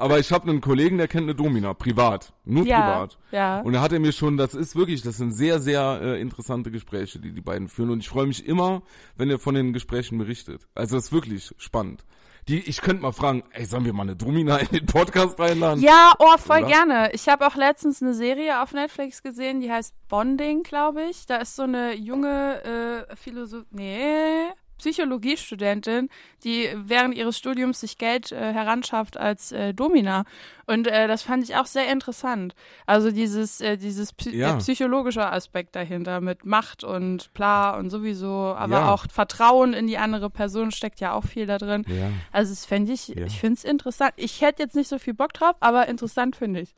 [0.00, 2.32] Aber ich habe einen Kollegen, der kennt eine Domina, privat.
[2.46, 2.80] Nur ja.
[2.80, 3.18] privat.
[3.32, 3.60] Ja.
[3.60, 6.70] Und er hat er mir schon, das ist wirklich, das sind sehr, sehr äh, interessante
[6.70, 7.90] Gespräche, die die beiden führen.
[7.90, 8.80] Und ich freue mich immer,
[9.18, 10.66] wenn er von den Gesprächen berichtet.
[10.74, 12.06] Also das ist wirklich spannend.
[12.48, 15.82] Die, ich könnte mal fragen, ey, sollen wir mal eine Domina in den Podcast reinladen?
[15.82, 16.66] Ja, oh, voll Oder?
[16.66, 17.10] gerne.
[17.12, 21.26] Ich habe auch letztens eine Serie auf Netflix gesehen, die heißt Bonding, glaube ich.
[21.26, 24.46] Da ist so eine junge äh, Philosoph nee,
[24.80, 26.08] Psychologiestudentin,
[26.44, 30.24] die während ihres Studiums sich Geld äh, heranschafft als äh, Domina.
[30.66, 32.54] Und äh, das fand ich auch sehr interessant.
[32.86, 34.56] Also dieses, äh, dieses Psy Ja.
[34.56, 38.88] psychologische Aspekt dahinter mit Macht und bla und sowieso, aber Ja.
[38.92, 41.84] auch Vertrauen in die andere Person steckt ja auch viel da drin.
[41.88, 42.10] Ja.
[42.32, 44.12] Also das fände ich, ich finde es interessant.
[44.16, 46.74] Ich hätte jetzt nicht so viel Bock drauf, aber interessant finde ich.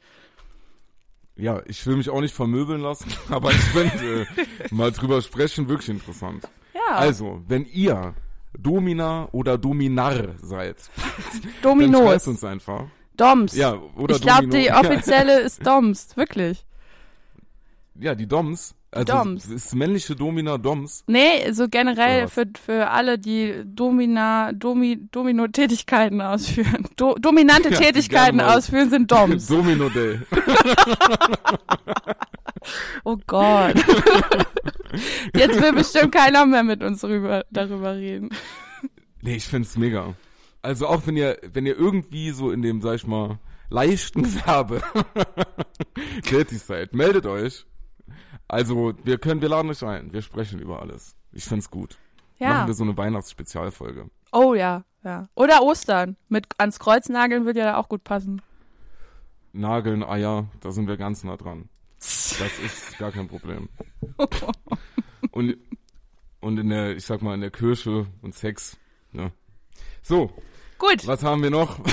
[1.37, 4.27] Ja, ich will mich auch nicht vermöbeln lassen, aber ich finde äh,
[4.71, 6.45] mal drüber sprechen wirklich interessant.
[6.97, 8.15] Also, wenn ihr
[8.59, 12.85] Domina oder Dominar seid, dann schreibt Dominos, uns einfach.
[13.17, 13.55] Doms.
[13.55, 16.65] Ja, oder ich glaube, die offizielle ist Doms, wirklich.
[17.99, 18.75] Ja, die Doms.
[18.95, 19.47] Also Doms.
[19.47, 21.03] ist männliche Domina Doms.
[21.07, 26.87] Nee, so generell für, für alle, die Domina, Domi, Domino-Tätigkeiten ausführen.
[26.97, 29.47] Do, dominante Ja, Tätigkeiten ausführen sind Doms.
[29.47, 30.21] Domino Day.
[33.05, 33.75] Oh Gott.
[35.37, 38.31] Jetzt will bestimmt keiner mehr mit uns rüber, darüber reden.
[39.23, 40.15] Nee, ich find's mega.
[40.63, 43.39] Also auch wenn ihr, wenn ihr irgendwie so in dem, sag ich mal,
[43.71, 44.83] leichten Gewerbe
[46.23, 47.67] tätig seid, meldet euch.
[48.49, 50.13] Also wir können, wir laden euch ein.
[50.13, 51.17] Wir sprechen über alles.
[51.33, 51.99] Ich find's gut.
[52.39, 52.51] Ja.
[52.51, 54.11] Machen wir so eine Weihnachtsspezialfolge.
[54.33, 55.29] Oh ja, ja.
[55.35, 56.17] Oder Ostern.
[56.29, 58.43] Mit ans Kreuz nageln würde ja da auch gut passen.
[59.53, 61.69] Nageln, Eier, da sind wir ganz nah dran.
[62.03, 63.69] Das ist gar kein Problem.
[65.31, 65.57] Und,
[66.41, 68.77] und in der, ich sag mal, in der Kirche und Sex.
[69.13, 69.33] Ne?
[70.03, 70.31] So,
[70.79, 71.07] Gut.
[71.07, 71.79] was haben wir noch?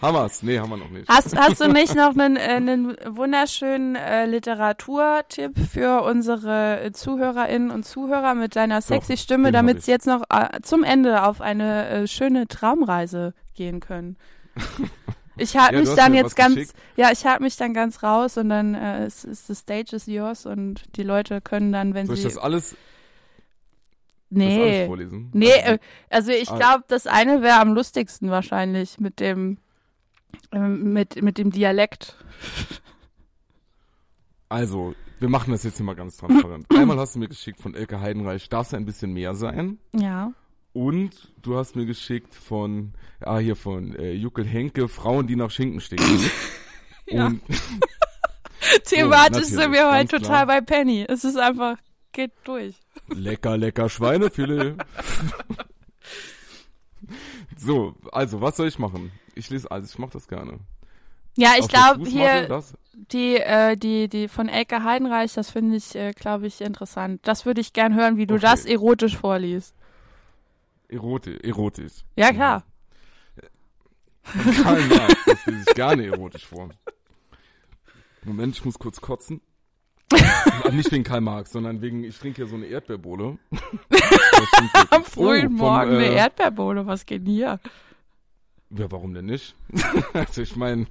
[0.00, 0.42] Hammers?
[0.42, 1.06] Nee, haben wir noch nicht.
[1.08, 7.70] Hast, hast du nicht noch einen, äh, einen wunderschönen äh, Literaturtipp für unsere äh, Zuhörerinnen
[7.70, 9.84] und Zuhörer mit deiner sexy Stimme, den hab damit ich.
[9.84, 14.16] sie jetzt noch äh, zum Ende auf eine äh, schöne Traumreise gehen können?
[15.40, 16.74] Ich halte Ja, mich dann jetzt ganz, geschickt.
[16.96, 20.06] ja, ich halte mich dann ganz raus und dann äh, ist, ist the stage is
[20.06, 22.78] yours und die Leute können dann, wenn Soll ich sie das alles, das
[24.30, 25.30] nee, alles vorlesen?
[25.32, 25.78] Nee, Also, äh,
[26.10, 26.56] also ich Ah.
[26.56, 29.58] glaube, das eine wäre am lustigsten wahrscheinlich mit dem
[30.52, 32.16] ähm, mit mit dem Dialekt.
[34.48, 36.66] also, wir machen das jetzt hier mal ganz transparent.
[36.74, 39.78] Einmal hast du mir geschickt von Elke Heidenreich, darf es ein bisschen mehr sein?
[39.94, 40.32] Ja.
[40.72, 45.50] Und du hast mir geschickt von, ah, hier von äh, Juckel Henke, Frauen, die nach
[45.50, 46.30] Schinken stechen.
[47.12, 47.26] Ja.
[47.26, 47.40] Und
[48.84, 50.46] Thematisch sind natürlich, wir heute total klar.
[50.46, 51.04] bei Penny.
[51.08, 51.76] Es ist einfach
[52.12, 52.76] geht durch.
[53.08, 54.76] lecker, lecker Schweinefilet.
[57.56, 59.10] so, also, was soll ich machen?
[59.34, 60.60] Ich lese alles, ich mache das gerne.
[61.36, 62.62] Ja, ich glaube hier
[63.12, 67.20] die äh, die die von Elke Heidenreich, das finde ich äh, glaube ich interessant.
[67.24, 68.42] Das würde ich gern hören, wie du Okay.
[68.42, 69.74] das erotisch vorliest.
[70.90, 71.92] Erotisch, erotisch.
[72.16, 72.64] Ja, klar.
[74.62, 76.70] Karl Marx, das lese ich gerne erotisch vor.
[78.24, 79.40] Moment, ich muss kurz kotzen.
[80.72, 83.38] Nicht wegen Karl Marx, sondern wegen, ich trinke hier so eine wirklich.
[84.90, 87.60] Am frühen Oh, vom, Morgen eine äh, Erdbeerbohle, was geht denn hier?
[88.70, 89.54] Ja, warum denn nicht?
[90.12, 90.86] also ich meine,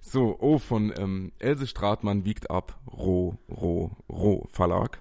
[0.00, 5.00] so, oh, von ähm, Else Stratmann wiegt ab, Roh, Roh, Roh Verlag.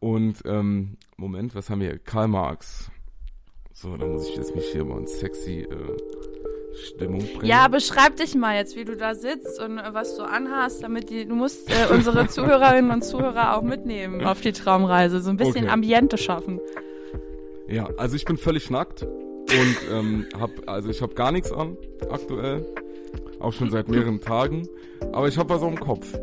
[0.00, 1.98] Und, ähm, Moment, was haben wir hier?
[1.98, 2.90] Karl Marx.
[3.78, 5.66] So, dann muss ich jetzt mich hier mal in sexy äh,
[6.86, 7.44] Stimmung bringen.
[7.44, 11.10] Ja, beschreib dich mal jetzt, wie du da sitzt und äh, was du anhast, damit
[11.10, 15.36] die, du musst äh, unsere Zuhörerinnen und Zuhörer auch mitnehmen auf die Traumreise, so ein
[15.36, 15.68] bisschen Okay.
[15.68, 16.58] Ambiente schaffen.
[17.68, 21.76] Ja, also ich bin völlig nackt und ähm, hab, also ich habe gar nichts an
[22.08, 22.64] aktuell,
[23.40, 24.66] auch schon seit mehreren Tagen,
[25.12, 26.18] aber ich habe was auf dem Kopf.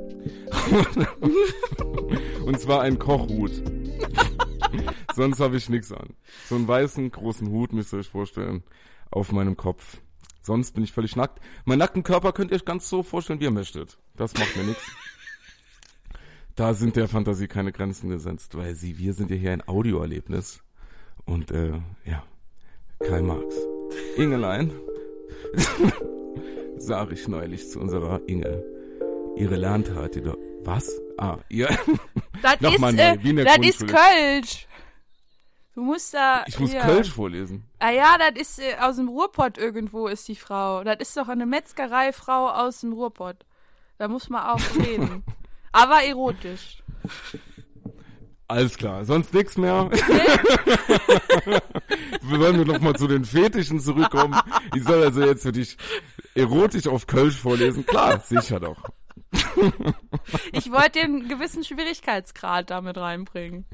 [2.46, 3.52] und zwar ein Kochhut.
[5.15, 6.15] Sonst habe ich nichts an.
[6.48, 8.64] So einen weißen großen Hut müsst ihr euch vorstellen
[9.11, 10.02] auf meinem Kopf.
[10.41, 11.40] Sonst bin ich völlig nackt.
[11.65, 13.98] Meinen nackten Körper könnt ihr euch ganz so vorstellen, wie ihr möchtet.
[14.15, 14.84] Das macht mir nichts.
[16.56, 20.61] Da sind der Fantasie keine Grenzen gesetzt, weil sie, wir sind ja hier ein Audioerlebnis.
[21.26, 21.72] Und äh,
[22.06, 22.23] ja,
[22.99, 23.56] Karl Marx.
[24.18, 24.72] Ingelein,
[26.77, 28.64] sag ich neulich zu unserer Inge.
[29.35, 30.38] Ihre Lerntat, die doch.
[30.64, 30.91] Was?
[31.18, 31.69] Ah, ihr.
[32.41, 33.88] Das Nochmal ist, neu, äh, das ist.
[33.88, 34.68] Kölsch.
[35.76, 36.44] Du musst da.
[36.45, 36.81] Ich muss hier.
[36.81, 37.64] Kölsch vorlesen.
[37.80, 40.84] Ah ja, das ist äh, aus dem Ruhrpott irgendwo ist die Frau.
[40.84, 43.38] Das ist doch eine Metzgereifrau aus dem Ruhrpott.
[43.98, 45.23] Da muss man auch reden.
[45.72, 46.84] Aber erotisch.
[48.48, 49.90] Alles klar, sonst nichts mehr.
[52.22, 54.38] wir wollen wir noch mal zu den Fetischen zurückkommen.
[54.76, 55.77] Ich soll also jetzt für dich
[56.35, 57.85] erotisch auf Kölsch vorlesen.
[57.85, 58.77] Klar, sicher doch.
[60.52, 63.66] Ich wollte den gewissen Schwierigkeitsgrad damit reinbringen.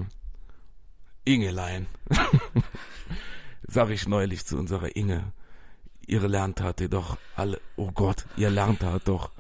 [1.25, 1.87] Ingelein.
[3.67, 5.31] Sag ich neulich zu unserer Inge.
[6.07, 7.61] Ihre Lerntat ihr doch alle.
[7.75, 9.31] Oh Gott, ihr Lerntat doch.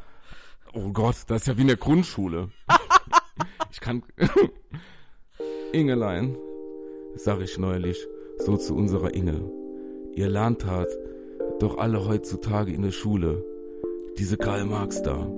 [0.73, 2.49] Oh Gott, das ist ja wie in der Grundschule.
[3.71, 4.01] Ich kann.
[5.71, 6.35] Ingelein,
[7.15, 8.03] sag ich neulich,
[8.39, 9.47] so zu unserer Inge.
[10.15, 10.87] Ihr Lerntat
[11.59, 13.45] doch alle heutzutage in der Schule.
[14.17, 15.29] Diese Karl Marx da.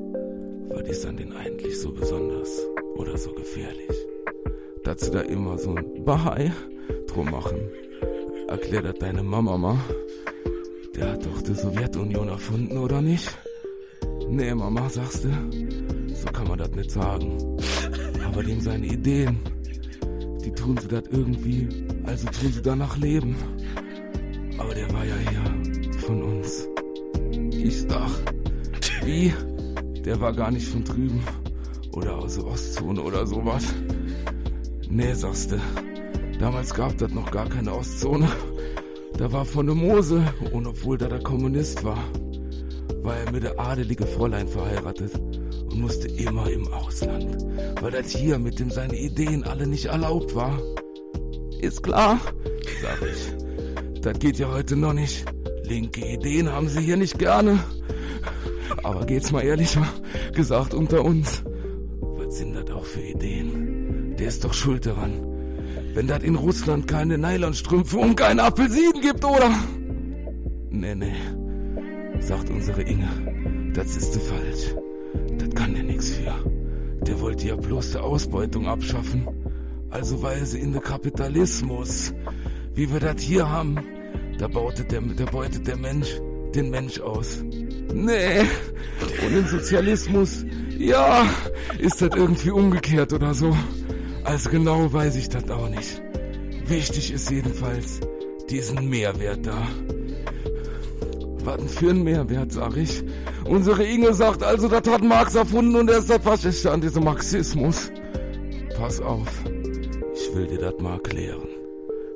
[0.74, 2.50] Was ist an den eigentlich so besonders
[2.96, 3.92] oder so gefährlich?
[4.84, 6.52] dass sie da immer so ein Bahai
[7.08, 7.60] drum machen.
[8.48, 9.78] Erklär das deine Mama mal.
[10.96, 13.30] Der hat doch die Sowjetunion erfunden, oder nicht?
[14.28, 15.30] Nee, Mama, sagst du?
[16.14, 17.38] So kann man das nicht sagen.
[18.26, 19.40] Aber dem seine Ideen,
[20.44, 21.68] die tun sie das irgendwie,
[22.04, 23.36] also tun sie danach leben.
[24.58, 26.68] Aber der war ja hier von uns.
[27.52, 28.10] Ich sag,
[29.06, 29.34] wie?
[30.06, 31.24] Der war gar nicht von drüben.
[31.94, 33.64] Oder aus der Ostzone oder sowas.
[34.90, 35.60] Nee, sagst du.
[36.40, 38.28] Damals gab das noch gar keine Ostzone.
[39.18, 42.04] Da war von der Mose, und obwohl da der Kommunist war,
[43.04, 45.12] war er mit der adelige Fräulein verheiratet
[45.72, 47.38] und musste immer im Ausland,
[47.82, 50.60] weil das hier mit dem seine Ideen alle nicht erlaubt war.
[51.60, 52.20] Ist klar,
[52.82, 54.02] sag ich.
[54.02, 55.26] Das geht ja heute noch nicht.
[55.64, 57.60] Linke Ideen haben sie hier nicht gerne.
[58.92, 59.78] Aber geht's mal ehrlich
[60.34, 61.44] gesagt unter uns.
[62.02, 64.16] Was sind das auch für Ideen?
[64.20, 65.14] Der ist doch schuld daran.
[65.94, 69.50] Wenn das in Russland keine Nylonstrümpfe und keine Apfelsinen gibt, oder?
[70.70, 71.16] Nee, nee,
[72.20, 73.72] sagt unsere Inge.
[73.74, 74.76] Das ist falsch.
[75.38, 76.34] Das kann der nix für.
[77.06, 79.26] Der wollte ja bloß die Ausbeutung abschaffen.
[79.90, 82.14] Also weise in den Kapitalismus.
[82.74, 83.80] Wie wir das hier haben.
[84.38, 86.20] Da beutet der, da beutet der Mensch
[86.56, 87.44] den Mensch aus.
[87.94, 88.42] Nee.
[89.26, 90.46] Und im Sozialismus,
[90.78, 91.26] ja,
[91.80, 93.56] ist das irgendwie umgekehrt oder so.
[94.24, 96.02] Also genau weiß ich das auch nicht.
[96.66, 98.00] Wichtig ist jedenfalls
[98.50, 99.68] diesen Mehrwert da.
[101.44, 103.04] Was für ein Mehrwert, sag ich.
[103.46, 107.04] Unsere Inge sagt also, das hat Marx erfunden und er ist das Faschiste an diesem
[107.04, 107.92] Marxismus.
[108.78, 109.28] Pass auf,
[110.14, 111.48] ich will dir das mal erklären.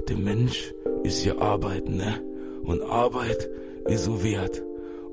[0.07, 0.73] Der Mensch
[1.03, 2.21] ist ja Arbeit, ne?
[2.63, 3.49] Und Arbeit
[3.87, 4.64] ist so wert.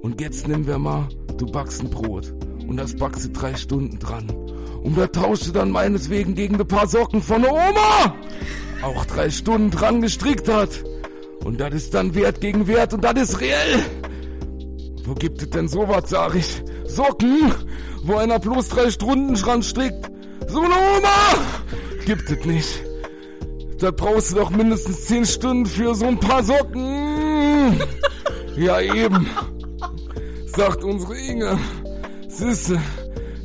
[0.03, 1.09] Und jetzt nehmen wir mal,
[1.39, 2.35] du backst ein Brot.
[2.67, 4.29] Und das backst du drei Stunden dran.
[4.83, 8.17] Und da tauschst du dann meineswegen gegen ein paar Socken von der Oma.
[8.83, 10.71] Auch drei Stunden dran gestrickt hat.
[11.45, 13.79] Und das ist dann Wert gegen Wert und das ist reell.
[15.05, 16.63] Wo gibt es denn sowas, sag ich?
[16.87, 17.53] Socken,
[18.03, 20.11] wo einer bloß drei Stunden dran strickt.
[20.49, 21.47] So eine Oma
[22.05, 22.83] gibt es nicht.
[23.79, 27.81] Da brauchst du doch mindestens zehn Stunden für so ein paar Socken.
[28.57, 29.27] Ja, eben.
[30.55, 31.59] Sagt unsere Inge.
[32.29, 32.79] Sisse,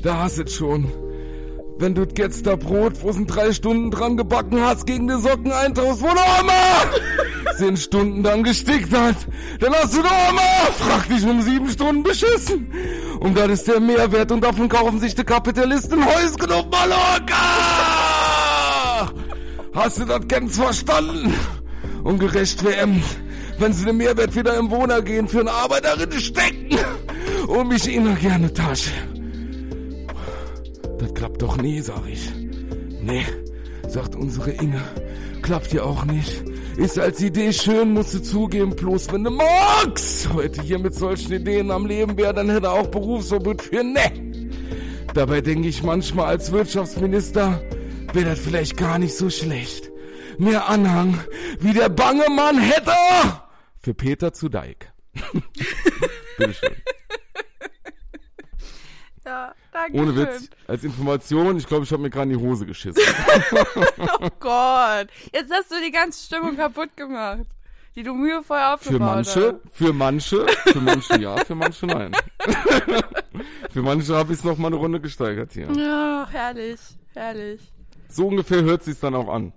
[0.04, 0.92] da hast du schon.
[1.80, 5.52] Wenn du jetzt da Brot, wo sind drei Stunden dran gebacken hast, gegen die Socken
[5.52, 6.92] eintauchst, wo der Oma
[7.58, 9.16] zehn Stunden dann gestickt hat,
[9.60, 10.42] dann hast du der Oma,
[10.78, 12.72] frag dich um sieben Stunden beschissen.
[13.20, 17.36] Und das ist der Mehrwert und davon kaufen sich die Kapitalisten Häuschen auf Mallorca.
[19.74, 21.34] Hast du das ganz verstanden?
[22.04, 23.02] Und gerecht WM,
[23.60, 26.78] wenn sie den Mehrwert wieder im Wohner gehen, für eine Arbeiterin stecken
[27.48, 28.92] und mich ihnen gerne Tasche.
[31.00, 32.32] Das klappt doch nie, sag ich.
[33.02, 33.26] Nee,
[33.88, 34.82] sagt unsere Inge.
[35.42, 36.44] Klappt ja auch nicht.
[36.78, 40.32] Ist als Idee schön, musst du zugeben, bloß wenn du magst.
[40.34, 44.12] Heute hier mit solchen Ideen am Leben wäre, dann hätte er auch Berufsverbot für ne.
[45.14, 47.62] Dabei denke ich manchmal als Wirtschaftsminister,
[48.14, 49.92] wäre das vielleicht gar nicht so schlecht.
[50.38, 51.20] Mehr Anhang,
[51.60, 52.92] wie der bange Mann hätte.
[53.88, 54.92] Für Peter zu Deik.
[56.38, 56.76] Bitteschön.
[59.24, 60.28] Ja, danke Ohne schön.
[60.28, 63.02] Witz, als Information, ich glaube, ich habe mir gerade in die Hose geschissen.
[64.20, 67.46] Oh Gott, jetzt hast du die ganze Stimmung kaputt gemacht,
[67.96, 72.12] die du mühevoll Für aufgebaut manche, für manche, für manche ja, für manche nein.
[73.72, 75.72] für manche habe ich es noch mal eine Runde gesteigert hier.
[75.72, 76.82] Ja, herrlich,
[77.14, 77.62] herrlich.
[78.10, 79.54] So ungefähr hört sich's dann auch an.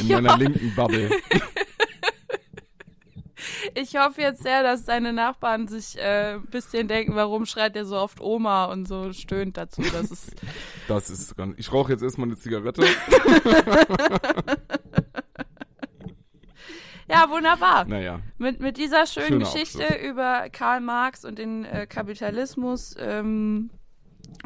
[0.00, 1.10] In meiner linken Bubble.
[3.74, 7.84] Ich hoffe jetzt sehr, dass deine Nachbarn sich äh, ein bisschen denken, warum schreit der
[7.84, 9.82] so oft Oma und so stöhnt dazu.
[9.82, 10.34] Das ist
[10.88, 11.34] Das ist.
[11.56, 12.84] Ich rauche jetzt erstmal eine Zigarette.
[17.08, 17.84] ja wunderbar.
[17.86, 20.10] Naja, Mit, mit dieser schönen Schöner Geschichte Abschluss.
[20.10, 23.70] über Karl Marx und den äh, Kapitalismus ähm,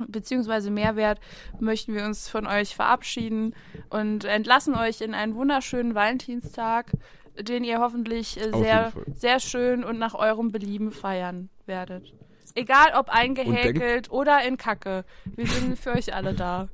[0.06, 1.20] beziehungsweise Mehrwert
[1.60, 3.54] möchten wir uns von euch verabschieden
[3.90, 6.92] und entlassen euch in einen wunderschönen Valentinstag,
[7.40, 12.14] den ihr hoffentlich äh, Auf sehr, sehr schön und nach eurem Belieben feiern werdet.
[12.54, 15.04] Egal ob eingehäkelt oder in Kacke.
[15.24, 16.68] Wir sind für euch alle da.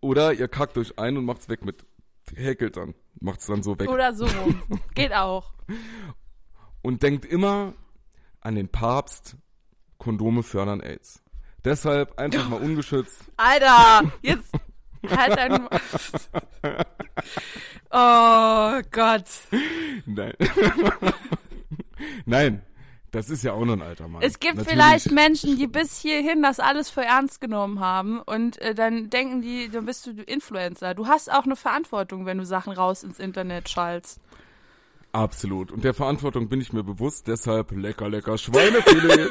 [0.00, 1.84] oder ihr kackt euch ein und macht's weg mit
[2.34, 3.88] häkelt dann, macht's dann so weg.
[3.90, 4.62] Oder so rum.
[4.94, 5.52] Geht auch.
[6.82, 7.74] Und denkt immer
[8.40, 9.36] an den Papst.
[9.98, 11.23] Kondome fördern AIDS.
[11.64, 13.20] Deshalb einfach mal ungeschützt.
[13.36, 14.52] Alter, jetzt
[15.10, 15.68] halt dein.
[17.90, 19.24] Oh Gott.
[20.04, 20.32] Nein.
[22.26, 22.62] Nein,
[23.12, 24.20] das ist ja auch nur ein alter Mann.
[24.22, 28.60] Es gibt Natürlich- vielleicht Menschen, die bis hierhin das alles für ernst genommen haben und
[28.60, 30.94] äh, dann denken die, dann bist du Influencer.
[30.94, 34.20] Du hast auch eine Verantwortung, wenn du Sachen raus ins Internet schallst.
[35.14, 35.70] Absolut.
[35.70, 39.30] Und der Verantwortung bin ich mir bewusst, deshalb lecker, lecker Schweinefilet.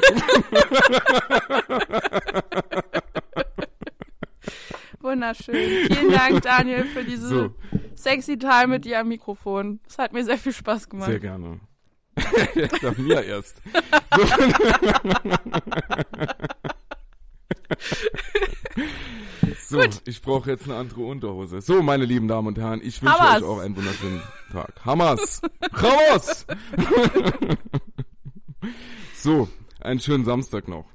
[5.00, 5.88] Wunderschön.
[5.92, 7.54] Vielen Dank, Daniel, für diese So.
[7.94, 9.80] sexy Time mit dir am Mikrofon.
[9.86, 11.10] Es hat mir sehr viel Spaß gemacht.
[11.10, 11.60] Sehr gerne.
[12.54, 13.60] ja, mir erst.
[14.16, 14.22] So,
[19.74, 21.60] so ich brauche jetzt eine andere Unterhose.
[21.60, 23.42] So, meine lieben Damen und Herren, ich wünsche Hamas.
[23.42, 24.22] euch auch einen wunderschönen
[24.52, 24.72] Tag.
[24.84, 25.42] Hamas!
[25.72, 26.46] Hamas!
[29.16, 29.48] so,
[29.80, 30.86] einen schönen Samstag noch.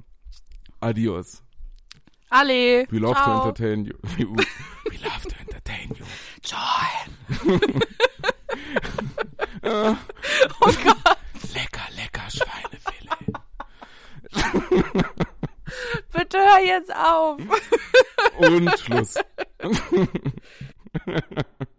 [0.80, 1.44] Adios.
[2.30, 2.86] alle.
[2.90, 3.48] We love to Ciao.
[3.48, 3.94] entertain you.
[4.18, 4.26] We,
[4.90, 6.06] we love to entertain you.
[6.44, 7.10] Join.
[11.54, 13.34] Lecker, lecker Schweinefilet.
[16.20, 17.40] Bitte hör jetzt auf.
[18.40, 19.16] Und Schluss.